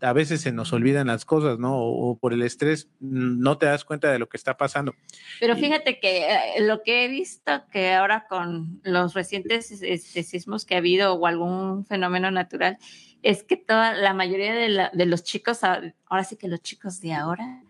a 0.00 0.12
veces 0.12 0.40
se 0.40 0.52
nos 0.52 0.72
olvidan 0.72 1.06
las 1.08 1.24
cosas, 1.24 1.58
¿no? 1.58 1.78
O, 1.78 2.18
por 2.18 2.32
el 2.32 2.42
estrés 2.42 2.88
no 3.00 3.58
te 3.58 3.66
das 3.66 3.84
cuenta 3.84 4.10
de 4.10 4.18
lo 4.18 4.28
que 4.28 4.36
está 4.36 4.56
pasando. 4.56 4.94
Pero 5.38 5.56
fíjate 5.56 6.00
que 6.00 6.26
eh, 6.30 6.60
lo 6.60 6.82
que 6.82 7.04
he 7.04 7.08
visto 7.08 7.64
que 7.70 7.92
ahora 7.92 8.26
con 8.28 8.80
los 8.82 9.14
recientes 9.14 9.70
este, 9.82 10.22
sismos 10.22 10.64
que 10.64 10.74
ha 10.74 10.78
habido 10.78 11.14
o 11.14 11.26
algún 11.26 11.84
fenómeno 11.86 12.30
natural, 12.30 12.78
es 13.22 13.42
que 13.42 13.56
toda 13.56 13.92
la 13.94 14.14
mayoría 14.14 14.54
de, 14.54 14.88
de 14.92 15.06
los 15.06 15.22
chicos, 15.22 15.62
ahora 15.62 16.24
sí 16.24 16.36
que 16.36 16.48
los 16.48 16.62
chicos 16.62 17.00
de 17.00 17.12
ahora, 17.12 17.62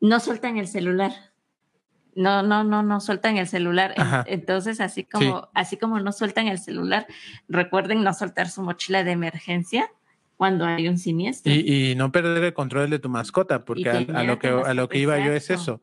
no 0.00 0.20
sueltan 0.20 0.56
el 0.58 0.68
celular 0.68 1.12
no, 2.16 2.42
no, 2.42 2.64
no, 2.64 2.82
no 2.82 3.00
sueltan 3.00 3.36
el 3.36 3.48
celular. 3.48 3.94
Entonces, 4.26 4.80
así 4.80 5.04
como, 5.04 5.48
así 5.54 5.76
como 5.76 6.00
no 6.00 6.12
sueltan 6.12 6.48
el 6.48 6.58
celular, 6.58 7.06
recuerden 7.48 8.02
no 8.02 8.14
soltar 8.14 8.48
su 8.48 8.62
mochila 8.62 9.04
de 9.04 9.12
emergencia 9.12 9.90
cuando 10.36 10.64
hay 10.64 10.88
un 10.88 10.98
siniestro. 10.98 11.52
Y, 11.52 11.94
no 11.96 12.12
perder 12.12 12.42
el 12.42 12.54
control 12.54 12.90
de 12.90 12.98
tu 12.98 13.08
mascota, 13.08 13.64
porque 13.64 13.88
a, 13.88 14.22
lo 14.24 14.38
que, 14.38 14.48
a 14.48 14.74
lo 14.74 14.88
que 14.88 14.98
iba 14.98 15.18
yo 15.18 15.32
es 15.32 15.50
eso. 15.50 15.82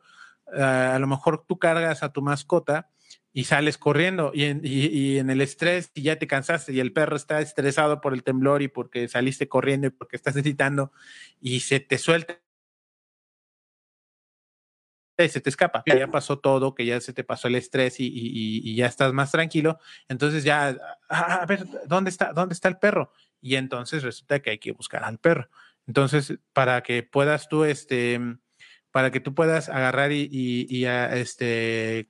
a 0.54 0.98
lo 1.00 1.08
mejor 1.08 1.46
tú 1.48 1.58
cargas 1.58 2.04
a 2.04 2.12
tu 2.12 2.22
mascota 2.22 2.90
y 3.34 3.46
sales 3.46 3.78
corriendo 3.78 4.32
y 4.34 4.44
en, 4.44 4.62
y 4.64 5.18
en, 5.18 5.30
el 5.30 5.40
estrés 5.40 5.92
y 5.94 6.02
ya 6.02 6.18
te 6.20 6.28
cansaste 6.28 6.74
y 6.74 6.82
el 6.82 6.92
perro 6.92 7.16
está 7.16 7.40
estresado 7.40 8.02
por 8.02 8.14
el 8.14 8.24
temblor 8.24 8.62
y 8.62 8.68
porque 8.68 9.08
saliste 9.08 9.48
corriendo 9.48 9.88
y 9.88 9.90
porque 9.90 10.18
estás 10.18 10.36
gritando 10.36 10.92
y 11.40 11.62
se 11.62 11.80
te 11.80 11.98
suelta 11.98 12.42
se 15.30 15.42
te 15.42 15.50
escapa, 15.50 15.84
que 15.86 15.98
ya 15.98 16.08
pasó 16.08 16.40
todo, 16.40 16.74
que 16.76 16.86
ya 16.86 17.00
se 17.02 17.14
te 17.14 17.24
pasó 17.24 17.48
el 17.48 17.56
estrés 17.56 17.96
y, 18.00 18.76
ya 18.76 18.88
estás 18.88 19.14
más 19.14 19.32
tranquilo, 19.32 19.80
entonces 20.08 20.44
ya, 20.44 20.78
ah, 21.10 21.40
a 21.42 21.46
ver, 21.46 21.66
¿dónde 21.88 22.10
está, 22.10 22.34
dónde 22.34 22.54
está 22.54 22.68
el 22.68 22.78
perro? 22.78 23.12
Y 23.42 23.56
entonces 23.56 24.04
resulta 24.04 24.40
que 24.42 24.52
hay 24.52 24.60
que 24.60 24.72
buscar 24.72 25.04
al 25.04 25.18
perro. 25.18 25.50
Entonces, 25.88 26.36
para 26.54 26.82
que 26.84 27.04
puedas 27.04 27.50
tú, 27.50 27.64
este, 27.64 28.20
para 28.92 29.12
que 29.12 29.20
tú 29.20 29.34
puedas 29.34 29.70
agarrar 29.70 30.12
y, 30.12 30.30
y, 30.32 30.86
este, 30.86 32.10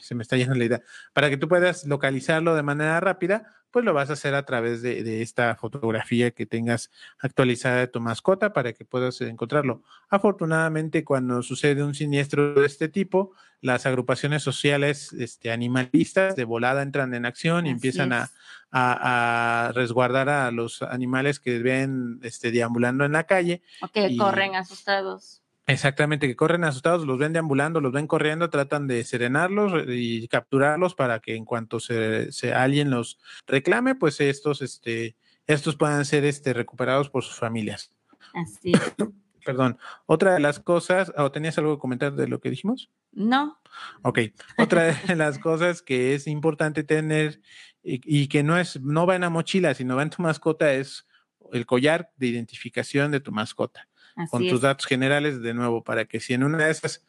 se 0.00 0.14
me 0.14 0.22
está 0.22 0.36
yendo 0.36 0.54
la 0.54 0.64
idea, 0.64 0.82
para 1.12 1.30
que 1.30 1.36
tú 1.36 1.48
puedas 1.48 1.84
localizarlo 1.84 2.54
de 2.54 2.62
manera 2.62 3.00
rápida, 3.00 3.63
pues 3.74 3.84
lo 3.84 3.92
vas 3.92 4.08
a 4.08 4.12
hacer 4.12 4.36
a 4.36 4.44
través 4.44 4.82
de, 4.82 5.20
esta 5.20 5.56
fotografía 5.56 6.30
que 6.30 6.46
tengas 6.46 6.92
actualizada 7.18 7.78
de 7.78 7.88
tu 7.88 7.98
mascota 7.98 8.52
para 8.52 8.72
que 8.72 8.84
puedas 8.84 9.20
encontrarlo. 9.20 9.82
Afortunadamente, 10.08 11.02
cuando 11.02 11.42
sucede 11.42 11.82
un 11.82 11.92
siniestro 11.92 12.54
de 12.54 12.66
este 12.66 12.88
tipo, 12.88 13.32
las 13.60 13.84
agrupaciones 13.84 14.44
sociales 14.44 15.12
este, 15.14 15.50
animalistas 15.50 16.36
de 16.36 16.44
volada 16.44 16.82
entran 16.82 17.14
en 17.14 17.26
acción 17.26 17.66
y 17.66 17.70
empiezan 17.70 18.12
a, 18.12 19.72
resguardar 19.74 20.28
a 20.28 20.52
los 20.52 20.80
animales 20.82 21.40
que 21.40 21.58
ven 21.58 22.20
este, 22.22 22.52
deambulando 22.52 23.04
en 23.04 23.10
la 23.10 23.24
calle. 23.24 23.60
O 23.82 23.88
que 23.88 24.16
corren 24.16 24.54
asustados. 24.54 25.43
Exactamente, 25.66 26.26
que 26.26 26.36
corren 26.36 26.64
asustados, 26.64 27.06
los 27.06 27.18
ven 27.18 27.32
deambulando, 27.32 27.80
los 27.80 27.92
ven 27.92 28.06
corriendo, 28.06 28.50
tratan 28.50 28.86
de 28.86 29.02
serenarlos 29.02 29.84
y 29.88 30.28
capturarlos 30.28 30.94
para 30.94 31.20
que 31.20 31.36
en 31.36 31.46
cuanto 31.46 31.80
se, 31.80 32.28
alguien 32.54 32.90
los 32.90 33.18
reclame, 33.46 33.94
pues 33.94 34.20
estos, 34.20 34.60
este, 34.60 35.16
estos 35.46 35.76
puedan 35.76 36.04
ser 36.04 36.26
este, 36.26 36.52
recuperados 36.52 37.08
por 37.08 37.24
sus 37.24 37.36
familias. 37.36 37.90
Así. 38.34 38.72
Perdón. 39.44 39.78
Otra 40.06 40.34
de 40.34 40.40
las 40.40 40.58
cosas, 40.58 41.12
¿o 41.16 41.30
tenías 41.30 41.56
algo 41.58 41.76
que 41.76 41.80
comentar 41.80 42.14
de 42.14 42.28
lo 42.28 42.40
que 42.40 42.50
dijimos? 42.50 42.90
No. 43.12 43.60
Ok. 44.02 44.20
Otra 44.58 44.94
de 45.06 45.16
las 45.16 45.38
cosas 45.38 45.82
que 45.82 46.14
es 46.14 46.26
importante 46.26 46.82
tener 46.82 47.40
y, 47.82 48.00
y 48.04 48.28
que 48.28 48.42
no 48.42 48.58
es, 48.58 48.80
no 48.80 49.06
va 49.06 49.14
en 49.14 49.22
la 49.22 49.30
mochila, 49.30 49.74
sino 49.74 49.96
va 49.96 50.02
en 50.02 50.10
tu 50.10 50.22
mascota 50.22 50.72
es 50.72 51.06
el 51.52 51.66
collar 51.66 52.10
de 52.16 52.28
identificación 52.28 53.10
de 53.10 53.20
tu 53.20 53.32
mascota 53.32 53.86
con 54.30 54.46
tus 54.48 54.60
datos 54.60 54.86
generales 54.86 55.42
de 55.42 55.54
nuevo, 55.54 55.82
para 55.82 56.04
que 56.04 56.20
si 56.20 56.34
en 56.34 56.44
una 56.44 56.64
de 56.64 56.70
esas 56.70 57.04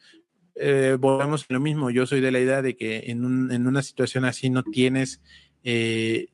eh, 0.56 0.98
volvemos 1.00 1.46
a 1.50 1.54
lo 1.54 1.60
mismo, 1.60 1.89
yo 1.89 2.06
soy 2.06 2.22
de 2.22 2.32
la 2.32 2.39
idea 2.39 2.62
de 2.62 2.76
que 2.76 3.04
en, 3.08 3.26
un, 3.26 3.52
en 3.52 3.68
una 3.68 3.82
situación 3.82 4.26
así 4.26 4.50
no 4.50 4.63
tienes, 4.63 5.22
eh, 5.63 6.30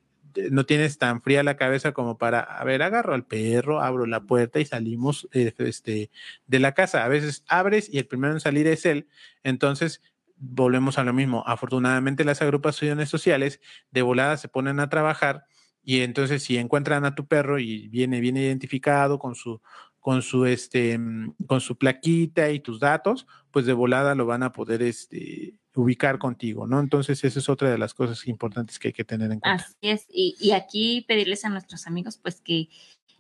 no 0.51 0.65
tienes 0.65 0.97
tan 0.97 1.21
fría 1.21 1.43
la 1.43 1.57
cabeza 1.57 1.91
como 1.91 2.17
para, 2.17 2.39
a 2.39 2.63
ver, 2.63 2.83
agarro 2.83 3.13
al 3.13 3.25
perro, 3.25 3.81
abro 3.81 4.05
la 4.05 4.21
puerta 4.21 4.59
y 4.59 4.65
salimos 4.65 5.27
eh, 5.33 5.53
este, 5.57 6.11
de 6.45 6.59
la 6.59 6.73
casa. 6.73 7.03
A 7.03 7.07
veces 7.07 7.43
abres 7.47 7.89
y 7.91 7.97
el 7.97 8.05
primero 8.05 8.33
en 8.33 8.39
salir 8.39 8.67
es 8.67 8.85
él, 8.85 9.07
entonces 9.43 10.01
volvemos 10.37 10.97
a 10.97 11.03
lo 11.03 11.13
mismo. 11.13 11.43
Afortunadamente 11.47 12.23
las 12.23 12.41
agrupaciones 12.41 13.09
sociales 13.09 13.59
de 13.91 14.01
volada 14.03 14.37
se 14.37 14.47
ponen 14.47 14.79
a 14.79 14.89
trabajar 14.89 15.45
y 15.83 16.01
entonces 16.01 16.43
si 16.43 16.57
encuentran 16.57 17.05
a 17.05 17.15
tu 17.15 17.27
perro 17.27 17.59
y 17.59 17.87
viene 17.89 18.19
bien 18.19 18.37
identificado 18.37 19.17
con 19.19 19.35
su 19.35 19.61
con 20.01 20.21
su 20.21 20.45
este 20.45 20.97
mm, 20.97 21.35
con 21.47 21.61
su 21.61 21.77
plaquita 21.77 22.49
y 22.49 22.59
tus 22.59 22.81
datos, 22.81 23.27
pues 23.51 23.65
de 23.65 23.73
volada 23.73 24.15
lo 24.15 24.25
van 24.25 24.43
a 24.43 24.51
poder 24.51 24.81
este 24.81 25.55
ubicar 25.73 26.17
contigo, 26.17 26.67
¿no? 26.67 26.81
Entonces, 26.81 27.23
esa 27.23 27.39
es 27.39 27.47
otra 27.47 27.71
de 27.71 27.77
las 27.77 27.93
cosas 27.93 28.27
importantes 28.27 28.77
que 28.77 28.89
hay 28.89 28.93
que 28.93 29.05
tener 29.05 29.31
en 29.31 29.39
cuenta. 29.39 29.63
Así 29.63 29.75
es, 29.81 30.05
y, 30.09 30.35
y 30.39 30.51
aquí 30.51 31.05
pedirles 31.07 31.45
a 31.45 31.49
nuestros 31.49 31.87
amigos, 31.87 32.17
pues 32.17 32.41
que 32.41 32.67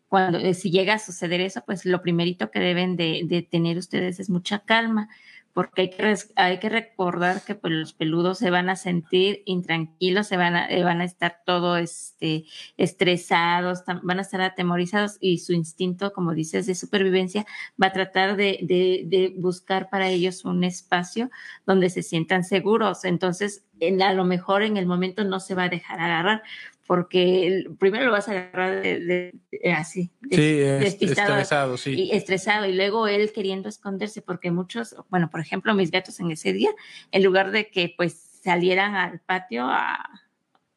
cuando 0.09 0.37
eh, 0.39 0.53
si 0.53 0.71
llega 0.71 0.95
a 0.95 0.99
suceder 0.99 1.39
eso, 1.39 1.63
pues 1.65 1.85
lo 1.85 2.01
primerito 2.01 2.51
que 2.51 2.59
deben 2.59 2.97
de, 2.97 3.21
de 3.25 3.41
tener 3.41 3.77
ustedes 3.77 4.19
es 4.19 4.29
mucha 4.29 4.59
calma, 4.59 5.07
porque 5.53 5.81
hay 5.81 5.89
que, 5.89 6.15
hay 6.35 6.59
que 6.59 6.69
recordar 6.69 7.43
que 7.43 7.55
pues, 7.55 7.73
los 7.73 7.93
peludos 7.93 8.37
se 8.37 8.49
van 8.49 8.69
a 8.69 8.75
sentir 8.75 9.43
intranquilos, 9.45 10.27
se 10.27 10.37
van 10.37 10.55
a, 10.55 10.69
eh, 10.69 10.83
van 10.83 11.01
a 11.01 11.05
estar 11.05 11.41
todo 11.45 11.77
este, 11.77 12.45
estresados, 12.77 13.83
van 14.03 14.19
a 14.19 14.21
estar 14.21 14.41
atemorizados 14.41 15.17
y 15.19 15.39
su 15.39 15.53
instinto, 15.53 16.13
como 16.13 16.33
dices, 16.33 16.65
de 16.67 16.75
supervivencia 16.75 17.45
va 17.81 17.87
a 17.87 17.93
tratar 17.93 18.35
de, 18.35 18.59
de, 18.61 19.03
de 19.05 19.33
buscar 19.37 19.89
para 19.89 20.09
ellos 20.09 20.45
un 20.45 20.63
espacio 20.63 21.29
donde 21.65 21.89
se 21.89 22.03
sientan 22.03 22.43
seguros. 22.43 23.05
Entonces, 23.05 23.63
en, 23.81 24.01
a 24.01 24.13
lo 24.13 24.23
mejor 24.23 24.61
en 24.61 24.77
el 24.77 24.85
momento 24.85 25.23
no 25.23 25.39
se 25.39 25.55
va 25.55 25.63
a 25.63 25.69
dejar 25.69 25.99
agarrar, 25.99 26.43
porque 26.87 27.65
primero 27.79 28.05
lo 28.05 28.11
vas 28.11 28.27
a 28.27 28.31
agarrar 28.31 28.81
de, 28.81 29.33
así, 29.75 30.11
sí, 30.29 30.59
estresado, 30.61 31.77
sí. 31.77 31.93
Y 31.93 32.11
estresado, 32.11 32.65
y 32.65 32.73
luego 32.73 33.07
él 33.07 33.31
queriendo 33.31 33.69
esconderse, 33.69 34.21
porque 34.21 34.51
muchos, 34.51 34.95
bueno, 35.09 35.29
por 35.29 35.39
ejemplo, 35.39 35.73
mis 35.73 35.91
gatos 35.91 36.19
en 36.19 36.31
ese 36.31 36.53
día, 36.53 36.71
en 37.11 37.23
lugar 37.23 37.51
de 37.51 37.69
que 37.69 37.93
pues 37.95 38.13
salieran 38.43 38.95
al 38.95 39.19
patio 39.19 39.65
a, 39.65 40.09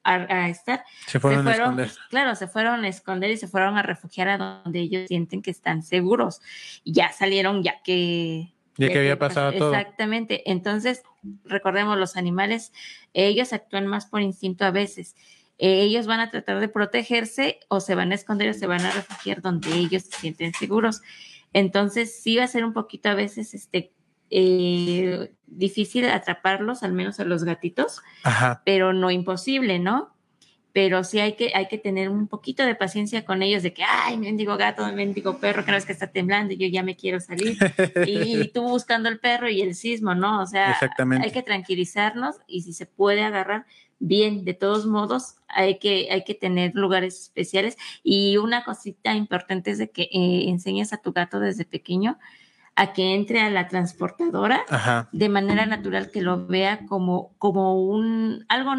a, 0.04 0.48
estar, 0.48 0.84
se 1.06 1.18
fueron, 1.18 1.48
a 1.48 1.52
esconder. 1.52 1.90
Claro, 2.10 2.34
se 2.34 2.46
fueron 2.46 2.84
a 2.84 2.88
esconder 2.88 3.30
y 3.30 3.36
se 3.36 3.48
fueron 3.48 3.76
a 3.76 3.82
refugiar 3.82 4.28
a 4.28 4.38
donde 4.38 4.80
ellos 4.80 5.08
sienten 5.08 5.42
que 5.42 5.50
están 5.50 5.82
seguros. 5.82 6.40
Y 6.84 6.92
ya 6.92 7.10
salieron, 7.12 7.62
ya 7.62 7.82
que 7.82 8.54
ya 8.76 8.88
que 8.88 8.98
había 8.98 9.18
pasado 9.18 9.52
todo. 9.52 9.74
Exactamente. 9.74 10.50
Entonces, 10.50 11.02
recordemos, 11.44 11.96
los 11.96 12.16
animales, 12.16 12.72
ellos 13.12 13.52
actúan 13.52 13.86
más 13.86 14.06
por 14.06 14.20
instinto 14.20 14.64
a 14.64 14.70
veces. 14.70 15.14
Eh, 15.58 15.82
ellos 15.82 16.06
van 16.06 16.20
a 16.20 16.30
tratar 16.30 16.60
de 16.60 16.68
protegerse 16.68 17.60
o 17.68 17.80
se 17.80 17.94
van 17.94 18.12
a 18.12 18.14
esconder 18.14 18.50
o 18.50 18.54
se 18.54 18.66
van 18.66 18.80
a 18.80 18.90
refugiar 18.90 19.40
donde 19.40 19.72
ellos 19.74 20.02
se 20.02 20.18
sienten 20.18 20.52
seguros. 20.52 21.00
Entonces, 21.52 22.20
sí 22.20 22.36
va 22.36 22.44
a 22.44 22.48
ser 22.48 22.64
un 22.64 22.72
poquito 22.72 23.08
a 23.08 23.14
veces 23.14 23.54
este, 23.54 23.92
eh, 24.30 25.32
difícil 25.46 26.08
atraparlos, 26.08 26.82
al 26.82 26.92
menos 26.92 27.20
a 27.20 27.24
los 27.24 27.44
gatitos, 27.44 28.02
pero 28.64 28.92
no 28.92 29.10
imposible, 29.10 29.78
¿no? 29.78 30.13
Pero 30.74 31.04
sí 31.04 31.20
hay 31.20 31.34
que, 31.34 31.52
hay 31.54 31.68
que 31.68 31.78
tener 31.78 32.08
un 32.08 32.26
poquito 32.26 32.66
de 32.66 32.74
paciencia 32.74 33.24
con 33.24 33.42
ellos 33.42 33.62
de 33.62 33.72
que, 33.72 33.84
ay, 33.84 34.16
mendigo 34.16 34.56
gato, 34.56 34.84
mendigo 34.92 35.38
perro, 35.38 35.64
que 35.64 35.70
no 35.70 35.76
es 35.76 35.86
que 35.86 35.92
está 35.92 36.08
temblando 36.08 36.52
y 36.52 36.56
yo 36.56 36.66
ya 36.66 36.82
me 36.82 36.96
quiero 36.96 37.20
salir. 37.20 37.56
y, 38.08 38.48
tú 38.48 38.62
buscando 38.62 39.08
el 39.08 39.20
perro 39.20 39.48
y 39.48 39.62
el 39.62 39.76
sismo, 39.76 40.16
¿no? 40.16 40.42
O 40.42 40.46
sea, 40.46 40.76
hay 41.22 41.30
que 41.30 41.44
tranquilizarnos 41.44 42.38
y 42.48 42.62
si 42.62 42.72
se 42.72 42.86
puede 42.86 43.22
agarrar, 43.22 43.66
bien, 44.00 44.44
de 44.44 44.52
todos 44.52 44.84
modos, 44.84 45.36
hay 45.46 45.78
que, 45.78 46.08
hay 46.10 46.24
que 46.24 46.34
tener 46.34 46.74
lugares 46.74 47.20
especiales. 47.20 47.76
Y 48.02 48.36
una 48.38 48.64
cosita 48.64 49.14
importante 49.14 49.70
es 49.70 49.78
de 49.78 49.90
que 49.90 50.02
eh, 50.12 50.48
enseñes 50.48 50.92
a 50.92 50.96
tu 50.96 51.12
gato 51.12 51.38
desde 51.38 51.64
pequeño 51.64 52.18
a 52.76 52.92
que 52.92 53.14
entre 53.14 53.40
a 53.40 53.50
la 53.50 53.68
transportadora 53.68 54.64
de 55.12 55.28
manera 55.28 55.64
natural, 55.66 56.10
que 56.10 56.22
lo 56.22 56.46
vea 56.46 56.86
como, 56.86 57.36
como 57.38 57.86
un 57.86 58.44
algo 58.48 58.74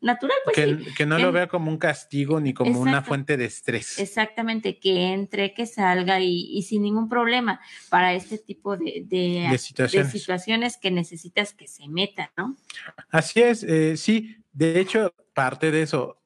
natural. 0.00 0.36
Pues 0.44 0.56
que, 0.96 1.06
no 1.06 1.18
lo 1.18 1.32
vea 1.32 1.48
como 1.48 1.70
un 1.70 1.78
castigo 1.78 2.40
ni 2.40 2.52
como 2.52 2.80
una 2.80 3.02
fuente 3.02 3.36
de 3.36 3.46
estrés. 3.46 3.98
Exactamente, 3.98 4.78
que 4.78 5.12
entre, 5.12 5.54
que 5.54 5.66
salga 5.66 6.20
y, 6.20 6.62
sin 6.62 6.82
ningún 6.82 7.08
problema 7.08 7.60
para 7.88 8.12
este 8.12 8.36
tipo 8.38 8.76
de, 8.76 9.04
de, 9.06 9.58
situaciones. 9.58 10.76
que 10.76 10.90
necesitas 10.90 11.54
que 11.54 11.66
se 11.66 11.88
meta, 11.88 12.30
¿no? 12.36 12.56
Así 13.10 13.40
es, 13.40 13.62
eh, 13.62 13.96
sí, 13.96 14.36
de 14.52 14.80
hecho, 14.80 15.14
parte 15.34 15.70
de 15.70 15.82
eso, 15.82 16.18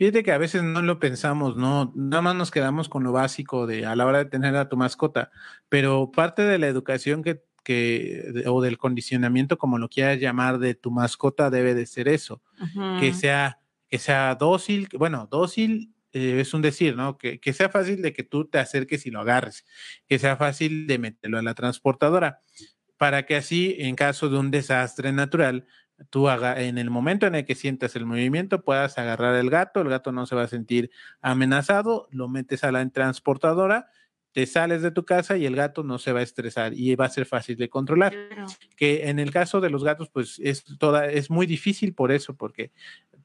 Fíjate 0.00 0.22
que 0.22 0.32
a 0.32 0.38
veces 0.38 0.62
no 0.62 0.80
lo 0.80 0.98
pensamos, 0.98 1.58
¿no? 1.58 1.92
Nada 1.94 2.22
más 2.22 2.34
nos 2.34 2.50
quedamos 2.50 2.88
con 2.88 3.04
lo 3.04 3.12
básico 3.12 3.66
de 3.66 3.84
a 3.84 3.94
la 3.94 4.06
hora 4.06 4.24
de 4.24 4.30
tener 4.30 4.56
a 4.56 4.70
tu 4.70 4.78
mascota, 4.78 5.30
pero 5.68 6.10
parte 6.10 6.40
de 6.40 6.56
la 6.56 6.68
educación 6.68 7.22
que, 7.22 7.42
que 7.64 8.44
o 8.46 8.62
del 8.62 8.78
condicionamiento, 8.78 9.58
como 9.58 9.76
lo 9.76 9.90
quieras 9.90 10.18
llamar, 10.18 10.58
de 10.58 10.74
tu 10.74 10.90
mascota 10.90 11.50
debe 11.50 11.74
de 11.74 11.84
ser 11.84 12.08
eso, 12.08 12.40
que 12.98 13.12
sea, 13.12 13.58
que 13.90 13.98
sea 13.98 14.34
dócil, 14.36 14.88
bueno, 14.98 15.28
dócil 15.30 15.92
eh, 16.14 16.40
es 16.40 16.54
un 16.54 16.62
decir, 16.62 16.96
¿no? 16.96 17.18
Que, 17.18 17.38
que, 17.38 17.52
sea 17.52 17.68
fácil 17.68 18.00
de 18.00 18.14
que 18.14 18.22
tú 18.22 18.46
te 18.46 18.58
acerques 18.58 19.04
y 19.04 19.10
lo 19.10 19.20
agarres, 19.20 19.66
que 20.08 20.18
sea 20.18 20.38
fácil 20.38 20.86
de 20.86 20.98
meterlo 20.98 21.36
a 21.36 21.42
la 21.42 21.52
transportadora, 21.52 22.40
para 22.96 23.26
que 23.26 23.36
así, 23.36 23.76
en 23.78 23.96
caso 23.96 24.30
de 24.30 24.38
un 24.38 24.50
desastre 24.50 25.12
natural, 25.12 25.66
tú 26.08 26.28
haga, 26.28 26.60
en 26.62 26.78
el 26.78 26.90
momento 26.90 27.26
en 27.26 27.34
el 27.34 27.44
que 27.44 27.54
sientas 27.54 27.94
el 27.96 28.06
movimiento, 28.06 28.62
puedas 28.62 28.96
agarrar 28.98 29.34
el 29.36 29.50
gato, 29.50 29.80
el 29.80 29.88
gato 29.88 30.12
no 30.12 30.26
se 30.26 30.34
va 30.34 30.42
a 30.42 30.48
sentir 30.48 30.90
amenazado, 31.20 32.08
lo 32.10 32.28
metes 32.28 32.64
a 32.64 32.72
la 32.72 32.88
transportadora, 32.88 33.88
te 34.32 34.46
sales 34.46 34.80
de 34.82 34.92
tu 34.92 35.04
casa 35.04 35.36
y 35.36 35.44
el 35.44 35.56
gato 35.56 35.82
no 35.82 35.98
se 35.98 36.12
va 36.12 36.20
a 36.20 36.22
estresar 36.22 36.72
y 36.74 36.94
va 36.94 37.06
a 37.06 37.10
ser 37.10 37.26
fácil 37.26 37.56
de 37.56 37.68
controlar. 37.68 38.14
Que 38.76 39.08
en 39.08 39.18
el 39.18 39.32
caso 39.32 39.60
de 39.60 39.70
los 39.70 39.82
gatos, 39.82 40.08
pues 40.08 40.40
es 40.42 40.64
toda, 40.78 41.06
es 41.06 41.30
muy 41.30 41.46
difícil 41.46 41.94
por 41.94 42.12
eso, 42.12 42.34
porque 42.36 42.70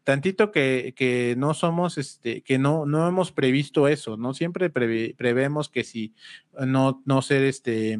tantito 0.03 0.51
que, 0.51 0.93
que 0.95 1.35
no 1.37 1.53
somos, 1.53 1.97
este, 1.97 2.41
que 2.41 2.57
no, 2.57 2.85
no 2.85 3.07
hemos 3.07 3.31
previsto 3.31 3.87
eso, 3.87 4.17
no 4.17 4.33
siempre 4.33 4.69
prevemos 4.69 5.69
que 5.69 5.83
si 5.83 6.13
no, 6.59 7.01
no 7.05 7.21
ser 7.21 7.43
este 7.43 7.99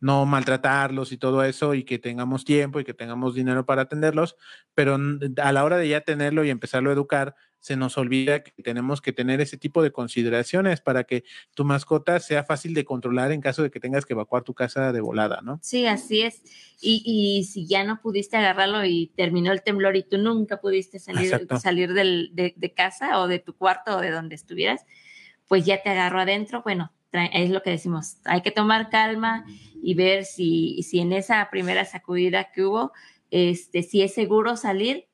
no 0.00 0.24
maltratarlos 0.26 1.12
y 1.12 1.18
todo 1.18 1.44
eso 1.44 1.74
y 1.74 1.84
que 1.84 1.98
tengamos 1.98 2.44
tiempo 2.44 2.80
y 2.80 2.84
que 2.84 2.94
tengamos 2.94 3.34
dinero 3.34 3.66
para 3.66 3.82
atenderlos, 3.82 4.36
pero 4.74 4.98
a 5.36 5.52
la 5.52 5.64
hora 5.64 5.76
de 5.76 5.88
ya 5.88 6.00
tenerlo 6.00 6.42
y 6.44 6.50
empezarlo 6.50 6.90
a 6.90 6.94
educar, 6.94 7.36
se 7.60 7.76
nos 7.76 7.98
olvida 7.98 8.42
que 8.42 8.62
tenemos 8.62 9.02
que 9.02 9.12
tener 9.12 9.42
ese 9.42 9.58
tipo 9.58 9.82
de 9.82 9.92
consideraciones 9.92 10.80
para 10.80 11.04
que 11.04 11.24
tu 11.54 11.66
mascota 11.66 12.18
sea 12.18 12.42
fácil 12.42 12.72
de 12.72 12.86
controlar 12.86 13.32
en 13.32 13.42
caso 13.42 13.62
de 13.62 13.70
que 13.70 13.80
tengas 13.80 14.06
que 14.06 14.14
evacuar 14.14 14.42
tu 14.42 14.54
casa 14.54 14.92
de 14.92 15.00
volada, 15.02 15.40
¿no? 15.42 15.58
Sí, 15.62 15.86
así 15.86 16.22
es. 16.22 16.42
Y, 16.80 17.02
y 17.04 17.44
si 17.44 17.66
ya 17.66 17.84
no 17.84 18.00
pudiste 18.00 18.38
agarrarlo 18.38 18.86
y 18.86 19.12
terminó 19.14 19.52
el 19.52 19.62
temblor 19.62 19.94
y 19.96 20.02
tú 20.02 20.16
nunca 20.16 20.58
pudiste 20.62 20.98
salir, 20.98 21.46
salir 21.60 21.92
del, 21.92 22.30
de, 22.32 22.54
de 22.56 22.72
casa 22.72 23.20
o 23.20 23.28
de 23.28 23.38
tu 23.38 23.54
cuarto 23.54 23.98
o 23.98 24.00
de 24.00 24.10
donde 24.10 24.36
estuvieras, 24.36 24.86
pues 25.46 25.66
ya 25.66 25.82
te 25.82 25.90
agarró 25.90 26.20
adentro, 26.20 26.62
bueno, 26.62 26.92
es 27.12 27.50
lo 27.50 27.62
que 27.62 27.70
decimos, 27.70 28.18
hay 28.24 28.42
que 28.42 28.50
tomar 28.50 28.90
calma 28.90 29.44
y 29.82 29.94
ver 29.94 30.24
si, 30.24 30.82
si 30.82 31.00
en 31.00 31.12
esa 31.12 31.48
primera 31.50 31.84
sacudida 31.84 32.50
que 32.52 32.64
hubo, 32.64 32.92
este, 33.30 33.82
si 33.82 34.02
es 34.02 34.14
seguro 34.14 34.56
salir, 34.56 35.06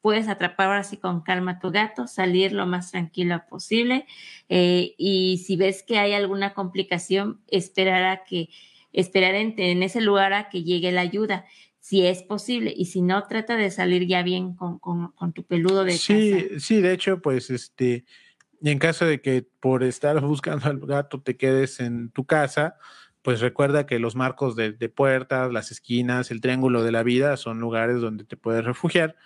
puedes 0.00 0.28
atrapar 0.28 0.70
así 0.76 0.96
con 0.96 1.22
calma 1.22 1.52
a 1.52 1.58
tu 1.58 1.70
gato, 1.70 2.06
salir 2.06 2.52
lo 2.52 2.66
más 2.66 2.90
tranquilo 2.90 3.42
posible 3.48 4.06
eh, 4.48 4.94
y 4.96 5.42
si 5.44 5.56
ves 5.56 5.82
que 5.82 5.98
hay 5.98 6.12
alguna 6.12 6.54
complicación, 6.54 7.40
esperar 7.48 8.04
a 8.04 8.24
que, 8.24 8.48
esperar 8.92 9.34
en, 9.34 9.54
en, 9.58 9.82
ese 9.82 10.00
lugar 10.00 10.32
a 10.32 10.48
que 10.48 10.62
llegue 10.62 10.92
la 10.92 11.02
ayuda, 11.02 11.46
si 11.80 12.06
es 12.06 12.22
posible 12.22 12.72
y 12.76 12.86
si 12.86 13.02
no, 13.02 13.22
trata 13.24 13.56
de 13.56 13.70
salir 13.70 14.06
ya 14.06 14.22
bien 14.22 14.54
con, 14.54 14.78
con, 14.78 15.12
con 15.12 15.32
tu 15.32 15.44
peludo 15.44 15.84
de 15.84 15.92
sí, 15.92 16.48
Sí, 16.58 16.80
de 16.80 16.92
hecho, 16.92 17.20
pues 17.20 17.50
este 17.50 18.04
y 18.60 18.70
en 18.70 18.78
caso 18.78 19.04
de 19.04 19.20
que 19.20 19.46
por 19.60 19.82
estar 19.82 20.20
buscando 20.24 20.66
al 20.66 20.80
gato 20.80 21.20
te 21.20 21.36
quedes 21.36 21.80
en 21.80 22.10
tu 22.10 22.24
casa, 22.24 22.76
pues 23.22 23.40
recuerda 23.40 23.86
que 23.86 23.98
los 23.98 24.16
marcos 24.16 24.56
de, 24.56 24.72
puertas, 24.88 25.52
las 25.52 25.70
esquinas, 25.70 26.30
el 26.30 26.40
triángulo 26.40 26.82
de 26.82 26.92
la 26.92 27.02
vida 27.02 27.36
son 27.36 27.60
lugares 27.60 28.00
donde 28.00 28.24
te 28.24 28.36
puedes 28.36 28.64
refugiar. 28.64 29.16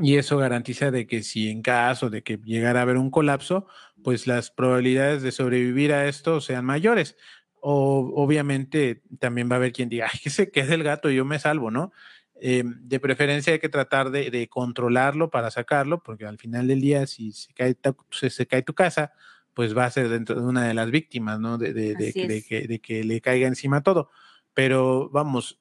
Y 0.00 0.16
eso 0.16 0.36
garantiza 0.36 0.90
de 0.90 1.06
que 1.06 1.22
si 1.22 1.48
en 1.48 1.62
caso 1.62 2.10
de 2.10 2.22
que 2.22 2.38
llegara 2.44 2.80
a 2.80 2.82
haber 2.82 2.98
un 2.98 3.10
colapso, 3.10 3.66
pues 4.04 4.26
las 4.26 4.50
probabilidades 4.50 5.22
de 5.22 5.32
sobrevivir 5.32 5.92
a 5.92 6.06
esto 6.06 6.40
sean 6.40 6.66
mayores. 6.66 7.16
O 7.60 8.12
obviamente 8.14 9.02
también 9.18 9.50
va 9.50 9.54
a 9.54 9.56
haber 9.56 9.72
quien 9.72 9.88
diga, 9.88 10.08
ay, 10.12 10.20
que 10.22 10.30
se 10.30 10.50
quede 10.50 10.74
el 10.74 10.84
gato, 10.84 11.10
y 11.10 11.16
yo 11.16 11.24
me 11.24 11.38
salvo, 11.38 11.70
¿no? 11.70 11.92
Eh, 12.40 12.64
de 12.64 13.00
preferencia 13.00 13.52
hay 13.52 13.58
que 13.58 13.68
tratar 13.68 14.10
de, 14.10 14.48
controlarlo 14.48 15.30
para 15.30 15.50
sacarlo, 15.50 16.02
porque 16.02 16.26
al 16.26 16.38
final 16.38 16.66
del 16.66 16.80
día, 16.80 17.06
si 17.06 17.32
se 17.32 17.52
cae, 17.54 17.76
se, 18.10 18.46
cae 18.46 18.62
tu 18.62 18.74
casa, 18.74 19.12
pues 19.54 19.76
va 19.76 19.86
a 19.86 19.90
ser 19.90 20.08
dentro 20.08 20.40
de 20.40 20.46
una 20.46 20.68
de 20.68 20.74
las 20.74 20.90
víctimas, 20.90 21.40
¿no? 21.40 21.56
De, 21.56 21.72
de, 21.72 22.80
que, 22.82 23.04
le 23.04 23.20
caiga 23.20 23.48
encima 23.48 23.82
todo. 23.82 24.10
Pero 24.52 25.08
vamos, 25.10 25.58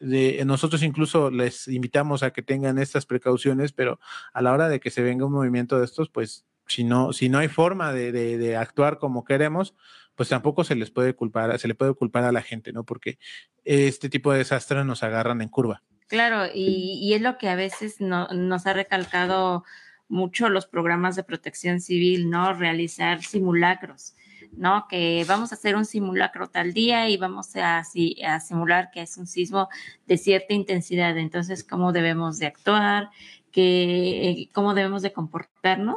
nosotros 0.00 0.82
incluso 0.82 1.30
les 1.30 1.68
invitamos 1.68 2.22
a 2.22 2.32
que 2.32 2.42
tengan 2.42 2.78
estas 2.78 3.06
precauciones, 3.06 3.72
pero 3.72 3.98
a 4.32 4.42
la 4.42 4.52
hora 4.52 4.68
de 4.68 4.80
que 4.80 4.90
se 4.90 5.02
venga 5.02 5.24
un 5.24 5.32
movimiento 5.32 5.78
de 5.78 5.86
estos, 5.86 6.10
pues 6.10 6.44
si 6.66 6.84
no, 6.84 7.12
si 7.12 7.28
no 7.28 7.38
hay 7.38 7.48
forma 7.48 7.92
de, 7.92 8.56
actuar 8.56 8.98
como 8.98 9.24
queremos, 9.24 9.74
pues 10.16 10.30
tampoco 10.30 10.64
se 10.64 10.74
les 10.74 10.90
puede 10.90 11.14
culpar, 11.14 11.56
se 11.58 11.68
le 11.68 11.74
puede 11.74 11.94
culpar 11.94 12.24
a 12.24 12.32
la 12.32 12.42
gente, 12.42 12.72
¿no? 12.72 12.84
Porque 12.84 13.18
este 13.64 14.08
tipo 14.08 14.32
de 14.32 14.38
desastres 14.38 14.84
nos 14.84 15.02
agarran 15.02 15.42
en 15.42 15.48
curva. 15.48 15.82
Claro, 16.08 16.46
y, 16.52 17.12
es 17.14 17.20
lo 17.20 17.36
que 17.36 17.48
a 17.48 17.56
veces 17.56 18.00
no, 18.00 18.28
nos 18.28 18.66
ha 18.66 18.72
recalcado 18.72 19.64
mucho 20.08 20.48
los 20.48 20.66
programas 20.66 21.16
de 21.16 21.24
protección 21.24 21.80
civil, 21.80 22.30
¿no? 22.30 22.54
Realizar 22.54 23.22
simulacros, 23.22 24.14
¿no? 24.52 24.86
Que 24.88 25.24
vamos 25.26 25.50
a 25.50 25.56
hacer 25.56 25.74
un 25.74 25.84
simulacro 25.84 26.48
tal 26.48 26.72
día 26.72 27.08
y 27.08 27.16
vamos 27.16 27.56
a, 27.56 27.78
a 27.78 28.40
simular 28.40 28.90
que 28.92 29.02
es 29.02 29.16
un 29.16 29.26
sismo 29.26 29.68
de 30.06 30.16
cierta 30.16 30.54
intensidad. 30.54 31.18
Entonces, 31.18 31.64
¿cómo 31.64 31.92
debemos 31.92 32.38
de 32.38 32.46
actuar? 32.46 33.10
Que 33.56 34.28
eh, 34.28 34.50
cómo 34.52 34.74
debemos 34.74 35.00
de 35.00 35.14
comportarnos 35.14 35.96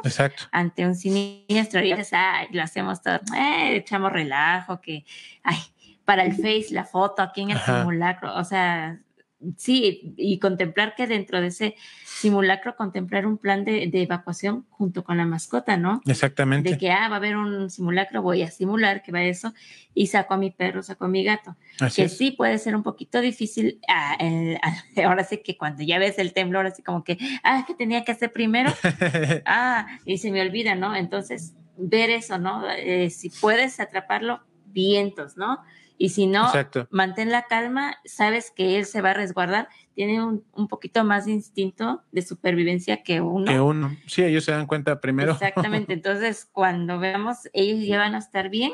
ante 0.50 0.86
un 0.86 0.94
siniestro. 0.94 1.84
Y 1.84 1.92
lo 2.52 2.62
hacemos 2.62 3.02
todo, 3.02 3.16
eh, 3.36 3.76
echamos 3.76 4.10
relajo, 4.10 4.80
que, 4.80 5.04
ay, 5.42 5.58
para 6.06 6.24
el 6.24 6.32
Face, 6.32 6.68
la 6.70 6.86
foto 6.86 7.20
aquí 7.20 7.42
en 7.42 7.50
el 7.50 7.58
simulacro, 7.58 8.34
o 8.34 8.44
sea, 8.44 8.98
sí, 9.56 10.14
y 10.16 10.38
contemplar 10.38 10.94
que 10.94 11.06
dentro 11.06 11.40
de 11.40 11.48
ese 11.48 11.74
simulacro, 12.04 12.76
contemplar 12.76 13.26
un 13.26 13.38
plan 13.38 13.64
de, 13.64 13.90
evacuación 13.92 14.66
junto 14.70 15.04
con 15.04 15.16
la 15.16 15.24
mascota, 15.24 15.76
¿no? 15.76 16.02
Exactamente. 16.06 16.70
De 16.70 16.78
que, 16.78 16.90
ah, 16.90 17.08
va 17.08 17.14
a 17.14 17.18
haber 17.18 17.36
un 17.36 17.70
simulacro, 17.70 18.22
voy 18.22 18.42
a 18.42 18.50
simular 18.50 19.02
que 19.02 19.12
va 19.12 19.22
eso, 19.22 19.54
y 19.94 20.08
saco 20.08 20.34
a 20.34 20.36
mi 20.36 20.50
perro, 20.50 20.82
saco 20.82 21.06
a 21.06 21.08
mi 21.08 21.24
gato. 21.24 21.56
que 21.94 22.08
sí 22.08 22.32
puede 22.32 22.58
ser 22.58 22.76
un 22.76 22.82
poquito 22.82 23.20
difícil, 23.20 23.80
ah, 23.88 24.16
ahora 25.04 25.24
sí 25.24 25.38
que 25.38 25.56
cuando 25.56 25.82
ya 25.82 25.98
ves 25.98 26.18
el 26.18 26.32
temblor, 26.32 26.66
así 26.66 26.82
como 26.82 27.04
que, 27.04 27.18
ah, 27.42 27.64
que 27.66 27.74
tenía 27.74 28.04
que 28.04 28.12
hacer 28.12 28.32
primero, 28.32 28.72
ah, 29.46 29.86
y 30.04 30.18
se 30.18 30.30
me 30.30 30.42
olvida, 30.42 30.74
¿no? 30.74 30.94
Entonces, 30.94 31.54
ver 31.76 32.10
eso, 32.10 32.38
¿no? 32.38 32.68
Eh, 32.70 33.10
si 33.10 33.30
puedes 33.30 33.80
atraparlo, 33.80 34.40
vientos, 34.66 35.36
¿no? 35.36 35.58
Y 36.02 36.08
si 36.08 36.26
no, 36.26 36.50
mantén 36.88 37.30
la 37.30 37.42
calma, 37.42 37.98
sabes 38.06 38.50
que 38.50 38.78
él 38.78 38.86
se 38.86 39.02
va 39.02 39.10
a 39.10 39.14
resguardar, 39.14 39.68
tiene 39.94 40.24
un, 40.24 40.46
un, 40.54 40.66
poquito 40.66 41.04
más 41.04 41.26
de 41.26 41.32
instinto 41.32 42.02
de 42.10 42.22
supervivencia 42.22 43.02
que 43.02 43.20
uno. 43.20 43.44
Que 43.44 43.60
uno, 43.60 43.94
sí, 44.06 44.22
ellos 44.22 44.46
se 44.46 44.52
dan 44.52 44.66
cuenta 44.66 44.98
primero. 44.98 45.32
Exactamente, 45.32 45.92
entonces 45.92 46.48
cuando 46.50 46.98
veamos, 46.98 47.50
ellos 47.52 47.86
ya 47.86 47.98
van 47.98 48.14
a 48.14 48.18
estar 48.18 48.48
bien 48.48 48.72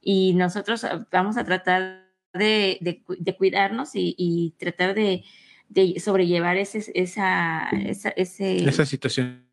y 0.00 0.32
nosotros 0.32 0.86
vamos 1.12 1.36
a 1.36 1.44
tratar 1.44 2.08
de, 2.32 2.78
de, 2.80 3.36
cuidarnos 3.36 3.90
y, 3.92 4.54
tratar 4.58 4.94
de, 4.94 5.22
de 5.68 6.00
sobrellevar 6.00 6.56
ese, 6.56 6.90
esa, 6.94 7.68
esa, 7.72 8.08
ese, 8.08 8.66
esa 8.66 8.86
situación. 8.86 9.46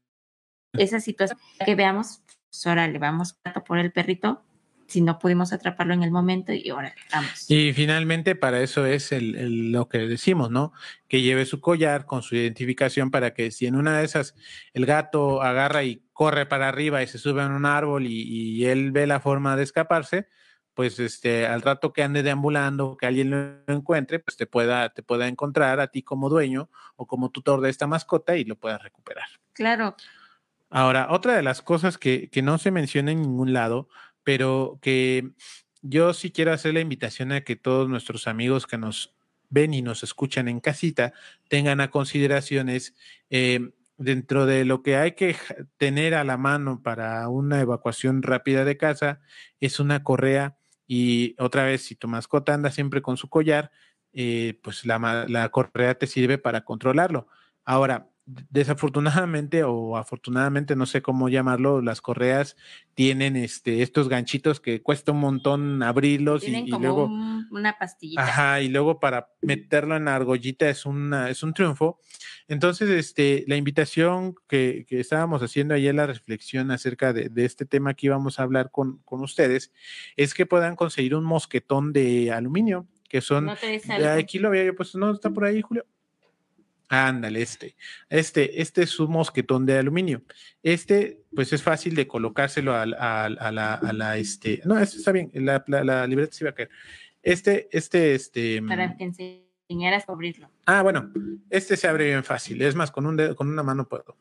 Esa 0.72 1.02
situación 1.02 1.38
que 1.66 1.76
veamos, 1.76 2.22
pues 2.26 2.68
ahora 2.68 2.88
le 2.88 3.00
vamos 3.00 3.38
por 3.68 3.80
el 3.80 3.92
perrito, 3.92 4.46
si 4.92 5.02
no 5.02 5.18
pudimos 5.20 5.54
atraparlo 5.54 5.94
en 5.94 6.04
el 6.04 6.12
momento 6.12 6.52
y 6.52 6.70
ahora 6.70 6.94
vamos. 7.12 7.50
Y 7.50 7.72
finalmente 7.72 8.36
para 8.36 8.62
eso 8.62 8.86
es 8.86 9.12
el, 9.12 9.72
lo 9.72 9.88
que 9.88 10.00
decimos, 10.00 10.52
¿no? 10.52 10.74
Que 11.08 11.22
lleve 11.22 11.46
su 11.46 11.62
collar 11.62 12.06
con 12.06 12.24
su 12.24 12.36
identificación 12.36 13.10
para 13.10 13.34
que 13.34 13.52
si 13.52 13.68
en 13.68 13.76
una 13.76 13.98
de 13.98 14.04
esas 14.04 14.36
el 14.74 14.86
gato 14.86 15.42
agarra 15.42 15.84
y 15.84 16.04
corre 16.12 16.46
para 16.46 16.68
arriba 16.68 17.02
y 17.02 17.08
se 17.08 17.20
sube 17.20 17.42
en 17.42 17.54
un 17.54 17.66
árbol 17.66 18.06
y, 18.06 18.22
y 18.24 18.66
él 18.66 18.92
ve 18.92 19.08
la 19.08 19.22
forma 19.22 19.56
de 19.56 19.64
escaparse, 19.64 20.28
pues 20.74 21.00
este, 21.00 21.48
al 21.48 21.62
rato 21.62 21.94
que 21.94 22.04
ande 22.04 22.24
deambulando, 22.24 22.98
que 22.98 23.06
alguien 23.06 23.30
lo 23.32 23.74
encuentre, 23.74 24.20
pues 24.20 24.36
te 24.36 24.46
pueda, 24.46 24.90
te 24.90 25.04
pueda 25.04 25.28
encontrar 25.28 25.80
a 25.80 25.88
ti 25.88 26.04
como 26.04 26.30
dueño 26.30 26.70
o 26.96 27.08
como 27.08 27.30
tutor 27.30 27.62
de 27.62 27.70
esta 27.70 27.88
mascota 27.88 28.36
y 28.36 28.44
lo 28.44 28.58
puedas 28.58 28.82
recuperar. 28.84 29.28
Claro. 29.54 29.96
Ahora, 30.70 31.08
otra 31.12 31.36
de 31.36 31.44
las 31.44 31.62
cosas 31.62 31.98
que, 31.98 32.30
que 32.30 32.42
no 32.42 32.58
se 32.58 32.72
menciona 32.72 33.12
en 33.12 33.22
ningún 33.22 33.52
lado, 33.52 33.90
pero 34.24 34.80
que 34.82 35.32
yo 35.82 36.14
sí 36.14 36.32
quiero 36.32 36.54
hacer 36.54 36.74
la 36.74 36.80
invitación 36.80 37.32
a 37.32 37.42
que 37.42 37.56
todos 37.56 37.90
nuestros 37.90 38.28
amigos 38.28 38.68
que 38.68 38.78
nos 38.78 39.16
ven 39.50 39.74
y 39.74 39.82
nos 39.82 40.04
escuchan 40.04 40.48
en 40.48 40.60
casita 40.60 41.14
tengan 41.50 41.82
a 41.82 41.90
consideraciones 41.90 42.96
eh, 43.30 43.72
dentro 43.98 44.46
de 44.46 44.66
lo 44.66 44.82
que 44.82 44.96
hay 44.96 45.14
que 45.14 45.36
tener 45.78 46.16
a 46.16 46.24
la 46.24 46.38
mano 46.38 46.82
para 46.82 47.28
una 47.30 47.60
evacuación 47.60 48.24
rápida 48.24 48.66
de 48.66 48.78
casa 48.78 49.22
es 49.60 49.80
una 49.80 50.04
correa 50.04 50.58
y 50.94 51.36
otra 51.40 51.64
vez, 51.64 51.84
si 51.84 51.96
tu 51.96 52.10
mascota 52.10 52.54
anda 52.54 52.70
siempre 52.70 53.02
con 53.02 53.16
su 53.16 53.30
collar, 53.30 53.72
eh, 54.12 54.60
pues 54.62 54.86
la, 54.86 55.26
la 55.30 55.48
correa 55.48 55.96
te 55.96 56.06
sirve 56.06 56.38
para 56.38 56.66
controlarlo. 56.66 57.28
Ahora, 57.64 58.11
desafortunadamente 58.26 59.64
o 59.64 59.98
afortunadamente, 59.98 60.76
no 60.76 60.86
sé 60.86 61.02
cómo 61.02 61.30
llamarlo, 61.30 61.82
las 61.82 62.02
correas 62.02 62.56
tienen 62.94 63.36
este, 63.36 63.82
estos 63.82 64.10
ganchitos 64.10 64.60
que 64.60 64.82
cuesta 64.82 65.12
un 65.12 65.20
montón 65.20 65.84
abrirlos 65.84 66.48
y, 66.48 66.66
luego 66.68 67.10
una 67.52 67.78
pastillita. 67.78 68.22
Ajá, 68.22 68.62
y 68.62 68.70
luego 68.70 69.00
para 69.00 69.30
meterlo 69.42 69.96
en 69.96 70.06
la 70.06 70.16
argollita 70.16 70.70
es 70.70 70.86
una, 70.86 71.30
es 71.30 71.44
un 71.44 71.54
triunfo. 71.54 72.00
Entonces, 72.48 72.90
este, 72.90 73.44
la 73.48 73.56
invitación 73.56 74.36
que, 74.48 74.86
que 74.88 75.00
estábamos 75.00 75.42
haciendo 75.42 75.74
ayer, 75.74 75.96
la 75.96 76.08
reflexión 76.08 76.72
acerca 76.72 77.14
de, 77.14 77.30
de, 77.30 77.46
este 77.46 77.66
tema 77.66 77.94
que 77.94 78.08
íbamos 78.08 78.40
a 78.40 78.44
hablar 78.44 78.72
con, 78.72 79.00
con 79.00 79.22
ustedes, 79.22 79.72
es 80.16 80.34
que 80.34 80.46
puedan 80.46 80.76
conseguir 80.76 81.16
un 81.16 81.24
mosquetón 81.24 81.94
de 81.94 82.32
aluminio, 82.32 82.88
que 83.12 83.20
son, 83.20 83.50
aquí 83.50 84.40
lo 84.40 84.48
había 84.48 84.64
yo 84.64 84.74
puesto, 84.74 84.98
no, 84.98 85.12
está 85.12 85.30
por 85.30 85.44
ahí, 85.44 85.62
Julio. 85.62 85.86
Ándale, 86.94 87.42
este. 87.42 87.78
Este, 88.10 88.62
este 88.62 88.84
es 88.84 89.00
un 89.00 89.12
mosquetón 89.12 89.66
de 89.66 89.78
aluminio. 89.78 90.24
Este, 90.62 91.22
pues 91.34 91.54
es 91.54 91.64
fácil 91.64 91.96
de 91.96 92.06
colocárselo 92.06 92.76
a, 92.76 92.82
a, 92.82 93.26
a 93.28 93.52
la, 93.54 93.76
a 93.76 93.94
la, 93.94 94.18
este. 94.18 94.62
No, 94.66 94.78
este 94.78 94.98
está 94.98 95.14
bien, 95.14 95.32
la, 95.34 95.64
la, 95.68 95.86
la, 95.86 96.06
libreta 96.06 96.34
se 96.34 96.44
iba 96.44 96.52
a 96.52 96.54
caer. 96.54 96.70
Este, 97.24 97.70
este, 97.72 98.14
este. 98.14 98.62
Para 98.64 98.98
que 98.98 99.06
enseñaras 99.06 100.10
a 100.10 100.12
abrirlo. 100.12 100.52
Ah, 100.66 100.82
bueno, 100.82 101.14
este 101.50 101.78
se 101.78 101.88
abre 101.88 102.08
bien 102.08 102.26
fácil. 102.26 102.62
Es 102.62 102.76
más, 102.76 102.92
con 102.92 103.06
un 103.06 103.16
dedo, 103.16 103.38
con 103.38 103.48
una 103.48 103.64
mano 103.64 103.88
puedo. 103.88 104.18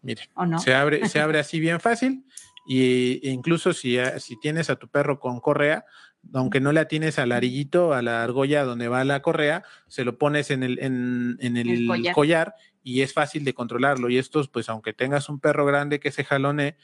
Mire, 0.00 0.30
¿O 0.34 0.46
no? 0.46 0.58
se 0.58 0.72
abre, 0.74 1.06
se 1.10 1.20
abre 1.20 1.40
así 1.40 1.60
bien 1.60 1.78
fácil. 1.78 2.24
Y 2.66 3.28
incluso 3.28 3.74
si, 3.74 3.98
si 4.18 4.40
tienes 4.40 4.70
a 4.70 4.76
tu 4.76 4.88
perro 4.88 5.20
con 5.20 5.40
correa, 5.40 5.84
aunque 6.32 6.60
no 6.60 6.72
la 6.72 6.88
tienes 6.88 7.18
al 7.18 7.32
arillito, 7.32 7.92
a 7.92 8.02
la 8.02 8.22
argolla 8.22 8.64
donde 8.64 8.88
va 8.88 9.04
la 9.04 9.22
correa, 9.22 9.64
se 9.86 10.04
lo 10.04 10.18
pones 10.18 10.50
en 10.50 10.62
el, 10.62 10.78
en, 10.78 11.36
en 11.40 11.56
el, 11.56 11.68
el 11.68 11.86
collar. 11.86 12.14
collar. 12.14 12.54
y 12.82 13.02
es 13.02 13.12
fácil 13.12 13.44
de 13.44 13.54
controlarlo. 13.54 14.08
Y 14.08 14.18
estos, 14.18 14.48
pues 14.48 14.68
aunque 14.68 14.92
tengas 14.92 15.28
un 15.28 15.40
perro 15.40 15.66
grande 15.66 16.00
que 16.00 16.12
se 16.12 16.24
jalone, 16.24 16.76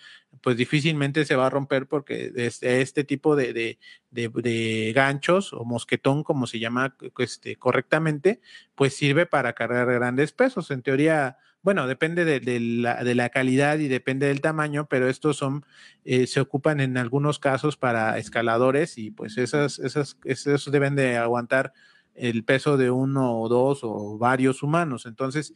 pues 0.42 0.56
difícilmente 0.56 1.24
se 1.24 1.36
va 1.36 1.46
a 1.46 1.50
romper 1.50 1.86
porque 1.86 2.32
este, 2.34 2.80
este 2.80 3.04
tipo 3.04 3.36
de, 3.36 3.52
de, 3.52 3.78
de, 4.10 4.28
de, 4.28 4.92
ganchos 4.94 5.52
o 5.52 5.64
mosquetón, 5.64 6.24
como 6.24 6.46
se 6.46 6.58
llama 6.58 6.96
este, 7.18 7.56
correctamente, 7.56 8.40
pues 8.74 8.94
sirve 8.96 9.26
para 9.26 9.52
cargar 9.52 9.86
grandes 9.92 10.32
pesos. 10.32 10.70
En 10.70 10.82
teoría, 10.82 11.38
bueno, 11.62 11.86
depende 11.86 12.24
de, 12.24 12.40
de, 12.40 12.60
la, 12.60 13.04
de, 13.04 13.14
la, 13.14 13.28
calidad 13.28 13.78
y 13.78 13.88
depende 13.88 14.26
del 14.26 14.40
tamaño, 14.40 14.86
pero 14.88 15.08
estos 15.08 15.36
son, 15.36 15.64
eh, 16.04 16.26
se 16.26 16.40
ocupan 16.40 16.80
en 16.80 16.98
algunos 16.98 17.38
casos 17.38 17.76
para 17.76 18.18
escaladores 18.18 18.98
y 18.98 19.10
pues 19.10 19.38
esas, 19.38 19.78
esas, 19.78 20.18
esos 20.24 20.70
deben 20.70 20.96
de 20.96 21.16
aguantar 21.16 21.72
el 22.14 22.44
peso 22.44 22.76
de 22.76 22.90
uno 22.90 23.40
o 23.40 23.48
dos 23.48 23.80
o 23.82 24.18
varios 24.18 24.62
humanos. 24.62 25.06
Entonces, 25.06 25.54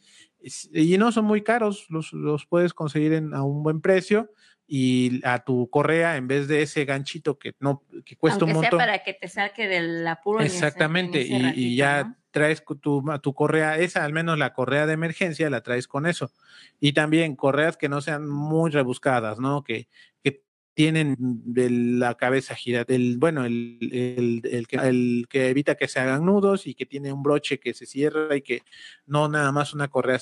y 0.72 0.96
no 0.96 1.12
son 1.12 1.24
muy 1.24 1.42
caros, 1.42 1.86
los, 1.90 2.12
los 2.12 2.46
puedes 2.46 2.72
conseguir 2.72 3.12
en, 3.12 3.34
a 3.34 3.42
un 3.42 3.62
buen 3.62 3.80
precio 3.80 4.30
y 4.68 5.20
a 5.24 5.44
tu 5.44 5.68
correa 5.70 6.16
en 6.16 6.26
vez 6.26 6.48
de 6.48 6.62
ese 6.62 6.84
ganchito 6.84 7.38
que 7.38 7.54
no 7.61 7.84
que 8.04 8.16
cuesta 8.16 8.44
Aunque 8.44 8.57
un 8.57 8.62
montón. 8.62 8.78
Sea 8.78 8.86
para 8.86 8.98
que 9.02 9.14
te 9.14 9.28
saque 9.28 9.68
del 9.68 10.07
apuro. 10.07 10.40
Exactamente, 10.40 11.20
ese, 11.22 11.52
y, 11.57 11.72
y, 11.72 11.76
ya 11.76 12.04
¿no? 12.04 12.16
Traes 12.37 12.62
tu, 12.82 13.03
tu 13.22 13.32
correa, 13.32 13.78
esa 13.78 14.05
al 14.05 14.12
menos 14.12 14.37
la 14.39 14.53
correa 14.53 14.87
de 14.87 14.93
emergencia 14.93 15.49
la 15.49 15.62
traes 15.62 15.89
con 15.89 16.05
eso. 16.05 16.30
Y 16.78 16.93
también 16.93 17.34
correas 17.34 17.78
que 17.78 17.89
no 17.89 18.03
sean 18.03 18.28
muy 18.28 18.70
rebuscadas, 18.70 19.41
¿no? 19.41 19.64
Que, 19.64 19.89
que 20.22 20.43
tienen 20.74 21.16
de 21.18 21.70
la 21.70 22.14
cabeza 22.18 22.55
gira, 22.55 22.84
el, 22.89 23.16
bueno, 23.16 23.47
el, 23.47 23.78
el, 23.80 24.43
el, 24.53 24.66
que, 24.66 24.76
el 24.76 25.26
que 25.30 25.49
evita 25.49 25.76
que 25.76 25.89
se 25.89 25.99
hagan 25.99 26.26
nudos 26.26 26.66
y 26.66 26.74
que 26.74 26.84
tiene 26.84 27.11
un 27.11 27.22
broche 27.22 27.59
que 27.59 27.72
se 27.72 27.87
cierra 27.87 28.37
y 28.37 28.43
que 28.43 28.61
no 29.07 29.30
nada 29.30 29.51
más 29.51 29.72
una 29.72 29.89
correa 29.89 30.20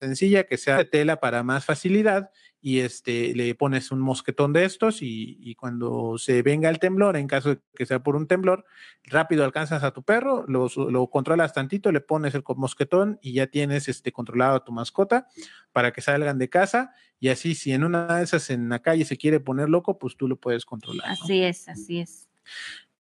sencilla, 0.00 0.48
que 0.48 0.56
sea 0.56 0.78
de 0.78 0.84
tela 0.84 1.20
para 1.20 1.44
más 1.44 1.64
facilidad 1.64 2.32
y 2.66 2.80
este, 2.80 3.34
le 3.34 3.54
pones 3.54 3.92
un 3.92 4.00
mosquetón 4.00 4.54
de 4.54 4.64
estos 4.64 5.02
y, 5.02 5.36
y, 5.38 5.54
cuando 5.54 6.16
se 6.16 6.40
venga 6.40 6.70
el 6.70 6.78
temblor, 6.78 7.18
en 7.18 7.26
caso 7.26 7.50
de 7.50 7.60
que 7.74 7.84
sea 7.84 8.02
por 8.02 8.16
un 8.16 8.26
temblor, 8.26 8.64
rápido 9.02 9.44
alcanzas 9.44 9.82
a 9.82 9.90
tu 9.90 10.02
perro, 10.02 10.46
lo, 10.48 10.68
lo 10.88 11.06
controlas 11.08 11.52
tantito, 11.52 11.92
le 11.92 12.00
pones 12.00 12.34
el 12.34 12.42
mosquetón 12.56 13.18
y 13.20 13.34
ya 13.34 13.48
tienes 13.48 13.90
este, 13.90 14.12
controlado 14.12 14.56
a 14.56 14.64
tu 14.64 14.72
mascota 14.72 15.28
para 15.72 15.92
que 15.92 16.00
salgan 16.00 16.38
de 16.38 16.48
casa 16.48 16.94
y 17.20 17.28
así 17.28 17.54
si 17.54 17.72
en 17.72 17.84
una 17.84 18.16
de 18.16 18.24
esas 18.24 18.48
en 18.48 18.70
la 18.70 18.78
calle 18.78 19.04
se 19.04 19.18
quiere 19.18 19.40
poner 19.40 19.68
loco, 19.68 19.98
pues 19.98 20.16
tú 20.16 20.26
lo 20.26 20.36
puedes 20.36 20.64
controlar. 20.64 21.10
Así 21.10 21.42
es, 21.42 21.68
así 21.68 22.00
es. 22.00 22.30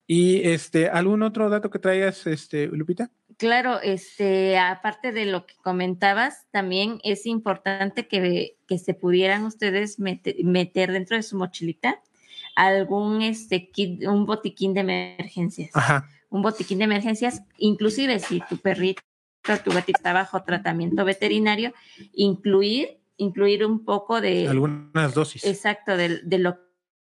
¿Y 0.07 0.47
este, 0.47 0.91
algún 0.91 1.23
otro 1.23 1.49
dato 1.49 1.71
que 1.71 1.79
traigas, 1.79 2.27
este, 2.27 2.67
Lupita? 2.67 3.11
Claro, 3.39 3.81
este, 3.81 4.59
aparte 4.59 5.13
de 5.13 5.25
lo 5.25 5.47
que 5.47 5.55
comentabas, 5.63 6.47
también 6.51 6.99
es 7.05 7.25
importante 7.25 8.09
que, 8.09 8.59
que 8.67 8.79
se 8.79 8.95
pudieran 8.95 9.45
ustedes 9.45 10.01
meter, 10.01 10.35
meter, 10.43 10.91
dentro 10.91 11.17
de 11.17 11.23
su 11.23 11.39
mochilita 11.39 12.03
algún 12.57 13.23
este 13.23 13.71
kit, 13.71 14.05
un 14.09 14.27
botiquín 14.27 14.75
de 14.75 14.81
emergencias. 14.81 15.71
Ajá. 15.75 16.09
Un 16.29 16.43
botiquín 16.43 16.79
de 16.79 16.85
emergencias, 16.85 17.43
inclusive 17.57 18.19
si 18.19 18.43
tu 18.49 18.59
perrito, 18.59 19.03
tu 19.65 19.71
gatito 19.71 19.99
está 19.99 20.13
bajo 20.13 20.43
tratamiento 20.43 21.05
veterinario, 21.05 21.73
incluir, 22.13 22.99
incluir 23.17 23.65
un 23.65 23.85
poco 23.85 24.21
de 24.21 24.49
algunas 24.49 25.15
dosis. 25.15 25.45
Exacto, 25.45 25.97
de, 25.97 26.21
de 26.25 26.39
lo 26.39 26.59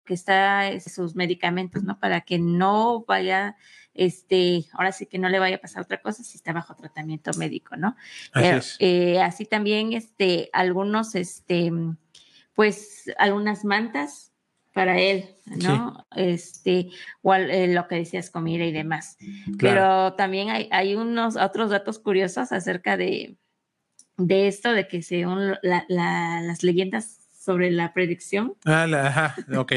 que 0.05 0.15
está 0.15 0.81
sus 0.81 1.15
medicamentos, 1.15 1.85
¿no? 1.85 2.01
Para 2.01 2.23
que 2.23 2.41
no 2.41 3.05
vaya 3.07 3.57
este, 3.97 4.67
ahora 4.73 4.93
sí 4.93 5.07
que 5.07 5.19
no 5.19 5.29
le 5.29 5.39
vaya 5.39 5.57
a 5.57 5.61
pasar 5.61 5.83
otra 5.83 6.01
cosa 6.01 6.23
si 6.23 6.37
está 6.37 6.53
bajo 6.53 6.75
tratamiento 6.75 7.31
médico, 7.39 7.77
¿no? 7.77 7.97
Así, 8.33 8.47
Pero, 8.47 8.57
es. 8.59 8.77
eh, 8.79 9.21
así 9.21 9.45
también, 9.45 9.93
este, 9.93 10.51
algunos, 10.53 11.15
este, 11.15 11.73
pues, 12.55 13.13
algunas 13.19 13.65
mantas 13.65 14.33
para 14.73 14.99
él, 14.99 15.31
¿no? 15.47 16.07
Sí. 16.15 16.21
Este, 16.23 16.89
o 17.23 17.35
eh, 17.35 17.69
lo 17.69 17.89
que 17.89 17.97
decías, 17.97 18.31
comida 18.31 18.65
y 18.65 18.73
demás. 18.73 19.17
Claro. 19.19 19.57
Pero 19.59 20.13
también 20.15 20.51
hay, 20.51 20.69
hay 20.71 20.95
unos 20.95 21.37
otros 21.37 21.71
datos 21.71 21.99
curiosos 21.99 22.53
acerca 22.53 22.97
de, 22.97 23.37
de 24.19 24.49
esto, 24.49 24.73
de 24.73 24.87
que 24.87 25.03
según 25.03 25.53
la, 25.63 25.85
la, 25.89 26.43
las 26.43 26.63
leyendas 26.63 27.21
sobre 27.39 27.71
la 27.71 27.95
predicción. 27.95 28.55
Ah, 28.65 28.87
la, 28.87 29.07
ajá, 29.07 29.37
ok 29.57 29.73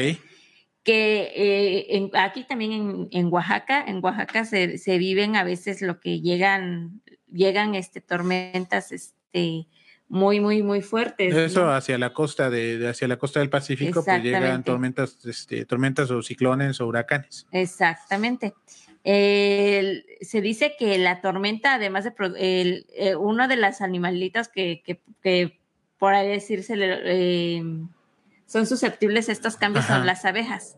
que 0.90 1.32
eh, 1.36 1.96
en, 1.96 2.10
aquí 2.14 2.42
también 2.42 2.72
en, 2.72 3.08
en, 3.12 3.32
Oaxaca, 3.32 3.84
en 3.86 4.02
Oaxaca 4.02 4.44
se, 4.44 4.76
se, 4.76 4.98
viven 4.98 5.36
a 5.36 5.44
veces 5.44 5.82
lo 5.82 6.00
que 6.00 6.20
llegan, 6.20 7.00
llegan 7.30 7.76
este, 7.76 8.00
tormentas 8.00 8.90
este, 8.90 9.68
muy, 10.08 10.40
muy, 10.40 10.64
muy 10.64 10.82
fuertes. 10.82 11.32
Eso 11.32 11.66
¿no? 11.66 11.72
hacia 11.72 11.96
la 11.96 12.12
costa 12.12 12.50
de, 12.50 12.76
de, 12.76 12.88
hacia 12.88 13.06
la 13.06 13.18
costa 13.18 13.38
del 13.38 13.50
Pacífico, 13.50 14.04
pues 14.04 14.20
llegan 14.20 14.64
tormentas, 14.64 15.24
este, 15.24 15.64
tormentas 15.64 16.10
o 16.10 16.22
ciclones 16.22 16.80
o 16.80 16.88
huracanes. 16.88 17.46
Exactamente. 17.52 18.54
Eh, 19.04 20.02
se 20.20 20.40
dice 20.40 20.74
que 20.76 20.98
la 20.98 21.20
tormenta, 21.20 21.74
además 21.74 22.02
de 22.02 22.12
el, 22.36 22.86
eh, 22.96 23.14
uno 23.14 23.46
de 23.46 23.56
los 23.56 23.80
animalitos 23.80 24.48
que, 24.48 24.82
que, 24.84 25.00
que 25.22 25.60
por 25.98 26.14
ahí 26.14 26.28
decirse, 26.28 26.74
eh, 26.76 27.62
son 28.50 28.66
susceptibles 28.66 29.28
a 29.28 29.32
estos 29.32 29.56
cambios 29.56 29.84
Ajá. 29.84 29.98
son 29.98 30.06
las 30.06 30.24
abejas, 30.24 30.76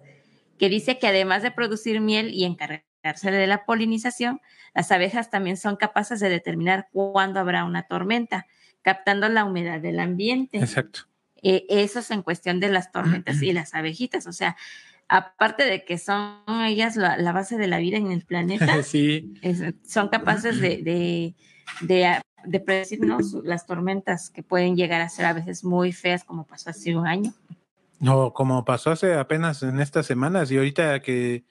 que 0.58 0.68
dice 0.68 0.98
que 0.98 1.08
además 1.08 1.42
de 1.42 1.50
producir 1.50 2.00
miel 2.00 2.32
y 2.32 2.44
encargarse 2.44 3.30
de 3.30 3.46
la 3.46 3.64
polinización, 3.64 4.40
las 4.74 4.90
abejas 4.92 5.30
también 5.30 5.56
son 5.56 5.76
capaces 5.76 6.20
de 6.20 6.28
determinar 6.28 6.88
cuándo 6.92 7.40
habrá 7.40 7.64
una 7.64 7.82
tormenta, 7.84 8.46
captando 8.82 9.28
la 9.28 9.44
humedad 9.44 9.80
del 9.80 10.00
ambiente. 10.00 10.58
Exacto. 10.58 11.00
Eh, 11.42 11.66
eso 11.68 11.98
es 11.98 12.10
en 12.10 12.22
cuestión 12.22 12.60
de 12.60 12.70
las 12.70 12.92
tormentas 12.92 13.42
y 13.42 13.52
las 13.52 13.74
abejitas, 13.74 14.26
o 14.28 14.32
sea, 14.32 14.56
aparte 15.08 15.64
de 15.64 15.84
que 15.84 15.98
son 15.98 16.38
ellas 16.64 16.96
la, 16.96 17.32
base 17.32 17.58
de 17.58 17.66
la 17.66 17.78
vida 17.78 17.96
en 17.96 18.12
el 18.12 18.24
planeta, 18.24 18.82
sí. 18.82 19.34
son 19.84 20.08
capaces 20.08 20.60
de, 20.60 21.34
de, 21.80 22.60
predecirnos 22.60 23.34
las 23.44 23.66
tormentas 23.66 24.30
que 24.30 24.42
pueden 24.42 24.76
llegar 24.76 25.00
a 25.00 25.08
ser 25.08 25.26
a 25.26 25.32
veces 25.32 25.64
muy 25.64 25.92
feas, 25.92 26.24
como 26.24 26.46
pasó 26.46 26.70
hace 26.70 26.96
un 26.96 27.06
año. 27.06 27.34
No, 28.02 28.34
como 28.34 28.64
pasó 28.64 28.90
hace 28.90 29.14
apenas 29.14 29.62
en 29.62 29.80
estas 29.80 30.04
semanas 30.04 30.50
y 30.50 30.58
ahorita 30.58 31.00
que 31.00 31.44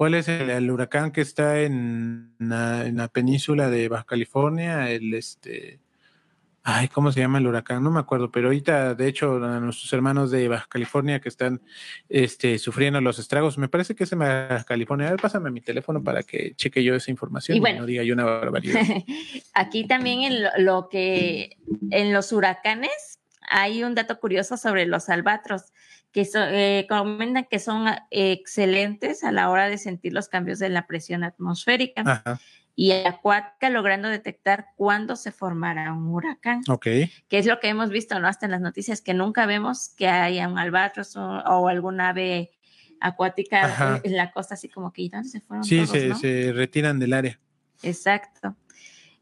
¿Cuál 0.00 0.14
es 0.14 0.28
el, 0.28 0.70
huracán 0.70 1.12
que 1.12 1.20
está 1.20 1.60
en 1.60 2.32
la, 2.38 3.10
península 3.12 3.68
de 3.68 3.86
Baja 3.90 4.04
California? 4.04 4.90
El 4.90 5.12
este. 5.12 5.78
Ay, 6.62 6.88
¿cómo 6.88 7.12
se 7.12 7.20
llama 7.20 7.36
el 7.36 7.46
huracán? 7.46 7.84
No 7.84 7.90
me 7.90 8.00
acuerdo, 8.00 8.30
pero 8.30 8.46
ahorita, 8.46 8.94
de 8.94 9.08
hecho, 9.08 9.44
a 9.44 9.60
nuestros 9.60 9.92
hermanos 9.92 10.30
de 10.30 10.48
Baja 10.48 10.66
California 10.70 11.20
que 11.20 11.28
están 11.28 11.60
este, 12.08 12.58
sufriendo 12.58 12.98
los 13.02 13.18
estragos, 13.18 13.58
me 13.58 13.68
parece 13.68 13.94
que 13.94 14.04
es 14.04 14.12
en 14.12 14.20
Baja 14.20 14.64
California. 14.64 15.08
A 15.08 15.10
ver, 15.10 15.20
pásame 15.20 15.50
mi 15.50 15.60
teléfono 15.60 16.02
para 16.02 16.22
que 16.22 16.54
cheque 16.54 16.82
yo 16.82 16.94
esa 16.94 17.10
información 17.10 17.58
y, 17.58 17.60
no 17.60 17.84
diga 17.84 18.02
yo 18.02 18.14
una 18.14 18.24
barbaridad. 18.24 18.80
Aquí 19.52 19.86
también 19.86 20.22
en 20.22 20.64
lo 20.64 20.88
que 20.88 21.58
en 21.90 22.14
los 22.14 22.32
huracanes 22.32 23.19
hay 23.50 23.82
un 23.84 23.94
dato 23.94 24.18
curioso 24.20 24.56
sobre 24.56 24.86
los 24.86 25.08
albatros 25.08 25.72
que 26.12 26.26
eh, 26.34 26.86
comentan 26.88 27.46
que 27.50 27.58
son 27.58 27.86
excelentes 28.10 29.22
a 29.24 29.32
la 29.32 29.50
hora 29.50 29.68
de 29.68 29.76
sentir 29.76 30.12
los 30.12 30.28
cambios 30.28 30.58
de 30.58 30.68
la 30.70 30.86
presión 30.86 31.24
atmosférica. 31.24 32.40
Y 32.76 32.92
acuática 32.92 33.68
logrando 33.68 34.08
detectar 34.08 34.68
cuándo 34.74 35.14
se 35.14 35.32
formará 35.32 35.92
un 35.92 36.08
huracán. 36.08 36.62
Ok. 36.68 36.84
Que 36.84 37.38
es 37.38 37.44
lo 37.44 37.60
que 37.60 37.68
hemos 37.68 37.90
visto, 37.90 38.18
¿no? 38.18 38.26
Hasta 38.26 38.46
en 38.46 38.52
las 38.52 38.62
noticias, 38.62 39.02
que 39.02 39.12
nunca 39.12 39.44
vemos 39.44 39.90
que 39.98 40.08
haya 40.08 40.48
un 40.48 40.58
albatros 40.58 41.14
o, 41.16 41.68
algún 41.68 42.00
ave 42.00 42.52
acuática 43.00 44.00
en 44.02 44.16
la 44.16 44.30
costa, 44.30 44.54
así 44.54 44.68
como 44.70 44.92
que, 44.92 45.10
¿dónde 45.12 45.28
se 45.28 45.40
fueron? 45.40 45.64
Sí, 45.64 45.86
se, 45.86 46.14
se 46.14 46.52
retiran 46.54 46.98
del 46.98 47.12
área. 47.12 47.38
Exacto. 47.82 48.56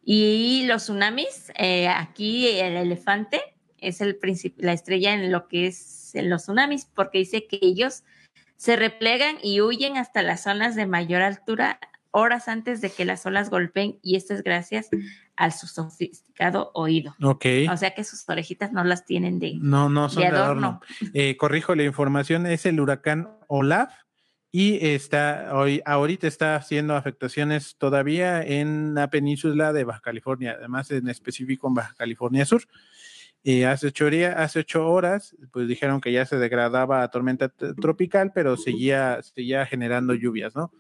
Y 0.05 0.65
los 0.67 0.85
tsunamis, 0.85 1.51
eh, 1.57 1.89
aquí 1.89 2.49
el 2.61 2.77
elefante 2.77 3.41
es 3.81 4.01
el 4.01 4.19
la 4.59 4.73
estrella 4.73 5.15
en 5.15 5.33
lo 5.33 5.49
que 5.49 5.67
es 5.67 6.15
en 6.15 6.31
los 6.31 6.43
tsunamis, 6.43 6.87
porque 6.87 7.19
dice 7.19 7.47
que 7.47 7.59
ellos 7.63 8.05
se 8.57 8.77
replegan 8.77 9.37
y 9.43 9.61
huyen 9.61 9.97
hasta 9.97 10.23
las 10.23 10.43
zonas 10.43 10.75
de 10.75 10.87
mayor 10.87 11.23
altura 11.23 11.79
horas 12.11 12.49
antes 12.49 12.81
de 12.81 12.91
que 12.91 13.05
las 13.05 13.25
olas 13.27 13.51
golpeen 13.51 13.99
y 14.03 14.17
esto 14.17 14.35
es 14.35 14.43
gracias 14.43 14.89
a 15.37 15.51
su 15.51 15.67
sofisticado 15.67 16.71
oído. 16.75 17.15
Ok. 17.23 17.47
O 17.71 17.77
sea 17.77 17.95
que 17.95 18.05
sus 18.05 18.29
orejitas 18.29 18.73
no 18.73 18.83
las 18.85 19.05
tienen 19.05 19.39
de, 19.39 19.55
no, 19.61 19.89
no 19.89 20.09
son 20.09 20.23
de 20.23 20.29
adorno. 20.29 20.81
Eh, 21.15 21.37
corrijo 21.37 21.75
la 21.75 21.85
información, 21.85 22.47
es 22.47 22.67
el 22.67 22.81
huracán 22.81 23.29
Olaf 23.47 23.93
y 24.51 24.85
está 24.85 25.51
hoy 25.53 25.83
ahorita 25.85 26.27
está 26.27 26.57
haciendo 26.57 26.97
afectaciones 26.97 27.77
todavía 27.77 28.43
en 28.43 28.95
la 28.95 29.11
península 29.11 29.73
de 29.73 29.85
Baja 29.85 30.01
California, 30.01 30.57
además 30.59 30.91
en 30.91 31.09
específico 31.09 31.69
en 31.69 31.75
Baja 31.75 31.95
California 31.97 32.47
Sur. 32.47 32.63
Y 33.49 33.63
hace 33.63 33.87
ocho, 33.87 34.05
hace 34.37 34.59
ocho 34.59 34.87
horas, 34.87 35.35
pues 35.53 35.67
dijeron 35.67 36.03
que 36.03 36.13
ya 36.13 36.27
se 36.27 36.37
degradaba 36.37 37.03
a 37.03 37.09
tormenta 37.09 37.49
tropical, 37.49 38.31
pero 38.35 38.59
seguía, 38.59 39.23
seguía 39.23 39.65
generando 39.65 40.13
lluvias, 40.13 40.55
¿no? 40.55 40.71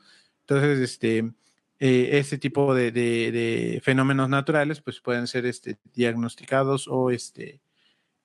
Entonces, 0.40 0.78
este, 0.80 1.32
eh, 1.78 2.10
este 2.12 2.36
tipo 2.36 2.74
de, 2.74 3.80
fenómenos 3.82 4.28
naturales, 4.28 4.82
pues 4.82 5.00
pueden 5.00 5.26
ser 5.26 5.46
este, 5.46 5.78
diagnosticados 5.94 6.88
o, 6.88 7.10
este, 7.10 7.62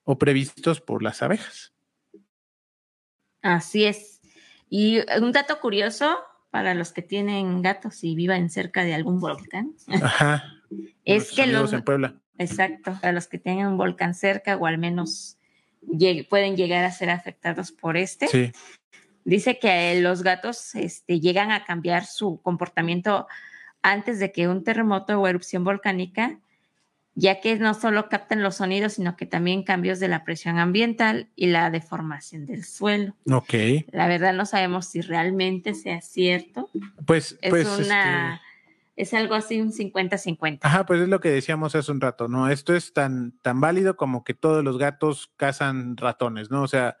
o 0.02 0.18
previstos 0.18 0.78
por 0.78 1.02
las 1.02 1.22
abejas. 1.22 1.72
Así 3.40 3.86
es. 3.86 4.20
Y 4.68 4.98
un 5.22 5.32
dato 5.32 5.58
curioso 5.58 6.18
para 6.50 6.74
los 6.74 6.92
que 6.92 7.00
tienen 7.00 7.62
gatos 7.62 8.04
y 8.04 8.14
vivan 8.14 8.50
cerca 8.50 8.84
de 8.84 8.92
algún 8.92 9.20
volcán. 9.20 9.74
Ajá. 9.88 10.44
es 11.06 11.32
que 11.32 11.46
los, 11.46 11.72
en 11.72 11.82
Puebla 11.82 12.20
Exacto, 12.38 12.98
a 13.02 13.12
los 13.12 13.26
que 13.26 13.38
tengan 13.38 13.68
un 13.68 13.76
volcán 13.76 14.14
cerca 14.14 14.56
o 14.56 14.66
al 14.66 14.78
menos 14.78 15.38
pueden 16.28 16.56
llegar 16.56 16.84
a 16.84 16.90
ser 16.90 17.10
afectados 17.10 17.72
por 17.72 17.96
este. 17.96 18.28
Sí. 18.28 18.52
Dice 19.24 19.58
que 19.58 20.00
los 20.00 20.22
gatos 20.22 20.74
este, 20.74 21.20
llegan 21.20 21.50
a 21.50 21.64
cambiar 21.64 22.04
su 22.04 22.40
comportamiento 22.42 23.26
antes 23.82 24.18
de 24.18 24.32
que 24.32 24.48
un 24.48 24.64
terremoto 24.64 25.18
o 25.18 25.26
erupción 25.26 25.64
volcánica, 25.64 26.38
ya 27.14 27.40
que 27.40 27.56
no 27.56 27.74
solo 27.74 28.08
captan 28.08 28.42
los 28.42 28.56
sonidos, 28.56 28.94
sino 28.94 29.16
que 29.16 29.24
también 29.24 29.62
cambios 29.62 30.00
de 30.00 30.08
la 30.08 30.24
presión 30.24 30.58
ambiental 30.58 31.28
y 31.36 31.46
la 31.46 31.70
deformación 31.70 32.44
del 32.44 32.64
suelo. 32.64 33.14
Ok. 33.30 33.54
La 33.92 34.08
verdad 34.08 34.34
no 34.34 34.46
sabemos 34.46 34.86
si 34.86 35.00
realmente 35.00 35.74
sea 35.74 36.00
cierto. 36.00 36.68
Pues, 37.06 37.38
es 37.40 37.50
pues, 37.50 37.66
una... 37.66 38.34
Este, 38.34 38.53
es 38.96 39.12
algo 39.14 39.34
así 39.34 39.60
un 39.60 39.72
50-50. 39.72 40.60
Ajá, 40.62 40.86
pues 40.86 41.00
es 41.00 41.08
lo 41.08 41.20
que 41.20 41.30
decíamos 41.30 41.74
hace 41.74 41.90
un 41.90 42.00
rato, 42.00 42.28
¿no? 42.28 42.48
Esto 42.48 42.74
es 42.74 42.92
tan, 42.92 43.32
tan 43.42 43.60
válido 43.60 43.96
como 43.96 44.24
que 44.24 44.34
todos 44.34 44.62
los 44.62 44.78
gatos 44.78 45.32
cazan 45.36 45.96
ratones, 45.96 46.50
¿no? 46.50 46.62
O 46.62 46.68
sea, 46.68 46.98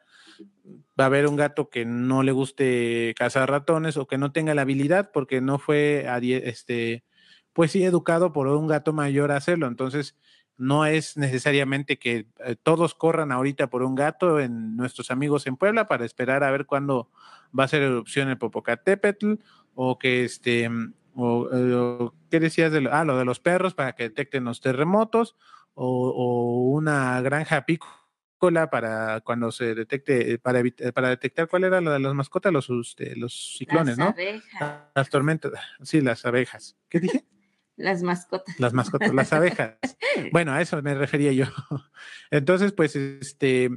va 0.98 1.04
a 1.04 1.06
haber 1.06 1.26
un 1.26 1.36
gato 1.36 1.70
que 1.70 1.84
no 1.84 2.22
le 2.22 2.32
guste 2.32 3.14
cazar 3.16 3.48
ratones 3.48 3.96
o 3.96 4.06
que 4.06 4.18
no 4.18 4.32
tenga 4.32 4.54
la 4.54 4.62
habilidad 4.62 5.10
porque 5.12 5.40
no 5.40 5.58
fue, 5.58 6.06
este, 6.44 7.04
pues 7.52 7.70
sí, 7.70 7.84
educado 7.84 8.32
por 8.32 8.48
un 8.48 8.66
gato 8.66 8.92
mayor 8.92 9.30
a 9.30 9.36
hacerlo. 9.36 9.68
Entonces, 9.68 10.16
no 10.56 10.86
es 10.86 11.16
necesariamente 11.16 11.98
que 11.98 12.26
eh, 12.44 12.56
todos 12.62 12.94
corran 12.94 13.32
ahorita 13.32 13.68
por 13.68 13.82
un 13.82 13.94
gato 13.94 14.40
en 14.40 14.76
nuestros 14.76 15.10
amigos 15.10 15.46
en 15.46 15.56
Puebla 15.56 15.88
para 15.88 16.04
esperar 16.04 16.44
a 16.44 16.50
ver 16.50 16.66
cuándo 16.66 17.10
va 17.56 17.64
a 17.64 17.68
ser 17.68 17.82
erupción 17.82 18.28
el 18.28 18.38
Popocatépetl 18.38 19.34
o 19.74 19.98
que 19.98 20.24
este 20.24 20.70
o, 21.14 22.12
¿Qué 22.30 22.40
decías 22.40 22.72
de 22.72 22.80
lo, 22.80 22.92
ah, 22.92 23.04
lo 23.04 23.16
de 23.16 23.24
los 23.24 23.40
perros 23.40 23.74
para 23.74 23.94
que 23.94 24.04
detecten 24.04 24.44
los 24.44 24.60
terremotos? 24.60 25.36
O, 25.74 26.70
una 26.72 27.20
granja 27.20 27.56
apícola 27.58 28.70
para 28.70 29.20
cuando 29.20 29.50
se 29.50 29.74
detecte, 29.74 30.38
para, 30.38 30.62
para 30.92 31.08
detectar 31.08 31.48
cuál 31.48 31.64
era 31.64 31.80
la 31.80 31.92
de 31.92 32.00
las 32.00 32.14
mascotas, 32.14 32.52
los, 32.52 32.68
este, 32.70 33.16
los 33.16 33.56
ciclones, 33.58 33.96
las 33.96 33.98
¿no? 33.98 34.12
Abejas. 34.12 34.82
Las 34.94 35.10
tormentas, 35.10 35.52
sí, 35.82 36.00
las 36.00 36.24
abejas. 36.26 36.76
¿Qué 36.88 37.00
dije? 37.00 37.24
Las 37.76 38.04
mascotas. 38.04 38.54
Las 38.60 38.72
mascotas, 38.72 39.12
las 39.12 39.32
abejas. 39.32 39.78
bueno, 40.32 40.52
a 40.52 40.60
eso 40.62 40.80
me 40.80 40.94
refería 40.94 41.32
yo. 41.32 41.46
Entonces, 42.30 42.72
pues, 42.72 42.94
este, 42.94 43.68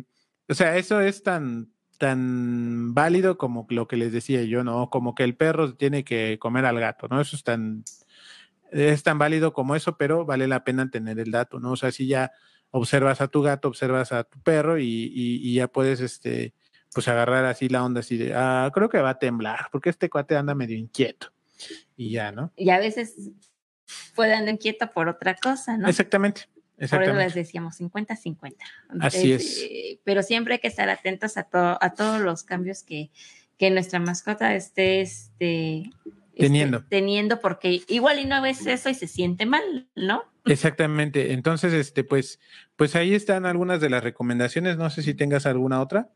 o 0.48 0.54
sea, 0.54 0.78
eso 0.78 1.02
es 1.02 1.24
tan, 1.24 1.74
tan 1.98 2.94
válido 2.94 3.38
como 3.38 3.66
lo 3.70 3.88
que 3.88 3.98
les 3.98 4.12
decía 4.12 4.44
yo, 4.44 4.64
¿no? 4.64 4.90
Como 4.90 5.16
que 5.16 5.24
el 5.24 5.36
perro 5.36 5.74
tiene 5.76 6.04
que 6.04 6.38
comer 6.40 6.66
al 6.66 6.80
gato, 6.80 7.08
¿no? 7.08 7.20
Eso 7.20 7.36
es 7.36 7.44
tan, 7.44 7.84
es 8.72 9.04
tan 9.04 9.18
válido 9.18 9.54
como 9.54 9.76
eso, 9.76 9.98
pero 9.98 10.26
vale 10.26 10.48
la 10.48 10.64
pena 10.64 10.90
tener 10.90 11.20
el 11.20 11.32
dato, 11.32 11.60
¿no? 11.60 11.72
O 11.72 11.76
sea, 11.76 11.92
si 11.92 12.08
ya 12.08 12.32
observas 12.72 13.22
a 13.22 13.28
tu 13.28 13.42
gato, 13.42 13.68
observas 13.68 14.12
a 14.12 14.24
tu 14.24 14.40
perro 14.42 14.78
y, 14.80 15.54
ya 15.54 15.68
puedes, 15.68 16.02
este, 16.02 16.54
pues 16.94 17.08
agarrar 17.08 17.46
así 17.46 17.70
la 17.70 17.84
onda 17.84 18.02
así 18.02 18.18
de, 18.18 18.34
ah, 18.36 18.70
creo 18.74 18.90
que 18.90 19.00
va 19.00 19.12
a 19.12 19.20
temblar, 19.20 19.68
porque 19.72 19.90
este 19.90 20.10
cuate 20.10 20.36
anda 20.36 20.56
medio 20.56 20.78
inquieto. 20.78 21.32
Y 21.96 22.12
ya, 22.12 22.32
¿no? 22.32 22.52
Y 22.56 22.70
a 22.70 22.78
veces 22.78 23.16
puede 24.16 24.34
andar 24.34 24.54
inquieto 24.54 24.92
por 24.92 25.08
otra 25.08 25.36
cosa, 25.36 25.78
¿no? 25.78 25.88
Exactamente. 25.88 26.48
Por 26.78 27.04
eso 27.04 27.14
les 27.14 27.34
decíamos 27.34 27.80
50-50. 27.80 28.56
Así 29.00 29.34
es. 29.34 29.64
Eh, 29.64 30.00
pero 30.04 30.22
siempre 30.22 30.56
hay 30.56 30.60
que 30.60 30.68
estar 30.68 30.90
atentos 30.90 31.38
a, 31.38 31.48
a 31.52 31.94
todos 31.94 32.22
los 32.22 32.44
cambios 32.44 32.84
que, 32.84 33.10
que 33.58 33.72
nuestra 33.72 34.00
mascota 34.00 34.54
esté 34.54 35.02
este, 35.02 35.90
teniendo. 36.38 36.84
teniendo, 36.86 37.40
porque 37.40 37.82
igual 37.88 38.20
y 38.20 38.26
no 38.26 38.42
ves 38.42 38.66
eso 38.68 38.90
y 38.90 38.94
se 38.94 39.08
siente 39.08 39.46
mal, 39.46 39.88
¿no? 39.96 40.24
Exactamente. 40.46 41.34
Entonces, 41.34 41.74
este, 41.74 42.04
pues, 42.04 42.40
pues 42.76 42.96
ahí 42.96 43.14
están 43.14 43.46
algunas 43.46 43.82
de 43.82 43.90
las 43.90 44.04
recomendaciones. 44.04 44.78
No 44.78 44.90
sé 44.90 45.02
si 45.02 45.14
tengas 45.14 45.46
alguna 45.46 45.82
otra 45.82 46.10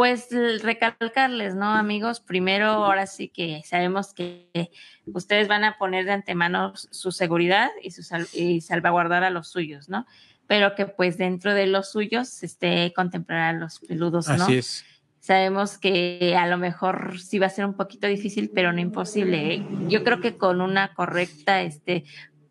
pues 0.00 0.28
recalcarles, 0.62 1.54
¿no, 1.54 1.66
amigos? 1.66 2.20
Primero, 2.20 2.68
ahora 2.68 3.06
sí 3.06 3.28
que 3.28 3.60
sabemos 3.66 4.14
que 4.14 4.70
ustedes 5.04 5.46
van 5.46 5.62
a 5.62 5.76
poner 5.76 6.06
de 6.06 6.12
antemano 6.12 6.72
su 6.74 7.12
seguridad 7.12 7.68
y, 7.82 7.90
su 7.90 8.02
y 8.32 8.62
salvaguardar 8.62 9.24
a 9.24 9.28
los 9.28 9.48
suyos, 9.48 9.90
¿no? 9.90 10.06
Pero 10.46 10.74
que 10.74 10.86
pues 10.86 11.18
dentro 11.18 11.52
de 11.52 11.66
los 11.66 11.92
suyos 11.92 12.42
esté 12.42 12.94
contemplar 12.96 13.40
a 13.40 13.52
los 13.52 13.80
peludos, 13.80 14.26
¿no? 14.28 14.44
Así 14.44 14.56
es. 14.56 14.86
Sabemos 15.18 15.76
que 15.76 16.34
a 16.34 16.46
lo 16.46 16.56
mejor 16.56 17.20
sí 17.20 17.38
va 17.38 17.48
a 17.48 17.50
ser 17.50 17.66
un 17.66 17.74
poquito 17.74 18.06
difícil, 18.06 18.50
pero 18.54 18.72
no 18.72 18.80
imposible. 18.80 19.52
¿eh? 19.52 19.66
Yo 19.88 20.02
creo 20.02 20.22
que 20.22 20.38
con 20.38 20.62
una 20.62 20.94
correcta 20.94 21.60
este, 21.60 22.04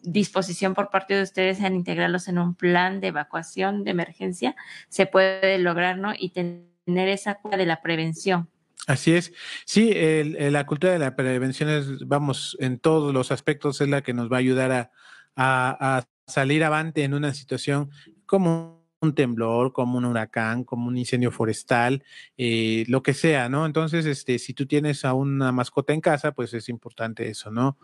disposición 0.03 0.75
por 0.75 0.91
parte 0.91 1.15
de 1.15 1.23
ustedes 1.23 1.61
en 1.61 1.73
integrarlos 1.73 2.27
en 2.27 2.37
un 2.37 2.53
plan 2.53 3.01
de 3.01 3.07
evacuación 3.07 3.83
de 3.83 3.89
emergencia, 3.89 4.55
se 4.87 5.07
puede 5.07 5.57
lograr, 5.57 5.97
¿no? 5.97 6.13
Y 6.15 6.29
tener 6.29 6.68
tener 6.89 7.07
esa 7.09 7.35
cultura 7.35 7.57
de 7.57 7.65
la 7.67 7.81
prevención. 7.81 8.49
Así 8.87 9.13
es. 9.13 9.31
Sí, 9.65 9.93
la 9.93 10.65
cultura 10.65 10.93
de 10.93 10.99
la 10.99 11.15
prevención 11.15 11.69
es, 11.69 12.07
vamos, 12.07 12.57
en 12.59 12.79
todos 12.79 13.13
los 13.13 13.31
aspectos 13.31 13.79
es 13.81 13.89
la 13.89 14.01
que 14.01 14.13
nos 14.13 14.31
va 14.31 14.37
a 14.37 14.39
ayudar 14.39 14.91
a, 15.35 16.05
salir 16.25 16.63
avante 16.63 17.03
en 17.03 17.13
una 17.13 17.33
situación 17.33 17.89
como 18.25 18.85
un 19.01 19.15
temblor, 19.15 19.73
como 19.73 19.97
un 19.97 20.05
huracán, 20.05 20.63
como 20.63 20.87
un 20.87 20.97
incendio 20.97 21.31
forestal, 21.31 22.03
eh, 22.37 22.83
lo 22.87 23.01
que 23.01 23.13
sea, 23.13 23.49
¿no? 23.49 23.65
Entonces, 23.65 24.05
este, 24.05 24.37
si 24.37 24.53
tú 24.53 24.65
tienes 24.65 25.05
a 25.05 25.13
una 25.13 25.51
mascota 25.51 25.93
en 25.93 26.01
casa, 26.01 26.33
pues 26.33 26.53
es 26.53 26.69
importante 26.69 27.29
eso, 27.29 27.51
¿no? 27.51 27.77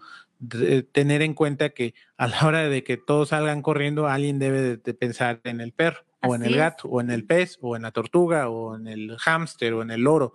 tener 0.91 1.22
en 1.22 1.34
cuenta 1.34 1.70
que 1.70 1.93
a 2.18 2.28
la 2.28 2.45
hora 2.45 2.68
de 2.68 2.84
que 2.84 2.97
todos 2.97 3.30
salgan 3.30 3.62
corriendo, 3.62 4.08
alguien 4.08 4.38
debe 4.38 4.78
de, 4.78 4.93
pensar 4.93 5.41
en 5.43 5.62
el 5.62 5.72
perro, 5.72 6.05
o 6.22 6.36
en 6.36 6.43
el 6.43 6.55
gato, 6.55 6.88
o 6.88 7.01
en 7.01 7.11
el 7.11 7.26
pez, 7.26 7.57
o 7.61 7.76
en 7.76 7.84
la 7.84 7.91
tortuga, 7.91 8.49
o 8.49 8.76
en 8.76 8.88
el 8.88 9.18
hámster, 9.18 9.74
o 9.74 9.82
en 9.82 9.91
el 9.91 10.01
loro. 10.01 10.34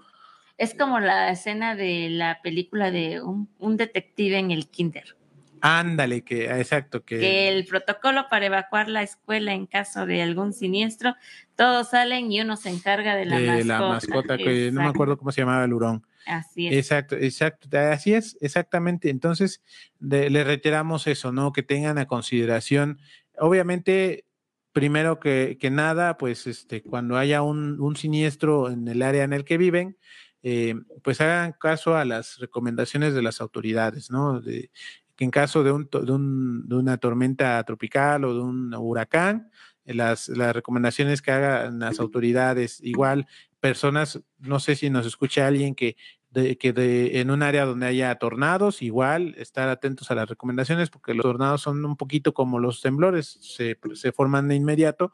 Es 0.56 0.74
como 0.74 1.00
la 1.00 1.30
escena 1.30 1.74
de 1.74 2.08
la 2.10 2.40
película 2.42 2.90
de 2.90 3.20
un 3.22 3.76
detective 3.76 4.38
en 4.38 4.50
el 4.50 4.68
kinder. 4.68 5.16
Ándale, 5.62 6.22
que 6.22 6.46
exacto, 6.46 7.04
que... 7.04 7.48
el 7.48 7.66
protocolo 7.66 8.28
para 8.30 8.46
evacuar 8.46 8.88
la 8.88 9.02
escuela 9.02 9.52
en 9.52 9.66
caso 9.66 10.06
de 10.06 10.22
algún 10.22 10.52
siniestro, 10.52 11.16
todos 11.54 11.90
salen 11.90 12.32
y 12.32 12.40
uno 12.40 12.56
se 12.56 12.70
encarga 12.70 13.14
de 13.14 13.26
la 13.26 13.38
de 13.38 13.64
la 13.64 13.78
mascota, 13.80 14.38
que 14.38 14.70
no 14.72 14.82
me 14.82 14.88
acuerdo 14.88 15.18
cómo 15.18 15.32
se 15.32 15.42
llamaba 15.42 15.64
el 15.64 15.72
hurón. 15.72 16.06
Así 16.26 16.68
es. 16.68 16.74
Exacto, 16.74 17.16
exacto, 17.16 17.68
así 17.78 18.14
es, 18.14 18.38
exactamente. 18.40 19.10
Entonces, 19.10 19.62
le 19.98 20.44
reiteramos 20.44 21.06
eso, 21.06 21.32
¿no? 21.32 21.52
Que 21.52 21.62
tengan 21.62 21.98
a 21.98 22.06
consideración, 22.06 22.98
obviamente, 23.38 24.24
primero 24.72 25.20
que, 25.20 25.56
nada, 25.70 26.16
pues 26.18 26.46
este, 26.46 26.82
cuando 26.82 27.16
haya 27.16 27.42
un, 27.42 27.80
un, 27.80 27.96
siniestro 27.96 28.70
en 28.70 28.86
el 28.88 29.02
área 29.02 29.24
en 29.24 29.32
el 29.32 29.44
que 29.44 29.58
viven, 29.58 29.96
eh, 30.42 30.74
pues 31.02 31.20
hagan 31.20 31.52
caso 31.52 31.96
a 31.96 32.04
las 32.04 32.38
recomendaciones 32.38 33.14
de 33.14 33.22
las 33.22 33.40
autoridades, 33.40 34.10
¿no? 34.10 34.40
De, 34.40 34.70
que 35.16 35.24
en 35.24 35.30
caso 35.30 35.62
de, 35.62 35.72
un, 35.72 35.88
de, 35.90 36.74
una 36.74 36.96
tormenta 36.96 37.62
tropical 37.64 38.24
o 38.24 38.34
de 38.34 38.40
un 38.40 38.74
huracán, 38.74 39.50
las, 39.84 40.28
las 40.28 40.54
recomendaciones 40.54 41.20
que 41.20 41.32
hagan 41.32 41.78
las 41.78 42.00
autoridades, 42.00 42.80
igual 42.82 43.26
personas, 43.60 44.22
no 44.38 44.60
sé 44.60 44.76
si 44.76 44.88
nos 44.88 45.06
escucha 45.06 45.46
alguien 45.46 45.74
que 45.74 45.96
de, 46.30 46.56
que 46.56 46.72
de, 46.72 47.20
en 47.20 47.30
un 47.30 47.42
área 47.42 47.64
donde 47.64 47.86
haya 47.86 48.14
tornados, 48.16 48.82
igual 48.82 49.34
estar 49.36 49.68
atentos 49.68 50.10
a 50.10 50.14
las 50.14 50.28
recomendaciones, 50.28 50.90
porque 50.90 51.14
los 51.14 51.24
tornados 51.24 51.62
son 51.62 51.84
un 51.84 51.96
poquito 51.96 52.34
como 52.34 52.58
los 52.58 52.80
temblores, 52.80 53.38
se, 53.40 53.78
se 53.94 54.12
forman 54.12 54.48
de 54.48 54.54
inmediato 54.54 55.12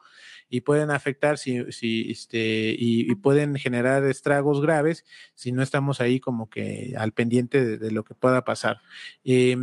y 0.49 0.61
pueden 0.61 0.91
afectar 0.91 1.37
si, 1.37 1.71
si 1.71 2.11
este, 2.11 2.75
y, 2.77 3.13
pueden 3.15 3.55
generar 3.55 4.03
estragos 4.05 4.61
graves 4.61 5.05
si 5.33 5.51
no 5.51 5.61
estamos 5.61 5.99
ahí 5.99 6.19
como 6.19 6.49
que 6.49 6.93
al 6.97 7.11
pendiente 7.11 7.77
de, 7.77 7.91
lo 7.91 8.03
que 8.03 8.15
pueda 8.15 8.45
pasar. 8.45 8.79
Eh, 9.23 9.57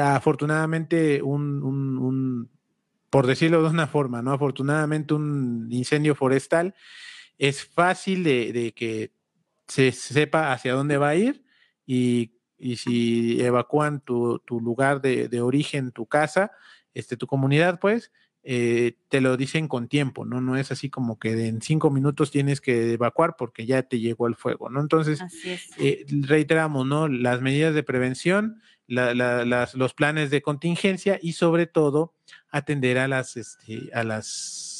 afortunadamente 0.00 1.22
un, 1.22 2.48
por 3.10 3.26
decirlo 3.26 3.62
de 3.62 3.70
una 3.70 3.86
forma, 3.86 4.22
¿no? 4.22 4.32
Afortunadamente 4.32 5.14
un 5.14 5.68
incendio 5.70 6.14
forestal 6.14 6.74
es 7.38 7.64
fácil 7.64 8.24
de, 8.24 8.72
que 8.76 9.12
se 9.66 9.92
sepa 9.92 10.52
hacia 10.52 10.74
dónde 10.74 10.96
va 10.96 11.10
a 11.10 11.16
ir 11.16 11.44
y, 11.86 12.32
si 12.76 13.40
evacúan 13.40 14.00
tu, 14.00 14.40
lugar 14.48 15.00
de, 15.00 15.40
origen, 15.40 15.90
tu 15.90 16.06
casa, 16.06 16.52
este, 16.94 17.16
tu 17.16 17.26
comunidad, 17.26 17.80
pues, 17.80 18.12
eh, 18.44 18.98
te 19.08 19.20
lo 19.20 19.36
dicen 19.36 19.68
con 19.68 19.88
tiempo, 19.88 20.24
¿no? 20.24 20.40
No 20.40 20.56
es 20.56 20.72
así 20.72 20.90
como 20.90 21.18
que 21.18 21.46
en 21.46 21.62
cinco 21.62 21.90
minutos 21.90 22.30
tienes 22.30 22.60
que 22.60 22.92
evacuar 22.92 23.36
porque 23.36 23.66
ya 23.66 23.84
te 23.84 24.00
llegó 24.00 24.26
el 24.26 24.34
fuego, 24.34 24.68
¿no? 24.68 24.80
Entonces, 24.80 25.20
eh, 25.78 26.04
reiteramos, 26.08 26.86
¿no? 26.86 27.06
Las 27.08 27.40
medidas 27.40 27.74
de 27.74 27.82
prevención, 27.84 28.60
los 28.86 29.94
planes 29.94 30.30
de 30.30 30.42
contingencia 30.42 31.18
y 31.22 31.32
sobre 31.32 31.66
todo 31.66 32.14
atender 32.50 32.98
a 32.98 33.08
las, 33.08 33.36
este, 33.36 33.90
a 33.94 34.02
las 34.02 34.71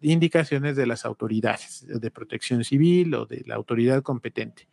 indicaciones 0.00 0.76
de 0.76 0.86
las 0.86 1.04
autoridades 1.04 1.86
de 1.88 2.10
protección 2.10 2.64
civil 2.64 3.14
o 3.14 3.26
de 3.26 3.42
la 3.46 3.56
autoridad 3.56 4.02
competente. 4.02 4.68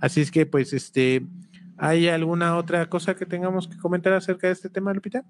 Así 0.00 0.20
es 0.20 0.30
que, 0.30 0.46
pues, 0.46 0.72
este, 0.72 1.22
¿hay 1.76 2.08
alguna 2.08 2.56
otra 2.56 2.88
cosa 2.88 3.14
que 3.14 3.26
tengamos 3.26 3.68
que 3.68 3.76
comentar 3.76 4.12
acerca 4.12 4.48
de 4.48 4.52
este 4.52 4.68
tema, 4.68 4.92
Lupita? 4.92 5.24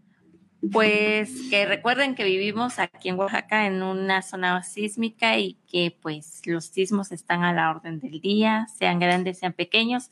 Pues 0.72 1.30
que 1.50 1.66
recuerden 1.66 2.14
que 2.14 2.24
vivimos 2.24 2.78
aquí 2.78 3.10
en 3.10 3.18
Oaxaca 3.18 3.66
en 3.66 3.82
una 3.82 4.22
zona 4.22 4.62
sísmica 4.62 5.38
y 5.38 5.58
que 5.70 5.94
pues 6.00 6.40
los 6.46 6.66
sismos 6.66 7.12
están 7.12 7.42
a 7.44 7.52
la 7.52 7.70
orden 7.70 8.00
del 8.00 8.20
día, 8.20 8.66
sean 8.78 8.98
grandes, 8.98 9.38
sean 9.38 9.52
pequeños 9.52 10.10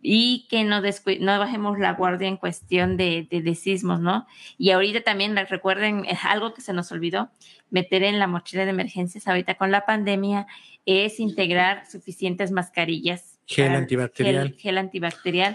y 0.00 0.46
que 0.48 0.64
no, 0.64 0.80
no 0.80 1.38
bajemos 1.38 1.78
la 1.78 1.92
guardia 1.94 2.28
en 2.28 2.36
cuestión 2.36 2.96
de, 2.96 3.26
de, 3.30 3.54
sismos, 3.54 4.00
¿no? 4.00 4.26
Y 4.56 4.70
ahorita 4.70 5.00
también 5.00 5.36
recuerden, 5.36 6.04
algo 6.22 6.54
que 6.54 6.60
se 6.60 6.72
nos 6.72 6.92
olvidó, 6.92 7.30
meter 7.70 8.02
en 8.04 8.18
la 8.18 8.26
mochila 8.26 8.64
de 8.64 8.70
emergencias 8.70 9.26
ahorita 9.26 9.56
con 9.56 9.70
la 9.70 9.84
pandemia 9.84 10.46
es 10.86 11.20
integrar 11.20 11.84
suficientes 11.90 12.50
mascarillas. 12.50 13.38
Gel 13.46 13.74
antibacterial. 13.74 14.54
Gel, 14.56 14.78
antibacterial. 14.78 15.52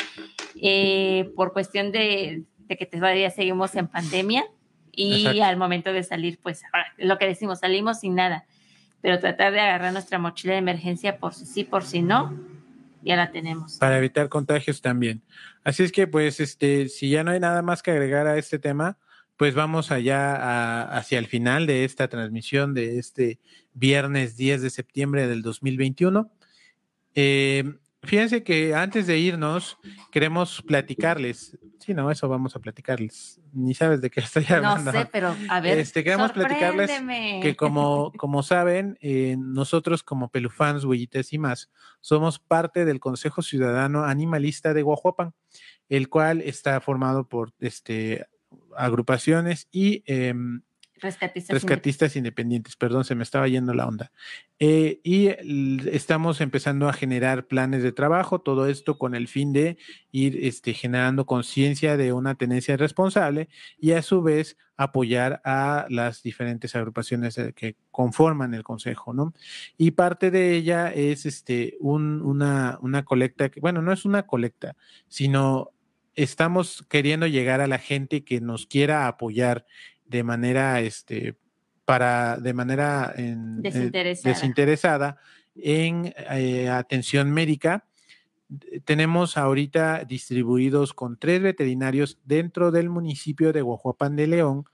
Eh, 0.62 1.32
por 1.36 1.54
cuestión 1.54 1.92
de, 1.92 2.44
que 2.68 2.86
todavía 2.86 3.30
seguimos 3.30 3.76
en 3.76 3.88
pandemia 3.88 4.46
y 4.92 5.40
al 5.40 5.58
momento 5.58 5.94
de 5.94 6.04
salir, 6.04 6.40
pues 6.42 6.64
lo 6.98 7.18
que 7.18 7.28
decimos, 7.28 7.60
salimos 7.60 8.00
sin 8.00 8.16
nada, 8.16 8.46
pero 9.02 9.20
tratar 9.20 9.54
de 9.54 9.60
agarrar 9.60 9.92
nuestra 9.92 10.20
mochila 10.20 10.54
de 10.54 10.60
emergencia 10.60 11.18
por 11.18 11.34
si 11.34 11.46
sí, 11.46 11.64
por 11.64 11.84
si 11.84 12.02
no, 12.02 12.38
ya 13.04 13.16
la 13.16 13.32
tenemos. 13.32 13.78
Para 13.78 13.98
evitar 13.98 14.30
contagios 14.30 14.82
también. 14.82 15.22
Así 15.64 15.84
es 15.84 15.92
que, 15.92 16.08
pues, 16.08 16.40
este, 16.40 16.90
si 16.90 17.10
ya 17.10 17.24
no 17.24 17.32
hay 17.32 17.40
nada 17.40 17.62
más 17.62 17.84
que 17.84 17.92
agregar 17.92 18.28
a 18.28 18.38
este 18.38 18.60
tema, 18.60 18.98
pues 19.38 19.56
vamos 19.56 19.92
allá 19.92 20.84
hacia 20.96 21.20
el 21.20 21.28
final 21.28 21.66
de 21.66 21.86
esta 21.86 22.08
transmisión 22.08 22.74
de 22.74 23.00
este 23.00 23.40
viernes 23.74 24.38
10 24.38 24.62
de 24.62 24.70
septiembre 24.70 25.28
del 25.28 25.42
2021. 25.42 26.32
Eh, 27.16 27.76
Fíjense 28.04 28.44
que 28.44 28.76
antes 28.76 29.08
de 29.08 29.18
irnos, 29.18 29.78
queremos 30.12 30.62
platicarles. 30.62 31.58
Sí, 31.80 31.94
no, 31.94 32.12
eso 32.12 32.28
vamos 32.28 32.54
a 32.56 32.60
platicarles. 32.60 33.40
Ni 33.54 33.74
sabes 33.74 34.02
de 34.02 34.10
qué 34.10 34.20
estoy 34.22 34.46
hablando. 34.50 34.92
No 34.92 35.00
sé, 35.00 35.08
pero 35.12 35.34
a 35.50 35.62
ver. 35.62 35.80
Este, 35.80 36.04
queremos 36.04 36.34
platicarles 36.34 36.92
que, 37.42 37.56
como, 37.56 38.12
como 38.18 38.44
saben, 38.44 38.98
eh, 39.02 39.38
nosotros, 39.40 40.04
como 40.04 40.30
Pelufans, 40.30 40.84
Huellitas 40.84 41.32
y 41.32 41.38
más, 41.38 41.70
somos 42.02 42.40
parte 42.40 42.84
del 42.84 43.00
Consejo 43.00 43.42
Ciudadano 43.42 44.04
Animalista 44.04 44.74
de 44.74 44.82
Guajuapan, 44.82 45.34
el 45.88 46.10
cual 46.10 46.42
está 46.42 46.80
formado 46.82 47.28
por 47.28 47.54
este, 47.60 48.26
agrupaciones 48.76 49.68
y. 49.72 50.04
Em, 50.06 50.62
Rescatistas, 51.02 52.16
independientes. 52.16 52.76
perdón, 52.76 53.04
se 53.04 53.16
me 53.16 53.24
estaba 53.24 53.48
yendo 53.48 53.74
la 53.74 53.88
onda. 53.88 54.12
Eh, 54.60 55.02
y 55.04 55.28
estamos 55.90 56.40
empezando 56.40 56.88
a 56.88 56.94
generar 56.94 57.48
planes 57.48 57.84
de 57.84 57.92
trabajo, 57.92 58.40
todo 58.40 58.68
esto 58.68 58.98
con 58.98 59.16
el 59.16 59.28
fin 59.28 59.52
de 59.54 59.78
ir 60.12 60.40
este, 60.46 60.74
generando 60.74 61.26
conciencia 61.26 61.98
de 61.98 62.14
una 62.14 62.36
tenencia 62.36 62.78
responsable 62.78 63.50
y 63.78 63.92
a 63.92 64.02
su 64.02 64.22
vez 64.22 64.58
apoyar 64.78 65.42
a 65.44 65.86
las 65.90 66.24
diferentes 66.24 66.76
agrupaciones 66.76 67.38
eh, 67.38 67.54
que 67.54 67.76
conforman 67.92 68.54
el 68.54 68.64
consejo, 68.64 69.14
¿no? 69.14 69.34
Y 69.78 69.92
parte 69.92 70.32
de 70.32 70.56
ella 70.56 70.92
es 70.92 71.26
este, 71.26 71.78
una, 71.80 72.78
una 72.82 73.04
colecta, 73.04 73.50
que, 73.50 73.60
bueno, 73.60 73.82
no 73.82 73.92
es 73.92 74.06
una 74.06 74.24
colecta, 74.24 74.76
sino 75.08 75.72
estamos 76.16 76.86
queriendo 76.90 77.28
llegar 77.28 77.62
a 77.62 77.68
la 77.68 77.80
gente 77.80 78.24
que 78.24 78.40
nos 78.40 78.68
quiera 78.68 79.08
apoyar 79.08 79.66
de 80.06 80.24
manera, 80.24 80.82
este, 80.82 81.36
para, 81.86 82.38
de 82.38 82.54
manera 82.54 83.14
en, 83.16 83.62
eh, 83.64 83.92
desinteresada. 84.24 85.18
en 85.56 86.14
eh, 86.32 86.70
atención 86.70 87.32
médica. 87.32 87.86
Tenemos 88.86 89.38
ahorita 89.38 90.04
distribuidos 90.06 90.94
con 90.94 91.18
tres 91.18 91.42
veterinarios 91.42 92.20
dentro 92.24 92.72
del 92.72 92.90
municipio 92.90 93.52
de 93.52 93.62
Guajuapan 93.62 94.16
de 94.16 94.28
León, 94.28 94.66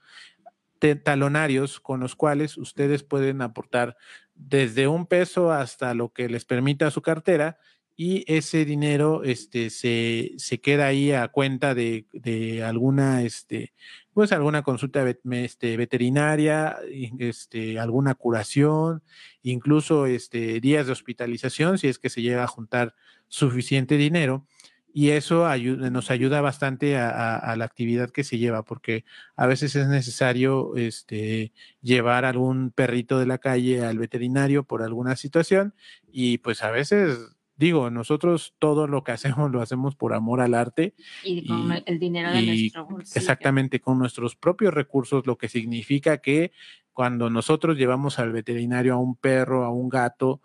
talonarios 1.02 1.80
con 1.80 2.00
los 2.00 2.16
cuales 2.16 2.56
ustedes 2.56 3.02
pueden 3.02 3.42
aportar 3.42 3.96
desde 4.34 4.88
un 4.88 5.06
peso 5.06 5.52
hasta 5.52 5.94
lo 5.94 6.12
que 6.12 6.28
les 6.28 6.44
permita 6.44 6.90
su 6.90 7.02
cartera 7.02 7.58
y 8.02 8.24
ese 8.26 8.64
dinero 8.64 9.24
este, 9.24 9.68
se, 9.68 10.32
se 10.38 10.58
queda 10.58 10.86
ahí 10.86 11.12
a 11.12 11.28
cuenta 11.28 11.74
de, 11.74 12.06
de 12.14 12.64
alguna, 12.64 13.24
este, 13.24 13.74
pues 14.14 14.32
alguna 14.32 14.62
consulta 14.62 15.06
este, 15.06 15.76
veterinaria, 15.76 16.78
este, 17.18 17.78
alguna 17.78 18.14
curación, 18.14 19.02
incluso 19.42 20.06
este, 20.06 20.60
días 20.60 20.86
de 20.86 20.92
hospitalización, 20.92 21.76
si 21.76 21.88
es 21.88 21.98
que 21.98 22.08
se 22.08 22.22
llega 22.22 22.42
a 22.42 22.46
juntar 22.46 22.94
suficiente 23.28 23.98
dinero. 23.98 24.46
Y 24.94 25.10
eso 25.10 25.46
nos 25.58 26.10
ayuda 26.10 26.40
bastante 26.40 26.96
a, 26.96 27.54
la 27.54 27.64
actividad 27.66 28.10
que 28.10 28.24
se 28.24 28.38
lleva, 28.38 28.64
porque 28.64 29.04
a 29.36 29.46
veces 29.46 29.76
es 29.76 29.88
necesario 29.88 30.74
este, 30.74 31.52
llevar 31.82 32.24
algún 32.24 32.70
perrito 32.70 33.18
de 33.18 33.26
la 33.26 33.36
calle 33.36 33.84
al 33.84 33.98
veterinario 33.98 34.64
por 34.64 34.82
alguna 34.82 35.16
situación 35.16 35.74
y 36.10 36.38
pues 36.38 36.64
a 36.64 36.70
veces 36.70 37.36
digo, 37.60 37.90
nosotros 37.90 38.54
todo 38.58 38.86
lo 38.86 39.04
que 39.04 39.12
hacemos 39.12 39.50
lo 39.52 39.60
hacemos 39.60 39.94
por 39.94 40.14
amor 40.14 40.40
al 40.40 40.54
arte. 40.54 40.94
Y 41.22 41.46
con 41.46 41.70
el 41.84 41.98
dinero 41.98 42.32
de 42.32 42.42
nuestro 42.42 42.86
bolsillo. 42.86 43.20
Exactamente, 43.20 43.80
con 43.80 43.98
nuestros 43.98 44.34
propios 44.34 44.72
recursos, 44.72 45.26
lo 45.26 45.36
que 45.36 45.50
significa 45.50 46.18
que 46.18 46.52
cuando 46.94 47.28
nosotros 47.28 47.76
llevamos 47.76 48.18
al 48.18 48.32
veterinario 48.32 48.94
a 48.94 48.96
un 48.96 49.14
perro, 49.14 49.64
a 49.64 49.70
un 49.70 49.90
gato, 49.90 50.40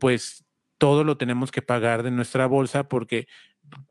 pues 0.00 0.44
todo 0.78 1.04
lo 1.04 1.16
tenemos 1.16 1.52
que 1.52 1.62
pagar 1.62 2.02
de 2.02 2.10
nuestra 2.10 2.46
bolsa 2.46 2.88
porque 2.88 3.28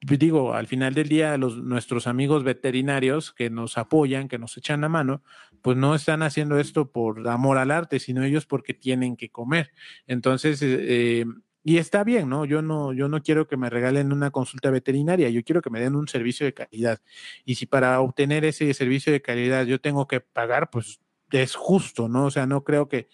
digo, 0.02 0.54
al 0.54 0.68
final 0.68 0.94
del 0.94 1.08
día, 1.08 1.38
los, 1.38 1.58
nuestros 1.64 2.08
amigos 2.08 2.44
veterinarios 2.44 3.32
que 3.32 3.50
nos 3.50 3.78
apoyan, 3.78 4.28
que 4.28 4.40
nos 4.40 4.58
echan 4.58 4.82
la 4.82 4.90
mano, 4.90 5.22
pues 5.62 5.78
no 5.78 5.96
están 5.96 6.22
haciendo 6.22 6.60
esto 6.60 6.92
por 6.92 7.28
amor 7.30 7.58
al 7.60 7.72
arte, 7.72 8.00
sino 8.00 8.24
ellos 8.24 8.46
porque 8.46 8.74
tienen 8.74 9.16
que 9.16 9.30
comer. 9.30 9.72
Entonces, 10.08 10.60
eh, 10.64 11.26
y 11.68 11.80
está 11.80 12.06
bien, 12.06 12.30
¿no? 12.30 12.46
Yo 12.46 12.62
no, 12.62 12.94
yo 12.94 13.10
no 13.10 13.22
quiero 13.22 13.46
que 13.46 13.58
me 13.58 13.70
regalen 13.70 14.14
una 14.14 14.32
consulta 14.32 14.72
veterinaria, 14.72 15.30
yo 15.30 15.44
quiero 15.44 15.62
que 15.62 15.70
me 15.70 15.82
den 15.82 15.98
un 15.98 16.08
servicio 16.08 16.46
de 16.46 16.54
calidad. 16.54 17.00
Y 17.44 17.56
si 17.56 17.66
para 17.66 18.00
obtener 18.00 18.46
ese 18.46 18.74
servicio 18.74 19.12
de 19.12 19.22
calidad 19.22 19.66
yo 19.66 19.82
tengo 19.82 20.08
que 20.08 20.22
pagar, 20.22 20.70
pues 20.70 21.02
es 21.30 21.56
justo, 21.56 22.08
¿no? 22.08 22.28
O 22.28 22.32
sea, 22.32 22.46
no 22.46 22.64
creo 22.64 22.88
que, 22.88 23.10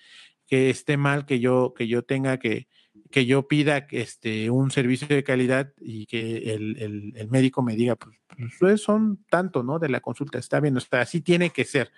que 0.45 0.69
esté 0.69 0.97
mal 0.97 1.25
que 1.25 1.39
yo, 1.39 1.73
que 1.75 1.87
yo 1.87 2.03
tenga 2.03 2.37
que, 2.37 2.67
que 3.11 3.25
yo 3.25 3.47
pida 3.47 3.87
este, 3.91 4.49
un 4.49 4.71
servicio 4.71 5.07
de 5.07 5.23
calidad 5.23 5.71
y 5.79 6.05
que 6.07 6.53
el, 6.53 7.13
el, 7.15 7.29
médico 7.29 7.61
me 7.61 7.75
diga, 7.75 7.95
pues, 7.95 8.17
pues, 8.59 8.81
son 8.81 9.23
tanto, 9.29 9.63
¿no? 9.63 9.77
De 9.77 9.89
la 9.89 9.99
consulta, 9.99 10.39
está 10.39 10.59
bien, 10.59 10.77
está, 10.77 11.01
así 11.01 11.21
tiene 11.21 11.51
que 11.51 11.63
ser, 11.63 11.91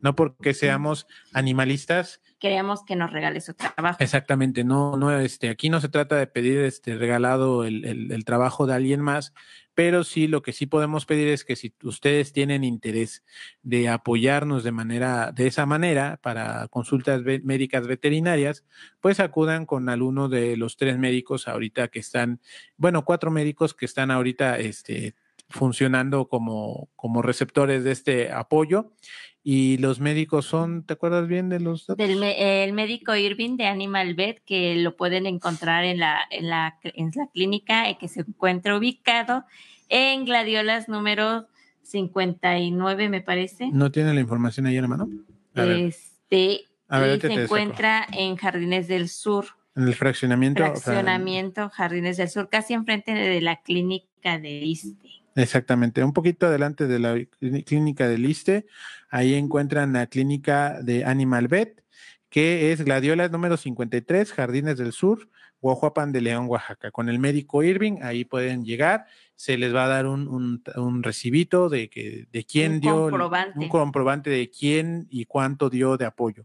no 0.00 0.14
porque 0.14 0.54
seamos 0.54 1.06
animalistas. 1.32 2.22
Queremos 2.38 2.82
que 2.84 2.96
nos 2.96 3.12
regale 3.12 3.40
su 3.40 3.54
trabajo. 3.54 3.98
Exactamente, 4.00 4.64
no, 4.64 4.96
no, 4.96 5.18
este, 5.18 5.50
aquí 5.50 5.68
no 5.68 5.80
se 5.80 5.88
trata 5.88 6.16
de 6.16 6.26
pedir 6.26 6.60
este 6.60 6.96
regalado 6.96 7.64
el, 7.64 8.10
el 8.10 8.24
trabajo 8.24 8.66
de 8.66 8.74
alguien 8.74 9.00
más, 9.00 9.34
pero 9.74 10.04
sí 10.04 10.28
lo 10.28 10.42
que 10.42 10.52
sí 10.52 10.66
podemos 10.66 11.04
pedir 11.04 11.28
es 11.28 11.44
que 11.44 11.56
si 11.56 11.74
ustedes 11.82 12.32
tienen 12.32 12.64
interés 12.64 13.24
de 13.62 13.88
apoyarnos 13.88 14.64
de 14.64 14.72
manera 14.72 15.32
de 15.32 15.46
esa 15.46 15.66
manera 15.66 16.18
para 16.22 16.68
consultas 16.68 17.22
médicas 17.42 17.86
veterinarias, 17.86 18.64
pues 19.00 19.20
acudan 19.20 19.66
con 19.66 19.88
alguno 19.88 20.28
de 20.28 20.56
los 20.56 20.76
tres 20.76 20.98
médicos 20.98 21.48
ahorita 21.48 21.88
que 21.88 21.98
están, 21.98 22.40
bueno, 22.76 23.04
cuatro 23.04 23.30
médicos 23.30 23.74
que 23.74 23.86
están 23.86 24.10
ahorita 24.10 24.58
este 24.58 25.14
funcionando 25.50 26.28
como, 26.28 26.88
como 26.96 27.20
receptores 27.20 27.84
de 27.84 27.92
este 27.92 28.32
apoyo 28.32 28.92
y 29.46 29.76
los 29.76 30.00
médicos 30.00 30.46
son, 30.46 30.84
¿te 30.84 30.94
acuerdas 30.94 31.28
bien 31.28 31.50
de 31.50 31.60
los 31.60 31.86
Del 31.86 32.22
el 32.22 32.72
médico 32.72 33.14
Irving 33.14 33.58
de 33.58 33.66
Animal 33.66 34.14
Vet, 34.14 34.42
que 34.42 34.74
lo 34.76 34.96
pueden 34.96 35.26
encontrar 35.26 35.84
en 35.84 35.98
la, 35.98 36.20
en 36.30 36.48
la, 36.48 36.78
en 36.82 37.12
la 37.14 37.26
clínica 37.26 37.90
eh, 37.90 37.98
que 38.00 38.08
se 38.08 38.20
encuentra 38.20 38.74
ubicado 38.74 39.44
en 39.90 40.24
Gladiolas 40.24 40.88
número 40.88 41.46
59, 41.82 43.10
me 43.10 43.20
parece. 43.20 43.68
¿No 43.70 43.92
tiene 43.92 44.14
la 44.14 44.20
información 44.20 44.64
ahí 44.64 44.76
en 44.76 44.82
la 44.82 44.88
mano? 44.88 45.08
este, 45.54 46.62
y 46.90 47.20
se 47.20 47.32
encuentra 47.34 48.06
en 48.12 48.36
Jardines 48.36 48.88
del 48.88 49.10
Sur. 49.10 49.44
En 49.76 49.86
el 49.86 49.94
fraccionamiento. 49.94 50.64
Fraccionamiento 50.64 51.68
Jardines 51.68 52.16
del 52.16 52.30
Sur, 52.30 52.48
casi 52.48 52.72
enfrente 52.72 53.12
de 53.12 53.42
la 53.42 53.60
clínica 53.60 54.38
de 54.38 54.50
ISTE. 54.50 55.23
Exactamente, 55.36 56.04
un 56.04 56.12
poquito 56.12 56.46
adelante 56.46 56.86
de 56.86 56.98
la 56.98 57.16
clínica 57.64 58.08
del 58.08 58.24
ISTE, 58.24 58.66
ahí 59.10 59.34
encuentran 59.34 59.92
la 59.92 60.06
clínica 60.06 60.80
de 60.80 61.04
Animal 61.04 61.48
Vet, 61.48 61.82
que 62.28 62.72
es 62.72 62.84
Gladiola 62.84 63.28
número 63.28 63.56
53, 63.56 64.32
Jardines 64.32 64.78
del 64.78 64.92
Sur, 64.92 65.28
Guajuapan 65.60 66.12
de 66.12 66.20
León, 66.20 66.46
Oaxaca. 66.46 66.90
Con 66.90 67.08
el 67.08 67.18
médico 67.18 67.62
Irving, 67.62 67.98
ahí 68.02 68.24
pueden 68.24 68.64
llegar, 68.64 69.06
se 69.34 69.56
les 69.56 69.74
va 69.74 69.86
a 69.86 69.88
dar 69.88 70.06
un, 70.06 70.62
un, 70.76 71.02
recibito 71.02 71.68
de, 71.68 71.88
que, 71.88 72.26
de 72.30 72.44
quién 72.44 72.80
dio, 72.80 73.06
un 73.06 73.68
comprobante 73.68 74.30
de 74.30 74.50
quién 74.50 75.06
y 75.10 75.24
cuánto 75.24 75.70
dio 75.70 75.96
de 75.96 76.04
apoyo. 76.04 76.44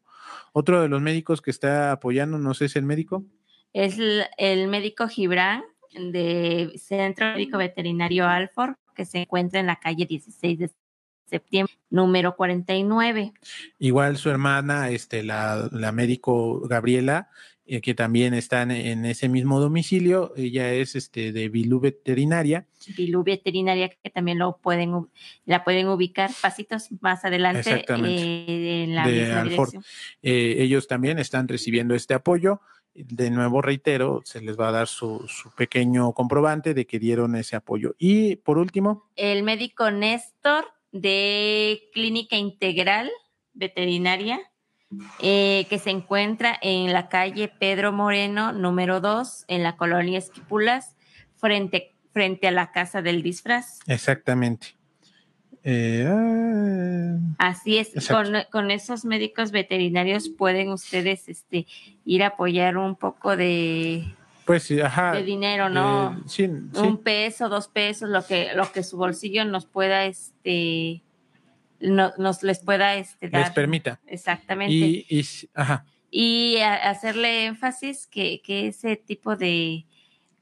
Otro 0.54 0.82
de 0.82 0.88
los 0.88 1.02
médicos 1.02 1.42
que 1.42 1.52
está 1.52 1.92
apoyando, 1.92 2.40
no 2.40 2.54
sé, 2.54 2.66
¿es 2.66 2.76
el 2.76 2.86
médico? 2.86 3.26
Es 3.74 4.00
el, 4.00 4.24
el 4.38 4.68
médico 4.68 5.08
Gibran, 5.08 5.64
de 5.94 6.72
Centro 6.78 7.34
Médico 7.34 7.58
Veterinario 7.58 8.28
Alford, 8.28 8.76
que 8.96 9.06
se 9.06 9.20
encuentra 9.20 9.60
en 9.60 9.68
la 9.68 9.78
calle 9.78 10.06
16 10.06 10.60
de 10.60 10.72
septiembre, 11.26 11.74
número 11.90 12.36
49. 12.36 13.34
Igual 13.80 14.18
su 14.18 14.30
hermana, 14.30 14.90
este, 14.90 15.24
la, 15.24 15.70
la 15.72 15.92
médico 15.92 16.62
Gabriela, 16.68 17.30
eh, 17.72 17.82
que 17.82 17.94
también 17.94 18.34
está 18.34 18.64
en, 18.64 19.06
ese 19.06 19.30
mismo 19.30 19.60
domicilio, 19.60 20.34
ella 20.36 20.74
es 20.74 20.96
este 20.96 21.32
de 21.32 21.50
Bilú 21.50 21.80
Veterinaria. 21.80 22.66
Bilú 22.98 23.24
Veterinaria, 23.24 23.90
que 23.90 24.10
también 24.10 24.40
lo 24.40 24.58
pueden, 24.58 25.08
la 25.46 25.64
pueden 25.64 25.88
ubicar 25.88 26.32
pasitos 26.42 26.88
más 27.00 27.26
adelante 27.26 27.86
eh, 27.88 28.84
en 28.86 28.96
la 28.96 29.06
misma 29.06 29.44
dirección. 29.44 29.84
Eh, 30.24 30.56
ellos 30.58 30.88
también 30.88 31.20
están 31.20 31.48
recibiendo 31.48 31.94
este 31.94 32.16
apoyo 32.16 32.60
de 33.08 33.30
nuevo 33.32 33.62
reitero, 33.62 34.22
se 34.26 34.42
les 34.42 34.60
va 34.60 34.70
a 34.70 34.72
dar 34.72 34.88
su, 34.88 35.26
pequeño 35.56 36.14
comprobante 36.14 36.74
de 36.74 36.86
que 36.86 37.00
dieron 37.00 37.36
ese 37.36 37.56
apoyo. 37.56 37.96
Y 37.98 38.38
por 38.38 38.58
último. 38.58 39.10
El 39.16 39.44
médico 39.44 39.92
Néstor 39.92 40.66
de 40.92 41.90
Clínica 41.94 42.36
Integral 42.36 43.10
Veterinaria, 43.54 44.40
eh, 45.20 45.66
que 45.70 45.80
se 45.80 45.92
encuentra 45.92 46.58
en 46.62 46.94
la 46.94 47.10
calle 47.10 47.48
Pedro 47.48 47.92
Moreno, 47.92 48.54
número 48.54 49.02
2, 49.02 49.46
en 49.48 49.64
la 49.64 49.78
colonia 49.78 50.18
Esquipulas, 50.18 50.96
frente, 51.36 51.96
frente 52.12 52.48
a 52.48 52.52
la 52.52 52.72
casa 52.72 53.02
del 53.02 53.22
disfraz. 53.22 53.80
Exactamente. 53.88 54.79
Eh, 55.72 56.04
ah, 57.38 57.50
Así 57.50 57.78
es, 57.78 57.94
con, 58.50 58.72
esos 58.72 59.06
médicos 59.06 59.52
veterinarios 59.52 60.28
pueden 60.28 60.70
ustedes 60.70 61.30
este, 61.30 61.68
ir 62.06 62.24
a 62.24 62.28
apoyar 62.28 62.76
un 62.78 62.96
poco 62.96 63.38
de, 63.38 64.04
pues, 64.46 64.68
de 64.68 65.24
dinero, 65.24 65.70
¿no? 65.70 66.24
Eh, 66.40 66.50
un 66.74 66.98
peso, 67.04 67.50
dos 67.50 67.68
pesos, 67.68 68.10
lo 68.10 68.26
que, 68.26 68.52
lo 68.56 68.72
que 68.72 68.82
su 68.82 68.98
bolsillo 68.98 69.46
nos 69.46 69.68
pueda, 69.68 70.06
este, 70.06 71.04
nos 71.80 72.42
les 72.42 72.60
pueda 72.60 72.96
este, 72.96 73.30
dar. 73.30 73.44
Les 73.44 73.52
permita. 73.52 74.00
Exactamente. 74.08 74.74
Y, 74.74 75.06
y, 76.10 76.58
hacerle 76.58 77.46
énfasis 77.46 78.08
que, 78.08 78.42
que 78.42 78.70
ese 78.70 78.96
tipo 78.96 79.36
de, 79.36 79.86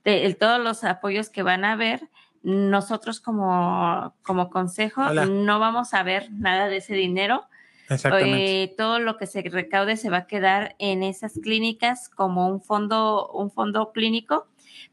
de, 0.05 0.33
todos 0.35 0.63
los 0.63 0.85
apoyos 0.85 1.29
que 1.29 1.43
van 1.43 1.65
a 1.65 1.75
ver, 1.75 2.07
nosotros 2.43 3.19
como, 3.19 4.13
como 4.23 4.49
consejo 4.49 5.09
no 5.11 5.59
vamos 5.59 5.93
a 5.93 6.03
ver 6.03 6.31
nada 6.31 6.67
de 6.67 6.77
ese 6.77 6.95
dinero. 6.95 7.45
Exactamente. 7.89 8.63
Eh, 8.63 8.75
todo 8.77 8.99
lo 8.99 9.17
que 9.17 9.27
se 9.27 9.41
recaude 9.41 9.95
se 9.95 10.09
va 10.09 10.17
a 10.17 10.27
quedar 10.27 10.75
en 10.77 11.03
esas 11.03 11.39
clínicas 11.41 12.09
como 12.09 12.47
un 12.49 12.61
fondo, 12.61 13.29
un 13.31 13.49
fondo 13.49 13.91
clínico 13.93 14.47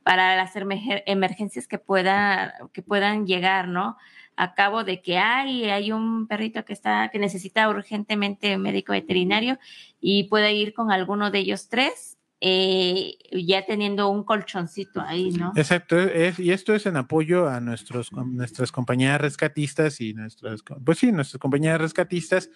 para 0.05 0.37
las 0.37 0.53
emergencias 0.55 1.67
que, 1.67 1.79
pueda, 1.79 2.55
que 2.73 2.83
puedan 2.83 3.27
llegar, 3.27 3.69
¿no? 3.69 3.97
A 4.37 4.55
cabo 4.55 4.85
de 4.85 5.01
que 5.01 5.19
hay, 5.19 5.65
hay 5.71 5.93
un 5.93 6.27
perrito 6.27 6.65
que 6.65 6.73
está, 6.73 7.09
que 7.11 7.19
necesita 7.19 7.69
urgentemente 7.69 8.57
médico 8.59 8.93
veterinario 8.93 9.59
y 10.01 10.25
puede 10.25 10.53
ir 10.53 10.75
con 10.75 10.91
alguno 10.93 11.31
de 11.31 11.41
ellos 11.41 11.69
tres 11.69 12.19
eh, 12.41 13.16
ya 13.32 13.64
teniendo 13.64 14.09
un 14.09 14.24
colchoncito 14.24 15.01
ahí, 15.01 15.30
¿no? 15.30 15.53
Exacto, 15.57 15.97
y 16.39 16.51
esto 16.51 16.74
es 16.74 16.85
en 16.87 16.97
apoyo 16.97 17.49
a 17.49 17.61
nuestros, 17.61 18.12
nuestras 18.12 18.70
compañías 18.70 19.20
rescatistas 19.20 20.01
y 20.01 20.14
nuestras, 20.14 20.62
pues 20.85 20.99
sí, 20.99 21.11
nuestras 21.11 21.41
compañías 21.41 21.80
rescatistas 21.80 22.51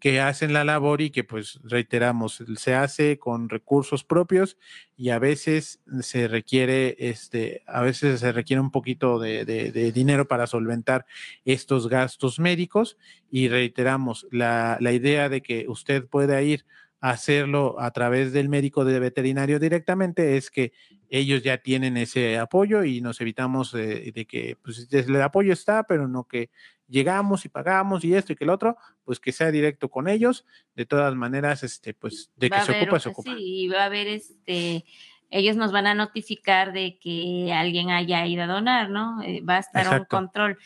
que 0.00 0.20
hacen 0.20 0.52
la 0.52 0.64
labor 0.64 1.00
y 1.00 1.10
que 1.10 1.24
pues 1.24 1.60
reiteramos, 1.64 2.42
se 2.56 2.74
hace 2.74 3.18
con 3.18 3.48
recursos 3.48 4.04
propios 4.04 4.56
y 4.96 5.10
a 5.10 5.18
veces 5.18 5.80
se 6.00 6.28
requiere, 6.28 6.96
este, 6.98 7.62
a 7.66 7.82
veces 7.82 8.20
se 8.20 8.32
requiere 8.32 8.60
un 8.60 8.70
poquito 8.70 9.18
de, 9.18 9.44
de, 9.44 9.92
dinero 9.92 10.28
para 10.28 10.46
solventar 10.46 11.06
estos 11.44 11.88
gastos 11.88 12.38
médicos 12.38 12.96
y 13.30 13.48
reiteramos, 13.48 14.26
la, 14.30 14.78
la 14.80 14.92
idea 14.92 15.28
de 15.28 15.42
que 15.42 15.66
usted 15.68 16.06
pueda 16.06 16.40
ir 16.42 16.64
hacerlo 17.00 17.80
a 17.80 17.90
través 17.92 18.32
del 18.32 18.48
médico 18.48 18.84
de 18.84 18.98
veterinario 18.98 19.58
directamente 19.58 20.36
es 20.36 20.50
que 20.50 20.72
ellos 21.10 21.42
ya 21.42 21.58
tienen 21.58 21.96
ese 21.96 22.38
apoyo 22.38 22.84
y 22.84 23.00
nos 23.00 23.20
evitamos 23.20 23.72
de, 23.72 24.26
que 24.28 24.56
pues, 24.62 24.88
el 24.92 25.22
apoyo 25.22 25.52
está, 25.52 25.84
pero 25.84 26.08
no 26.08 26.24
que 26.24 26.50
llegamos 26.88 27.44
y 27.44 27.48
pagamos 27.48 28.04
y 28.04 28.14
esto 28.14 28.32
y 28.32 28.36
que 28.36 28.44
el 28.44 28.50
otro, 28.50 28.76
pues 29.04 29.20
que 29.20 29.32
sea 29.32 29.50
directo 29.50 29.88
con 29.88 30.08
ellos. 30.08 30.44
De 30.74 30.86
todas 30.86 31.14
maneras, 31.14 31.62
este, 31.62 31.94
pues 31.94 32.30
de 32.36 32.50
que 32.50 32.60
se 32.60 32.72
ocupa, 32.72 33.00
se 33.00 33.08
ocupa. 33.08 33.34
Sí, 33.34 33.68
va 33.68 33.82
a 33.82 33.86
haber 33.86 34.08
este, 34.08 34.84
ellos 35.30 35.56
nos 35.56 35.72
van 35.72 35.86
a 35.86 35.94
notificar 35.94 36.72
de 36.72 36.98
que 36.98 37.52
alguien 37.52 37.90
haya 37.90 38.26
ido 38.26 38.44
a 38.44 38.46
donar, 38.46 38.90
¿no? 38.90 39.22
Eh, 39.22 39.42
va 39.42 39.56
a 39.56 39.60
estar 39.60 40.00
un 40.00 40.06
control. 40.06 40.58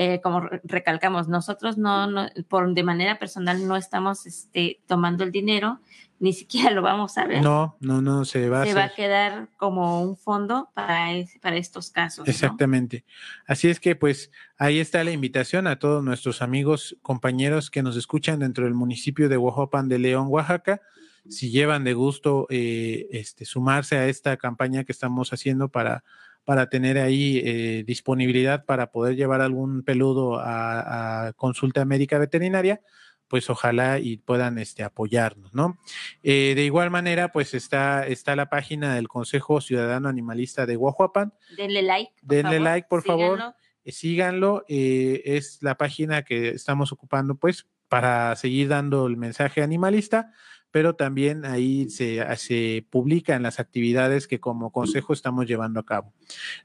Eh, 0.00 0.20
como 0.22 0.42
recalcamos, 0.62 1.26
nosotros 1.26 1.76
no, 1.76 2.06
por 2.46 2.72
de 2.72 2.84
manera 2.84 3.18
personal 3.18 3.66
no 3.66 3.74
estamos 3.76 4.26
este, 4.26 4.78
tomando 4.86 5.24
el 5.24 5.32
dinero, 5.32 5.80
ni 6.20 6.32
siquiera 6.32 6.70
lo 6.74 6.82
vamos 6.82 7.18
a 7.18 7.26
ver. 7.26 7.42
No, 7.42 7.76
no, 7.80 8.00
no, 8.00 8.24
se 8.24 8.48
va 8.48 8.64
se 8.64 8.70
a 8.70 8.74
va 8.76 8.84
a 8.84 8.94
quedar 8.94 9.48
como 9.56 10.00
un 10.00 10.16
fondo 10.16 10.70
para, 10.72 11.12
es- 11.14 11.36
para 11.40 11.56
estos 11.56 11.90
casos. 11.90 12.24
¿no? 12.26 12.30
Exactamente. 12.30 13.04
Así 13.44 13.68
es 13.68 13.80
que 13.80 13.96
pues 13.96 14.30
ahí 14.56 14.78
está 14.78 15.02
la 15.02 15.10
invitación 15.10 15.66
a 15.66 15.80
todos 15.80 16.04
nuestros 16.04 16.42
amigos, 16.42 16.96
compañeros 17.02 17.68
que 17.68 17.82
nos 17.82 17.96
escuchan 17.96 18.38
dentro 18.38 18.66
del 18.66 18.74
municipio 18.74 19.28
de 19.28 19.36
Oaxapan 19.36 19.88
de 19.88 19.98
León, 19.98 20.26
Oaxaca. 20.28 20.80
Si 21.28 21.50
llevan 21.50 21.82
de 21.82 21.92
gusto 21.92 22.46
eh, 22.50 23.08
este, 23.10 23.44
sumarse 23.44 23.96
a 23.98 24.06
esta 24.06 24.36
campaña 24.36 24.84
que 24.84 24.92
estamos 24.92 25.32
haciendo 25.32 25.68
para, 25.68 26.04
para 26.48 26.70
tener 26.70 26.96
ahí 26.96 27.42
eh, 27.44 27.84
disponibilidad 27.86 28.64
para 28.64 28.90
poder 28.90 29.16
llevar 29.16 29.42
algún 29.42 29.82
peludo 29.82 30.38
a, 30.40 31.26
a 31.26 31.32
consulta 31.34 31.84
médica 31.84 32.16
veterinaria, 32.18 32.80
pues 33.28 33.50
ojalá 33.50 33.98
y 33.98 34.16
puedan 34.16 34.56
este, 34.56 34.82
apoyarnos, 34.82 35.52
¿no? 35.52 35.78
Eh, 36.22 36.54
de 36.56 36.64
igual 36.64 36.90
manera, 36.90 37.32
pues 37.32 37.52
está, 37.52 38.06
está 38.06 38.34
la 38.34 38.48
página 38.48 38.94
del 38.94 39.08
Consejo 39.08 39.60
Ciudadano 39.60 40.08
Animalista 40.08 40.64
de 40.64 40.78
Oaxapan, 40.78 41.34
Denle 41.54 41.82
like. 41.82 42.12
por 42.18 42.28
Denle 42.28 42.42
favor, 42.52 42.60
like, 42.62 42.88
por 42.88 43.02
favor. 43.02 43.36
síganlo. 43.36 43.54
eh, 43.84 43.92
síganlo, 43.92 44.64
eh, 44.68 45.22
es 45.26 45.58
la 45.60 45.76
página 45.76 46.22
que 46.22 46.48
estamos 46.48 46.92
ocupando 46.92 47.34
pues 47.34 47.66
para 47.88 48.34
seguir 48.36 48.68
dando 48.68 49.06
el 49.06 49.18
mensaje 49.18 49.62
animalista, 49.62 50.32
pero 50.70 50.94
también 50.94 51.44
ahí 51.44 51.88
se, 51.90 52.24
se 52.36 52.86
publican 52.90 53.42
las 53.42 53.58
actividades 53.60 54.26
que 54.28 54.40
como 54.40 54.70
consejo 54.70 55.12
estamos 55.12 55.46
llevando 55.46 55.80
a 55.80 55.86
cabo. 55.86 56.12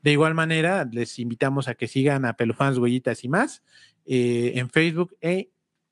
De 0.02 0.12
igual 0.12 0.34
manera, 0.34 0.88
les 0.92 1.20
invitamos 1.20 1.68
a 1.68 1.76
que 1.76 1.88
sigan 1.88 2.26
a 2.26 2.34
Pelufans, 2.34 2.78
Huellitas 2.78 3.24
y 3.24 3.30
más 3.30 3.64
eh, 4.06 4.54
en 4.56 4.70
Facebook 4.70 5.16
e, 5.22 5.52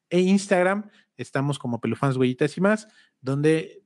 e 0.10 0.20
Instagram. 0.20 0.90
Estamos 1.16 1.60
como 1.60 1.80
Pelufans, 1.80 2.18
Huellitas 2.18 2.58
y 2.58 2.62
más, 2.62 2.88
donde 3.22 3.81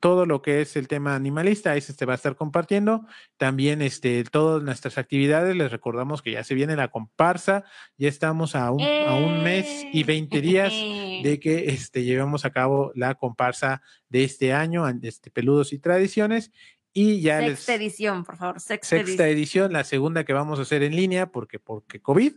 todo 0.00 0.26
lo 0.26 0.42
que 0.42 0.60
es 0.60 0.76
el 0.76 0.88
tema 0.88 1.14
animalista, 1.14 1.72
ahí 1.72 1.80
se 1.80 1.94
te 1.94 2.04
va 2.04 2.12
a 2.12 2.16
estar 2.16 2.36
compartiendo. 2.36 3.06
También 3.36 3.82
este, 3.82 4.24
todas 4.24 4.62
nuestras 4.62 4.98
actividades, 4.98 5.56
les 5.56 5.70
recordamos 5.70 6.22
que 6.22 6.32
ya 6.32 6.44
se 6.44 6.54
viene 6.54 6.76
la 6.76 6.88
comparsa, 6.88 7.64
ya 7.96 8.08
estamos 8.08 8.54
a 8.54 8.70
un, 8.70 8.82
a 8.82 9.14
un 9.14 9.42
mes 9.42 9.86
y 9.92 10.02
20 10.04 10.40
días 10.40 10.72
de 11.22 11.38
que 11.40 11.70
este, 11.70 12.04
llevemos 12.04 12.44
a 12.44 12.50
cabo 12.50 12.92
la 12.94 13.14
comparsa 13.14 13.82
de 14.08 14.24
este 14.24 14.52
año, 14.52 14.86
este, 15.02 15.30
Peludos 15.30 15.72
y 15.72 15.78
Tradiciones. 15.78 16.52
Y 16.92 17.20
ya 17.20 17.40
Sexta 17.40 17.72
les, 17.72 17.80
edición, 17.80 18.24
por 18.24 18.36
favor. 18.38 18.60
Sexta, 18.60 18.96
sexta 18.96 19.28
edición, 19.28 19.72
la 19.72 19.84
segunda 19.84 20.24
que 20.24 20.32
vamos 20.32 20.58
a 20.58 20.62
hacer 20.62 20.82
en 20.82 20.96
línea, 20.96 21.30
porque, 21.30 21.58
porque 21.58 22.00
COVID. 22.00 22.32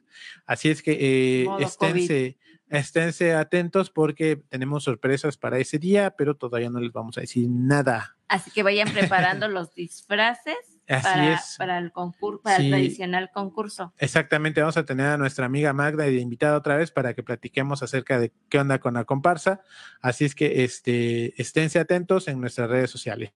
Así 0.45 0.70
es 0.70 0.84
que 0.84 0.97
eh, 0.99 1.47
esténse, 1.60 2.38
esténse 2.72 3.34
atentos 3.36 3.89
porque 3.89 4.38
tenemos 4.49 4.84
sorpresas 4.86 5.38
para 5.38 5.57
ese 5.59 5.78
día, 5.78 6.15
pero 6.17 6.36
todavía 6.36 6.69
no 6.69 6.80
les 6.80 6.91
vamos 6.91 7.17
a 7.17 7.22
decir 7.22 7.47
nada. 7.49 8.17
Así 8.28 8.49
que 8.51 8.63
vayan 8.63 8.88
preparando 8.93 9.47
los 9.47 9.74
disfraces 9.76 10.55
Así 10.88 11.03
para, 11.03 11.34
es. 11.36 11.55
para 11.57 11.78
el 11.78 11.91
concurso, 11.91 12.41
para 12.43 12.57
Sí. 12.57 12.65
el 12.65 12.72
tradicional 12.72 13.30
concurso. 13.34 13.93
Exactamente, 13.97 14.59
vamos 14.61 14.78
a 14.78 14.86
tener 14.86 15.05
a 15.07 15.17
nuestra 15.17 15.45
amiga 15.45 15.72
Magda 15.74 16.05
de 16.05 16.15
invitada 16.17 16.57
otra 16.57 16.76
vez 16.78 16.91
para 16.91 17.13
que 17.13 17.24
platiquemos 17.24 17.84
acerca 17.84 18.19
de 18.19 18.32
qué 18.49 18.59
onda 18.59 18.80
con 18.80 18.93
la 18.95 19.05
comparsa. 19.05 19.61
Así 20.01 20.26
es 20.26 20.34
que 20.36 20.63
este, 20.63 21.39
esténse 21.41 21.80
atentos 21.80 22.28
en 22.28 22.41
nuestras 22.41 22.69
redes 22.69 22.89
sociales. 22.89 23.32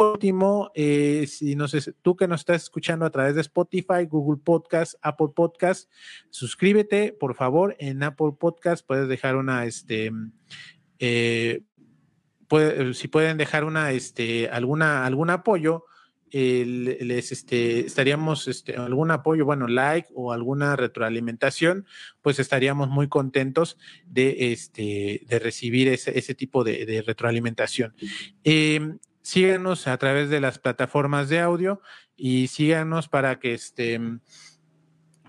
Último, 0.00 0.70
eh, 0.76 1.26
si 1.26 1.56
no 1.56 1.66
sé, 1.66 1.92
tú 2.02 2.16
que 2.16 2.28
nos 2.28 2.42
estás 2.42 2.62
escuchando 2.62 3.04
a 3.04 3.10
través 3.10 3.34
de 3.34 3.40
Spotify, 3.40 4.06
Google 4.08 4.40
Podcast, 4.44 4.94
Apple 5.02 5.28
Podcast, 5.34 5.90
suscríbete, 6.30 7.12
por 7.12 7.34
favor, 7.34 7.74
en 7.80 8.04
Apple 8.04 8.32
Podcast 8.38 8.86
puedes 8.86 9.08
dejar 9.08 9.34
una, 9.34 9.64
este, 9.64 10.12
eh, 11.00 11.62
puede- 12.46 12.94
si 12.94 13.08
pueden 13.08 13.38
dejar 13.38 13.64
una, 13.64 13.90
este, 13.90 14.48
alguna, 14.48 15.04
algún 15.04 15.30
apoyo, 15.30 15.84
eh, 16.30 16.64
le- 16.64 17.04
les 17.04 17.32
este, 17.32 17.80
estaríamos, 17.80 18.46
este, 18.46 18.76
algún 18.76 19.10
apoyo, 19.10 19.44
bueno, 19.46 19.66
like 19.66 20.08
o 20.14 20.32
alguna 20.32 20.76
retroalimentación, 20.76 21.86
pues 22.22 22.38
estaríamos 22.38 22.88
muy 22.88 23.08
contentos 23.08 23.78
de, 24.06 24.52
este, 24.52 25.22
de 25.26 25.38
recibir 25.40 25.88
ese, 25.88 26.16
ese 26.16 26.34
tipo 26.36 26.62
de, 26.62 26.86
de 26.86 27.02
retroalimentación. 27.02 27.94
Eh, 28.44 28.96
síganos 29.28 29.86
a 29.86 29.98
través 29.98 30.30
de 30.30 30.40
las 30.40 30.58
plataformas 30.58 31.28
de 31.28 31.40
audio 31.40 31.82
y 32.16 32.48
síganos 32.48 33.08
para 33.08 33.38
que 33.38 33.52
este 33.52 34.00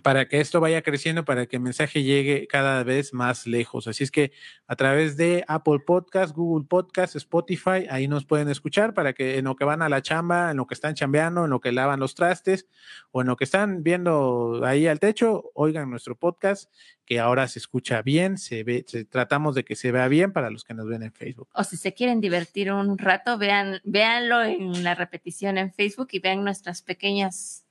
para 0.01 0.27
que 0.27 0.39
esto 0.39 0.59
vaya 0.59 0.81
creciendo, 0.81 1.25
para 1.25 1.45
que 1.45 1.57
el 1.57 1.61
mensaje 1.61 2.03
llegue 2.03 2.47
cada 2.47 2.83
vez 2.83 3.13
más 3.13 3.47
lejos. 3.47 3.87
Así 3.87 4.03
es 4.03 4.11
que 4.11 4.31
a 4.67 4.75
través 4.75 5.17
de 5.17 5.43
Apple 5.47 5.79
Podcast, 5.85 6.35
Google 6.35 6.65
Podcast, 6.67 7.15
Spotify, 7.15 7.87
ahí 7.89 8.07
nos 8.07 8.25
pueden 8.25 8.49
escuchar 8.49 8.93
para 8.93 9.13
que 9.13 9.37
en 9.37 9.45
lo 9.45 9.55
que 9.55 9.65
van 9.65 9.81
a 9.81 9.89
la 9.89 10.01
chamba, 10.01 10.51
en 10.51 10.57
lo 10.57 10.67
que 10.67 10.73
están 10.73 10.95
chambeando, 10.95 11.45
en 11.45 11.51
lo 11.51 11.59
que 11.59 11.71
lavan 11.71 11.99
los 11.99 12.15
trastes 12.15 12.67
o 13.11 13.21
en 13.21 13.27
lo 13.27 13.35
que 13.35 13.43
están 13.43 13.83
viendo 13.83 14.61
ahí 14.63 14.87
al 14.87 14.99
techo, 14.99 15.51
oigan 15.53 15.89
nuestro 15.89 16.15
podcast 16.15 16.71
que 17.05 17.19
ahora 17.19 17.47
se 17.47 17.57
escucha 17.57 18.03
bien, 18.03 18.37
se 18.37 18.63
ve, 18.63 18.85
se, 18.87 19.03
tratamos 19.03 19.55
de 19.55 19.65
que 19.65 19.75
se 19.75 19.91
vea 19.91 20.07
bien 20.07 20.31
para 20.31 20.51
los 20.51 20.63
que 20.63 20.75
nos 20.75 20.87
ven 20.87 21.01
en 21.01 21.11
Facebook. 21.11 21.49
O 21.53 21.63
si 21.63 21.75
se 21.75 21.95
quieren 21.95 22.21
divertir 22.21 22.71
un 22.71 22.99
rato, 22.99 23.39
vean, 23.39 23.81
véanlo 23.83 24.43
en 24.43 24.83
la 24.83 24.93
repetición 24.93 25.57
en 25.57 25.73
Facebook 25.73 26.09
y 26.11 26.19
vean 26.19 26.43
nuestras 26.43 26.83
pequeñas 26.83 27.65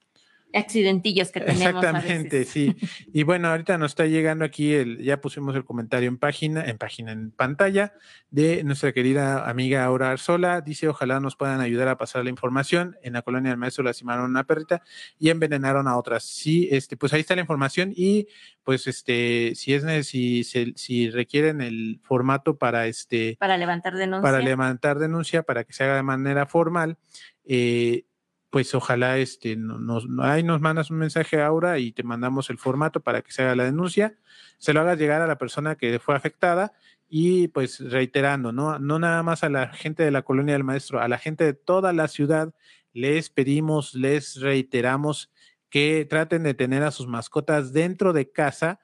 accidentillos 0.55 1.31
que 1.31 1.41
tenemos. 1.41 1.63
Exactamente, 1.63 2.37
a 2.37 2.39
veces. 2.41 2.49
sí. 2.49 2.77
Y 3.13 3.23
bueno, 3.23 3.49
ahorita 3.49 3.79
nos 3.79 3.93
está 3.93 4.07
llegando 4.07 4.45
aquí 4.45 4.73
el, 4.73 5.03
ya 5.03 5.21
pusimos 5.21 5.55
el 5.57 5.65
comentario 5.65 6.09
en 6.09 6.19
página, 6.19 6.65
en 6.65 6.79
página, 6.79 7.13
en 7.13 7.31
pantalla 7.31 7.95
de 8.31 8.63
nuestra 8.65 8.93
querida 8.93 9.49
amiga 9.49 9.85
Aura 9.85 10.11
Arzola. 10.11 10.61
Dice, 10.61 10.89
ojalá 10.89 11.21
nos 11.21 11.37
puedan 11.37 11.61
ayudar 11.61 11.89
a 11.89 11.99
pasar 11.99 12.25
la 12.25 12.31
información. 12.31 12.97
En 13.03 13.13
la 13.15 13.23
colonia 13.23 13.51
del 13.51 13.59
maestro 13.59 13.85
lastimaron 13.85 14.25
a 14.25 14.29
una 14.29 14.45
perrita 14.45 14.83
y 15.19 15.31
envenenaron 15.31 15.89
a 15.89 15.97
otras. 15.97 16.25
Sí, 16.25 16.69
este, 16.71 16.97
pues 16.97 17.13
ahí 17.13 17.21
está 17.21 17.35
la 17.35 17.43
información 17.43 17.93
y 17.95 18.29
pues 18.65 18.87
este, 18.87 19.55
si 19.55 19.75
es 19.75 20.07
si, 20.07 20.45
si, 20.45 20.75
si 20.77 21.11
requieren 21.11 21.61
el 21.61 22.01
formato 22.03 22.59
para 22.59 22.87
este 22.87 23.37
Para 23.39 23.57
levantar 23.57 23.95
denuncia. 23.95 24.23
para 24.23 24.41
levantar 24.41 24.99
denuncia, 24.99 25.43
para 25.43 25.65
que 25.65 25.73
se 25.73 25.85
haga 25.85 25.97
de 25.97 26.03
manera 26.03 26.47
formal, 26.47 26.99
eh, 27.47 28.05
pues 28.51 28.75
ojalá 28.75 29.19
este, 29.19 29.57
no- 29.57 29.79
nos, 29.79 30.07
ahí 30.21 30.43
nos 30.43 30.61
mandas 30.61 30.91
un 30.91 30.99
mensaje 30.99 31.41
Aura 31.43 31.79
y 31.79 31.93
te 31.93 32.03
mandamos 32.03 32.51
el 32.51 32.59
formato 32.59 33.01
para 33.01 33.23
que 33.23 33.33
se 33.33 33.43
haga 33.43 33.57
la 33.57 33.65
denuncia, 33.65 34.17
se 34.59 34.73
lo 34.73 34.81
hagas 34.81 34.99
llegar 34.99 35.21
a 35.23 35.27
la 35.27 35.39
persona 35.39 35.77
que 35.77 35.99
fue 35.99 36.15
afectada 36.17 36.73
y 37.09 37.49
pues 37.49 37.81
reiterando, 37.81 38.53
¿no? 38.53 38.79
No 38.79 38.99
nada 38.99 39.23
más 39.23 39.45
a 39.45 39.49
la 39.49 39.69
gente 39.73 40.03
de 40.03 40.11
la 40.11 40.23
colonia 40.23 40.55
del 40.55 40.65
maestro, 40.65 41.01
a 41.01 41.09
la 41.09 41.19
gente 41.19 41.45
de 41.45 41.55
toda 41.55 41.93
la 41.93 42.09
ciudad 42.09 42.55
les 42.93 43.31
pedimos, 43.31 43.95
les 43.95 44.41
reiteramos 44.41 45.31
que 45.71 46.07
traten 46.09 46.43
de 46.43 46.55
tener 46.55 46.83
a 46.83 46.91
sus 46.91 47.07
mascotas 47.07 47.73
dentro 47.73 48.13
de 48.13 48.31
casa 48.31 48.81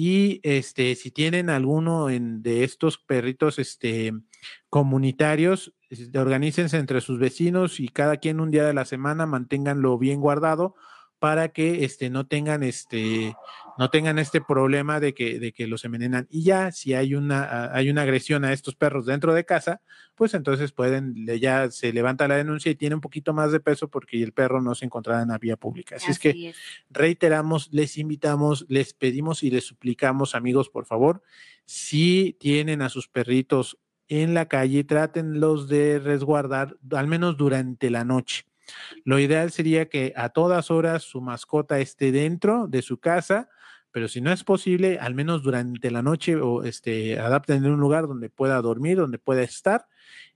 y 0.00 0.38
este 0.44 0.94
si 0.94 1.10
tienen 1.10 1.50
alguno 1.50 2.06
de 2.06 2.62
estos 2.62 2.98
perritos 2.98 3.58
este 3.58 4.12
comunitarios 4.70 5.74
organícense 6.14 6.76
entre 6.76 7.00
sus 7.00 7.18
vecinos 7.18 7.80
y 7.80 7.88
cada 7.88 8.18
quien 8.18 8.38
un 8.38 8.52
día 8.52 8.64
de 8.64 8.74
la 8.74 8.84
semana 8.84 9.26
manténganlo 9.26 9.98
bien 9.98 10.20
guardado 10.20 10.76
para 11.18 11.48
que 11.48 11.84
este 11.84 12.10
no 12.10 12.28
tengan 12.28 12.62
este 12.62 13.34
no 13.78 13.90
tengan 13.90 14.18
este 14.18 14.40
problema 14.40 15.00
de 15.00 15.14
que 15.14 15.38
de 15.38 15.52
que 15.52 15.66
los 15.66 15.84
envenenan 15.84 16.26
y 16.30 16.42
ya 16.42 16.72
si 16.72 16.94
hay 16.94 17.14
una 17.14 17.44
ah, 17.44 17.70
hay 17.72 17.90
una 17.90 18.02
agresión 18.02 18.44
a 18.44 18.52
estos 18.52 18.74
perros 18.74 19.06
dentro 19.06 19.34
de 19.34 19.44
casa 19.44 19.80
pues 20.14 20.34
entonces 20.34 20.72
pueden 20.72 21.14
ya 21.40 21.70
se 21.70 21.92
levanta 21.92 22.28
la 22.28 22.36
denuncia 22.36 22.70
y 22.70 22.74
tiene 22.74 22.96
un 22.96 23.00
poquito 23.00 23.32
más 23.32 23.52
de 23.52 23.60
peso 23.60 23.88
porque 23.88 24.22
el 24.22 24.32
perro 24.32 24.60
no 24.60 24.74
se 24.74 24.84
encontraba 24.84 25.22
en 25.22 25.28
la 25.28 25.38
vía 25.38 25.56
pública 25.56 25.96
así, 25.96 26.10
es 26.10 26.18
que 26.18 26.48
es. 26.48 26.56
reiteramos, 26.90 27.68
les 27.72 27.96
invitamos, 27.98 28.66
les 28.68 28.94
pedimos 28.94 29.42
y 29.42 29.50
les 29.50 29.64
suplicamos, 29.64 30.34
amigos, 30.34 30.68
por 30.68 30.86
favor, 30.86 31.22
si 31.64 32.36
tienen 32.40 32.82
a 32.82 32.88
sus 32.88 33.08
perritos 33.08 33.78
en 34.08 34.34
la 34.34 34.46
calle, 34.46 34.84
trátenlos 34.84 35.68
de 35.68 35.98
resguardar 35.98 36.76
al 36.92 37.06
menos 37.06 37.36
durante 37.36 37.90
la 37.90 38.04
noche. 38.04 38.46
Lo 39.04 39.18
ideal 39.18 39.50
sería 39.50 39.88
que 39.88 40.12
a 40.16 40.30
todas 40.30 40.70
horas 40.70 41.02
su 41.02 41.20
mascota 41.20 41.78
esté 41.78 42.12
dentro 42.12 42.66
de 42.68 42.82
su 42.82 42.98
casa, 42.98 43.48
pero 43.98 44.06
si 44.06 44.20
no 44.20 44.30
es 44.30 44.44
posible, 44.44 45.00
al 45.00 45.16
menos 45.16 45.42
durante 45.42 45.90
la 45.90 46.02
noche 46.02 46.36
o 46.36 46.62
este 46.62 47.18
adapten 47.18 47.64
en 47.64 47.72
un 47.72 47.80
lugar 47.80 48.06
donde 48.06 48.30
pueda 48.30 48.62
dormir, 48.62 48.96
donde 48.96 49.18
pueda 49.18 49.42
estar 49.42 49.88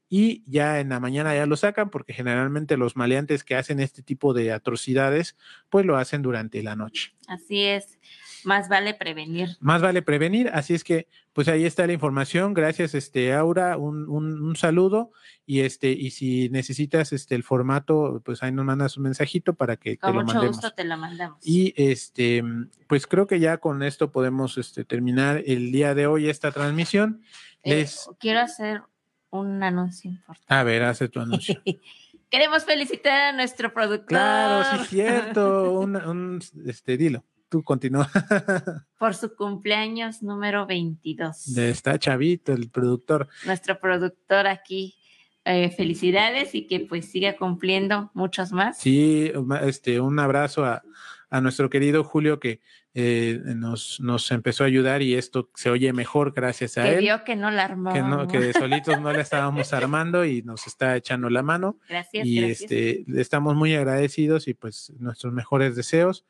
y 0.09 0.43
ya 0.51 0.81
en 0.81 0.89
la 0.89 0.99
mañana 0.99 1.33
ya 1.33 1.47
lo 1.47 1.57
sacan 1.57 1.89
porque 1.89 2.13
generalmente 2.13 2.77
los 2.77 2.97
maleantes 2.97 3.45
que 3.45 3.55
hacen 3.55 3.79
este 3.79 4.03
tipo 4.03 4.35
de 4.35 4.51
atrocidades 4.51 5.37
pues 5.71 5.87
lo 5.87 5.97
hacen 5.97 6.23
durante 6.23 6.61
la 6.65 6.75
noche. 6.75 7.15
Así 7.29 7.63
es. 7.63 8.01
Más 8.45 8.69
vale 8.69 8.95
prevenir. 8.95 9.51
Más 9.61 9.83
vale 9.83 10.03
prevenir, 10.03 10.49
así 10.53 10.75
es 10.75 10.85
que 10.85 11.07
pues 11.33 11.49
ahí 11.49 11.65
está 11.65 11.87
la 11.87 11.93
información. 11.93 12.55
Gracias 12.55 12.95
este 12.95 13.33
Aura, 13.33 13.77
un, 13.77 14.09
un, 14.09 14.43
un 14.43 14.57
saludo 14.57 15.13
y 15.47 15.61
este 15.61 15.91
y 15.93 16.11
si 16.11 16.49
necesitas 16.51 17.13
este 17.13 17.35
el 17.35 17.43
formato 17.43 18.21
pues 18.25 18.43
ahí 18.43 18.53
nos 18.53 18.65
mandas 18.65 18.97
un 18.97 19.05
mensajito 19.05 19.55
para 19.55 19.77
que 19.77 19.93
te 19.93 19.99
Con 19.99 20.15
lo 20.15 20.21
mucho 20.23 20.35
mandemos. 20.35 20.57
gusto 20.57 20.73
te 20.75 20.85
lo 20.85 20.97
mandamos. 20.97 21.39
Y 21.47 21.73
este, 21.77 22.43
pues 22.89 23.07
creo 23.07 23.27
que 23.27 23.41
ya 23.41 23.59
con 23.59 23.83
esto 23.83 24.13
podemos 24.13 24.59
este, 24.59 24.85
terminar 24.85 25.43
el 25.47 25.73
día 25.73 25.95
de 25.95 26.07
hoy 26.07 26.29
esta 26.29 26.51
transmisión. 26.53 27.23
Eh, 27.63 27.77
Les, 27.77 28.09
quiero 28.19 28.41
hacer 28.41 28.83
un 29.31 29.63
anuncio 29.63 30.11
importante. 30.11 30.53
A 30.55 30.63
ver, 30.63 30.83
hace 30.83 31.09
tu 31.09 31.21
anuncio. 31.21 31.61
Queremos 32.31 32.65
felicitar 32.65 33.13
a 33.13 33.33
nuestro 33.33 33.75
productor. 33.75 34.07
Claro, 34.09 34.81
sí, 34.85 34.87
cierto. 34.97 35.73
un, 35.79 35.97
un, 35.97 36.41
este, 36.67 36.97
dilo, 36.97 37.25
tú 37.53 37.63
continúa. 37.63 38.09
por 38.99 39.15
su 39.15 39.37
cumpleaños 39.37 40.23
número 40.23 40.67
22. 40.67 41.55
De 41.55 41.69
está 41.69 41.99
chavito, 41.99 42.55
el 42.55 42.71
productor. 42.71 43.29
Nuestro 43.45 43.79
productor 43.79 44.47
aquí. 44.47 44.97
Eh, 45.45 45.71
felicidades 45.71 46.55
y 46.55 46.69
que 46.69 46.79
pues 46.79 47.11
siga 47.11 47.37
cumpliendo 47.37 48.13
muchos 48.15 48.53
más. 48.53 48.79
Sí, 48.79 49.33
este, 49.63 49.99
un 49.99 50.21
abrazo 50.21 50.65
a, 50.65 50.85
a 51.31 51.41
nuestro 51.41 51.69
querido 51.69 52.05
Julio 52.05 52.39
que 52.39 52.61
eh, 52.95 53.41
nos, 53.45 54.01
nos 54.01 54.31
empezó 54.31 54.65
a 54.65 54.67
ayudar 54.67 55.01
y 55.01 55.15
esto 55.15 55.51
se 55.55 55.71
oye 55.71 55.93
mejor 55.95 56.35
gracias 56.35 56.77
a 56.77 56.85
que 56.85 56.95
él. 56.95 57.01
vio 57.01 57.25
que 57.25 57.37
no 57.37 57.51
la 57.51 57.65
armó. 57.65 57.93
Que, 57.93 58.03
no, 58.03 58.29
que 58.29 58.39
de 58.39 58.53
solitos 58.53 59.01
no 59.01 59.13
la 59.13 59.23
estábamos 59.23 59.73
armando 59.73 60.25
y 60.25 60.43
nos 60.43 60.67
está 60.67 60.95
echando 60.95 61.29
la 61.29 61.43
mano. 61.43 61.79
Gracias. 61.89 62.27
Y 62.27 62.37
gracias. 62.37 62.71
este 62.71 63.05
estamos 63.19 63.57
muy 63.57 63.75
agradecidos 63.75 64.47
y 64.47 64.55
pues 64.55 64.93
nuestros 64.99 65.33
mejores 65.33 65.75
deseos. 65.75 66.25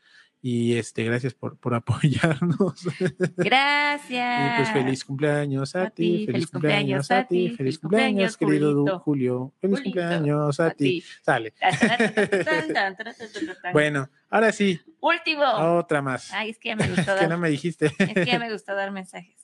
Y 0.44 0.76
este, 0.76 1.04
gracias 1.04 1.34
por, 1.34 1.56
por 1.56 1.72
apoyarnos. 1.72 2.84
Gracias. 3.36 4.10
y 4.10 4.56
pues 4.56 4.72
feliz 4.72 5.04
cumpleaños 5.04 5.76
a, 5.76 5.84
a 5.84 5.90
ti, 5.90 6.26
feliz, 6.26 6.26
feliz 6.26 6.46
cumpleaños, 6.48 7.10
a 7.12 7.24
ti, 7.24 7.44
feliz, 7.44 7.56
feliz 7.56 7.78
cumpleaños, 7.78 8.36
querido. 8.36 8.98
Julio, 8.98 9.52
feliz 9.60 9.78
Julito. 9.78 10.00
cumpleaños 10.00 10.58
a, 10.58 10.66
a 10.66 10.70
ti. 10.72 11.04
Sale. 11.22 11.54
bueno, 13.72 14.10
ahora 14.30 14.50
sí. 14.50 14.80
Último. 15.00 15.44
Otra 15.44 16.02
más. 16.02 16.32
Ay, 16.32 16.50
es 16.50 16.58
que 16.58 16.70
ya 16.70 16.76
me 16.76 16.88
gustó. 16.88 17.02
Dar, 17.06 17.20
que 17.20 17.28
no 17.28 17.38
me 17.38 17.48
dijiste. 17.48 17.92
es 17.96 18.12
que 18.12 18.26
ya 18.26 18.40
me 18.40 18.50
gustó 18.50 18.74
dar 18.74 18.90
mensajes. 18.90 19.41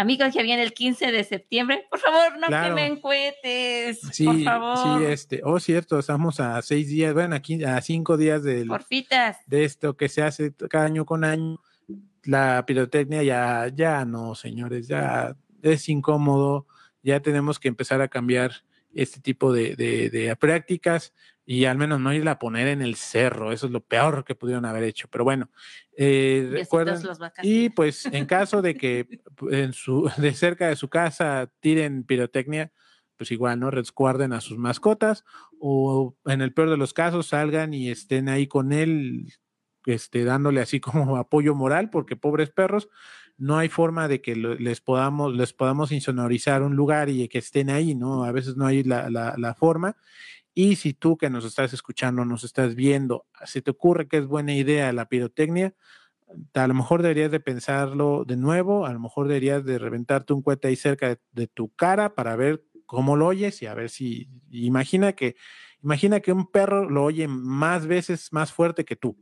Amigos, 0.00 0.32
ya 0.32 0.42
viene 0.42 0.62
el 0.62 0.72
15 0.72 1.12
de 1.12 1.24
septiembre. 1.24 1.86
Por 1.90 1.98
favor, 1.98 2.38
no 2.38 2.46
claro. 2.46 2.74
quemen 2.74 2.98
cohetes. 3.02 4.00
Sí, 4.12 4.24
por 4.24 4.42
favor. 4.42 4.98
Sí, 4.98 5.04
este. 5.04 5.42
Oh, 5.44 5.60
cierto, 5.60 5.98
estamos 5.98 6.40
a 6.40 6.62
seis 6.62 6.88
días, 6.88 7.12
bueno, 7.12 7.36
aquí 7.36 7.62
a 7.62 7.78
cinco 7.82 8.16
días 8.16 8.42
del, 8.42 8.66
Porfitas. 8.66 9.36
de 9.46 9.64
esto 9.64 9.98
que 9.98 10.08
se 10.08 10.22
hace 10.22 10.54
cada 10.70 10.86
año 10.86 11.04
con 11.04 11.22
año. 11.22 11.60
La 12.22 12.64
pirotecnia 12.66 13.22
ya, 13.22 13.70
ya 13.74 14.06
no, 14.06 14.34
señores, 14.34 14.88
ya 14.88 15.36
es 15.60 15.86
incómodo. 15.90 16.66
Ya 17.02 17.20
tenemos 17.20 17.58
que 17.58 17.68
empezar 17.68 18.00
a 18.00 18.08
cambiar 18.08 18.52
este 18.94 19.20
tipo 19.20 19.52
de, 19.52 19.76
de, 19.76 20.10
de 20.10 20.34
prácticas 20.36 21.12
y 21.50 21.64
al 21.64 21.78
menos 21.78 21.98
no 21.98 22.14
irla 22.14 22.30
a 22.32 22.38
poner 22.38 22.68
en 22.68 22.80
el 22.80 22.94
cerro. 22.94 23.50
Eso 23.50 23.66
es 23.66 23.72
lo 23.72 23.80
peor 23.80 24.24
que 24.24 24.36
pudieron 24.36 24.64
haber 24.64 24.84
hecho. 24.84 25.08
Pero 25.10 25.24
bueno, 25.24 25.50
eh, 25.96 26.48
recuerden. 26.48 27.02
Y 27.42 27.70
pues 27.70 28.06
en 28.06 28.26
caso 28.26 28.62
de 28.62 28.76
que 28.76 29.20
en 29.50 29.72
su, 29.72 30.08
de 30.16 30.32
cerca 30.32 30.68
de 30.68 30.76
su 30.76 30.88
casa 30.88 31.50
tiren 31.58 32.04
pirotecnia, 32.04 32.72
pues 33.16 33.32
igual, 33.32 33.58
¿no? 33.58 33.72
Resguarden 33.72 34.32
a 34.32 34.40
sus 34.40 34.58
mascotas 34.58 35.24
o 35.58 36.16
en 36.24 36.40
el 36.40 36.54
peor 36.54 36.70
de 36.70 36.76
los 36.76 36.94
casos 36.94 37.26
salgan 37.26 37.74
y 37.74 37.90
estén 37.90 38.28
ahí 38.28 38.46
con 38.46 38.72
él, 38.72 39.32
este, 39.86 40.22
dándole 40.22 40.60
así 40.60 40.78
como 40.78 41.16
apoyo 41.16 41.56
moral, 41.56 41.90
porque 41.90 42.14
pobres 42.14 42.50
perros, 42.50 42.88
no 43.40 43.56
hay 43.56 43.70
forma 43.70 44.06
de 44.06 44.20
que 44.20 44.36
les 44.36 44.82
podamos, 44.82 45.34
les 45.34 45.54
podamos 45.54 45.92
insonorizar 45.92 46.62
un 46.62 46.76
lugar 46.76 47.08
y 47.08 47.26
que 47.26 47.38
estén 47.38 47.70
ahí, 47.70 47.94
¿no? 47.94 48.24
A 48.24 48.32
veces 48.32 48.54
no 48.56 48.66
hay 48.66 48.84
la, 48.84 49.08
la, 49.08 49.34
la 49.38 49.54
forma. 49.54 49.96
Y 50.52 50.76
si 50.76 50.92
tú 50.92 51.16
que 51.16 51.30
nos 51.30 51.46
estás 51.46 51.72
escuchando, 51.72 52.26
nos 52.26 52.44
estás 52.44 52.74
viendo, 52.74 53.24
si 53.46 53.62
te 53.62 53.70
ocurre 53.70 54.08
que 54.08 54.18
es 54.18 54.26
buena 54.26 54.54
idea 54.54 54.92
la 54.92 55.06
pirotecnia, 55.06 55.74
a 56.52 56.66
lo 56.66 56.74
mejor 56.74 57.00
deberías 57.00 57.30
de 57.30 57.40
pensarlo 57.40 58.24
de 58.26 58.36
nuevo, 58.36 58.84
a 58.84 58.92
lo 58.92 59.00
mejor 59.00 59.26
deberías 59.26 59.64
de 59.64 59.78
reventarte 59.78 60.34
un 60.34 60.42
cohete 60.42 60.68
ahí 60.68 60.76
cerca 60.76 61.08
de, 61.08 61.18
de, 61.32 61.46
tu 61.46 61.70
cara 61.74 62.14
para 62.14 62.36
ver 62.36 62.62
cómo 62.84 63.16
lo 63.16 63.26
oyes 63.26 63.62
y 63.62 63.66
a 63.66 63.74
ver 63.74 63.88
si, 63.88 64.28
imagina 64.50 65.14
que, 65.14 65.34
imagina 65.82 66.20
que 66.20 66.32
un 66.32 66.46
perro 66.50 66.90
lo 66.90 67.04
oye 67.04 67.26
más 67.26 67.86
veces 67.86 68.34
más 68.34 68.52
fuerte 68.52 68.84
que 68.84 68.96
tú. 68.96 69.16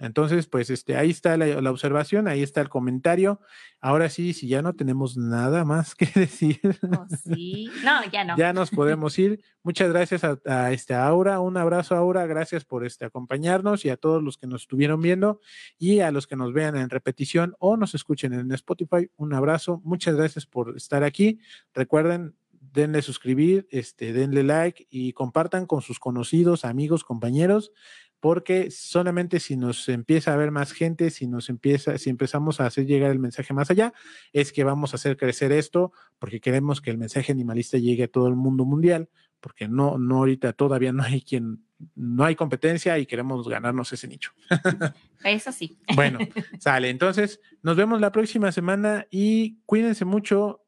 Entonces, 0.00 0.46
pues 0.46 0.70
este, 0.70 0.96
ahí 0.96 1.10
está 1.10 1.36
la, 1.36 1.60
la, 1.60 1.70
observación, 1.70 2.26
ahí 2.26 2.42
está 2.42 2.62
el 2.62 2.70
comentario. 2.70 3.38
Ahora 3.82 4.08
sí, 4.08 4.32
si 4.32 4.48
ya 4.48 4.62
no 4.62 4.74
tenemos 4.74 5.18
nada 5.18 5.66
más 5.66 5.94
que 5.94 6.06
decir. 6.06 6.58
Oh, 6.90 7.06
sí, 7.22 7.70
no, 7.84 8.00
ya 8.10 8.24
no. 8.24 8.36
ya 8.36 8.54
nos 8.54 8.70
podemos 8.70 9.18
ir. 9.18 9.44
Muchas 9.62 9.90
gracias 9.90 10.24
a, 10.24 10.38
a 10.46 10.72
este 10.72 10.94
Aura, 10.94 11.40
un 11.40 11.58
abrazo 11.58 11.94
Aura, 11.94 12.26
gracias 12.26 12.64
por 12.64 12.86
este 12.86 13.04
acompañarnos 13.04 13.84
y 13.84 13.90
a 13.90 13.98
todos 13.98 14.22
los 14.22 14.38
que 14.38 14.46
nos 14.46 14.62
estuvieron 14.62 15.02
viendo 15.02 15.40
y 15.78 16.00
a 16.00 16.10
los 16.10 16.26
que 16.26 16.34
nos 16.34 16.54
vean 16.54 16.76
en 16.76 16.88
repetición 16.88 17.54
o 17.58 17.76
nos 17.76 17.94
escuchen 17.94 18.32
en 18.32 18.50
Spotify, 18.52 19.10
un 19.16 19.34
abrazo. 19.34 19.82
Muchas 19.84 20.16
gracias 20.16 20.46
por 20.46 20.76
estar 20.76 21.04
aquí. 21.04 21.40
Recuerden 21.74 22.34
denle 22.72 23.02
suscribir, 23.02 23.66
este, 23.70 24.12
denle 24.12 24.44
like 24.44 24.86
y 24.90 25.12
compartan 25.12 25.66
con 25.66 25.82
sus 25.82 25.98
conocidos, 25.98 26.64
amigos, 26.64 27.04
compañeros 27.04 27.72
porque 28.20 28.70
solamente 28.70 29.40
si 29.40 29.56
nos 29.56 29.88
empieza 29.88 30.32
a 30.32 30.36
ver 30.36 30.50
más 30.50 30.72
gente, 30.72 31.10
si 31.10 31.26
nos 31.26 31.48
empieza, 31.48 31.96
si 31.98 32.10
empezamos 32.10 32.60
a 32.60 32.66
hacer 32.66 32.86
llegar 32.86 33.10
el 33.10 33.18
mensaje 33.18 33.54
más 33.54 33.70
allá, 33.70 33.94
es 34.32 34.52
que 34.52 34.62
vamos 34.62 34.92
a 34.92 34.96
hacer 34.96 35.16
crecer 35.16 35.52
esto, 35.52 35.92
porque 36.18 36.40
queremos 36.40 36.80
que 36.82 36.90
el 36.90 36.98
mensaje 36.98 37.32
animalista 37.32 37.78
llegue 37.78 38.04
a 38.04 38.08
todo 38.08 38.28
el 38.28 38.36
mundo 38.36 38.66
mundial, 38.66 39.08
porque 39.40 39.68
no, 39.68 39.98
no 39.98 40.18
ahorita 40.18 40.52
todavía 40.52 40.92
no 40.92 41.02
hay 41.02 41.22
quien, 41.22 41.64
no 41.94 42.24
hay 42.24 42.36
competencia 42.36 42.98
y 42.98 43.06
queremos 43.06 43.48
ganarnos 43.48 43.90
ese 43.92 44.06
nicho. 44.06 44.32
Eso 45.24 45.50
sí. 45.50 45.78
Bueno, 45.94 46.18
sale. 46.58 46.90
Entonces, 46.90 47.40
nos 47.62 47.76
vemos 47.76 48.00
la 48.02 48.12
próxima 48.12 48.52
semana 48.52 49.06
y 49.10 49.56
cuídense 49.64 50.04
mucho 50.04 50.59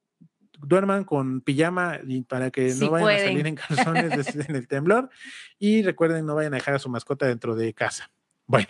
duerman 0.62 1.04
con 1.04 1.40
pijama 1.40 1.98
y 2.06 2.22
para 2.22 2.50
que 2.50 2.70
Sí 2.70 2.84
no 2.84 2.90
vayan 2.92 3.04
pueden. 3.04 3.20
a 3.20 3.28
salir 3.30 3.46
en 3.46 3.54
calzones 3.56 4.34
en 4.48 4.56
el 4.56 4.68
temblor. 4.68 5.10
Y 5.58 5.82
recuerden, 5.82 6.24
no 6.26 6.34
vayan 6.34 6.54
a 6.54 6.56
dejar 6.56 6.74
a 6.74 6.78
su 6.78 6.88
mascota 6.88 7.26
dentro 7.26 7.54
de 7.54 7.74
casa. 7.74 8.10
Bueno, 8.46 8.68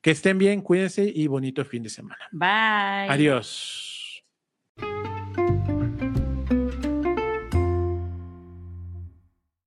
que 0.00 0.10
estén 0.10 0.38
bien, 0.38 0.60
cuídense 0.60 1.04
y 1.04 1.26
bonito 1.26 1.64
fin 1.64 1.82
de 1.82 1.88
semana. 1.88 2.28
Bye. 2.32 3.12
Adiós. 3.12 4.03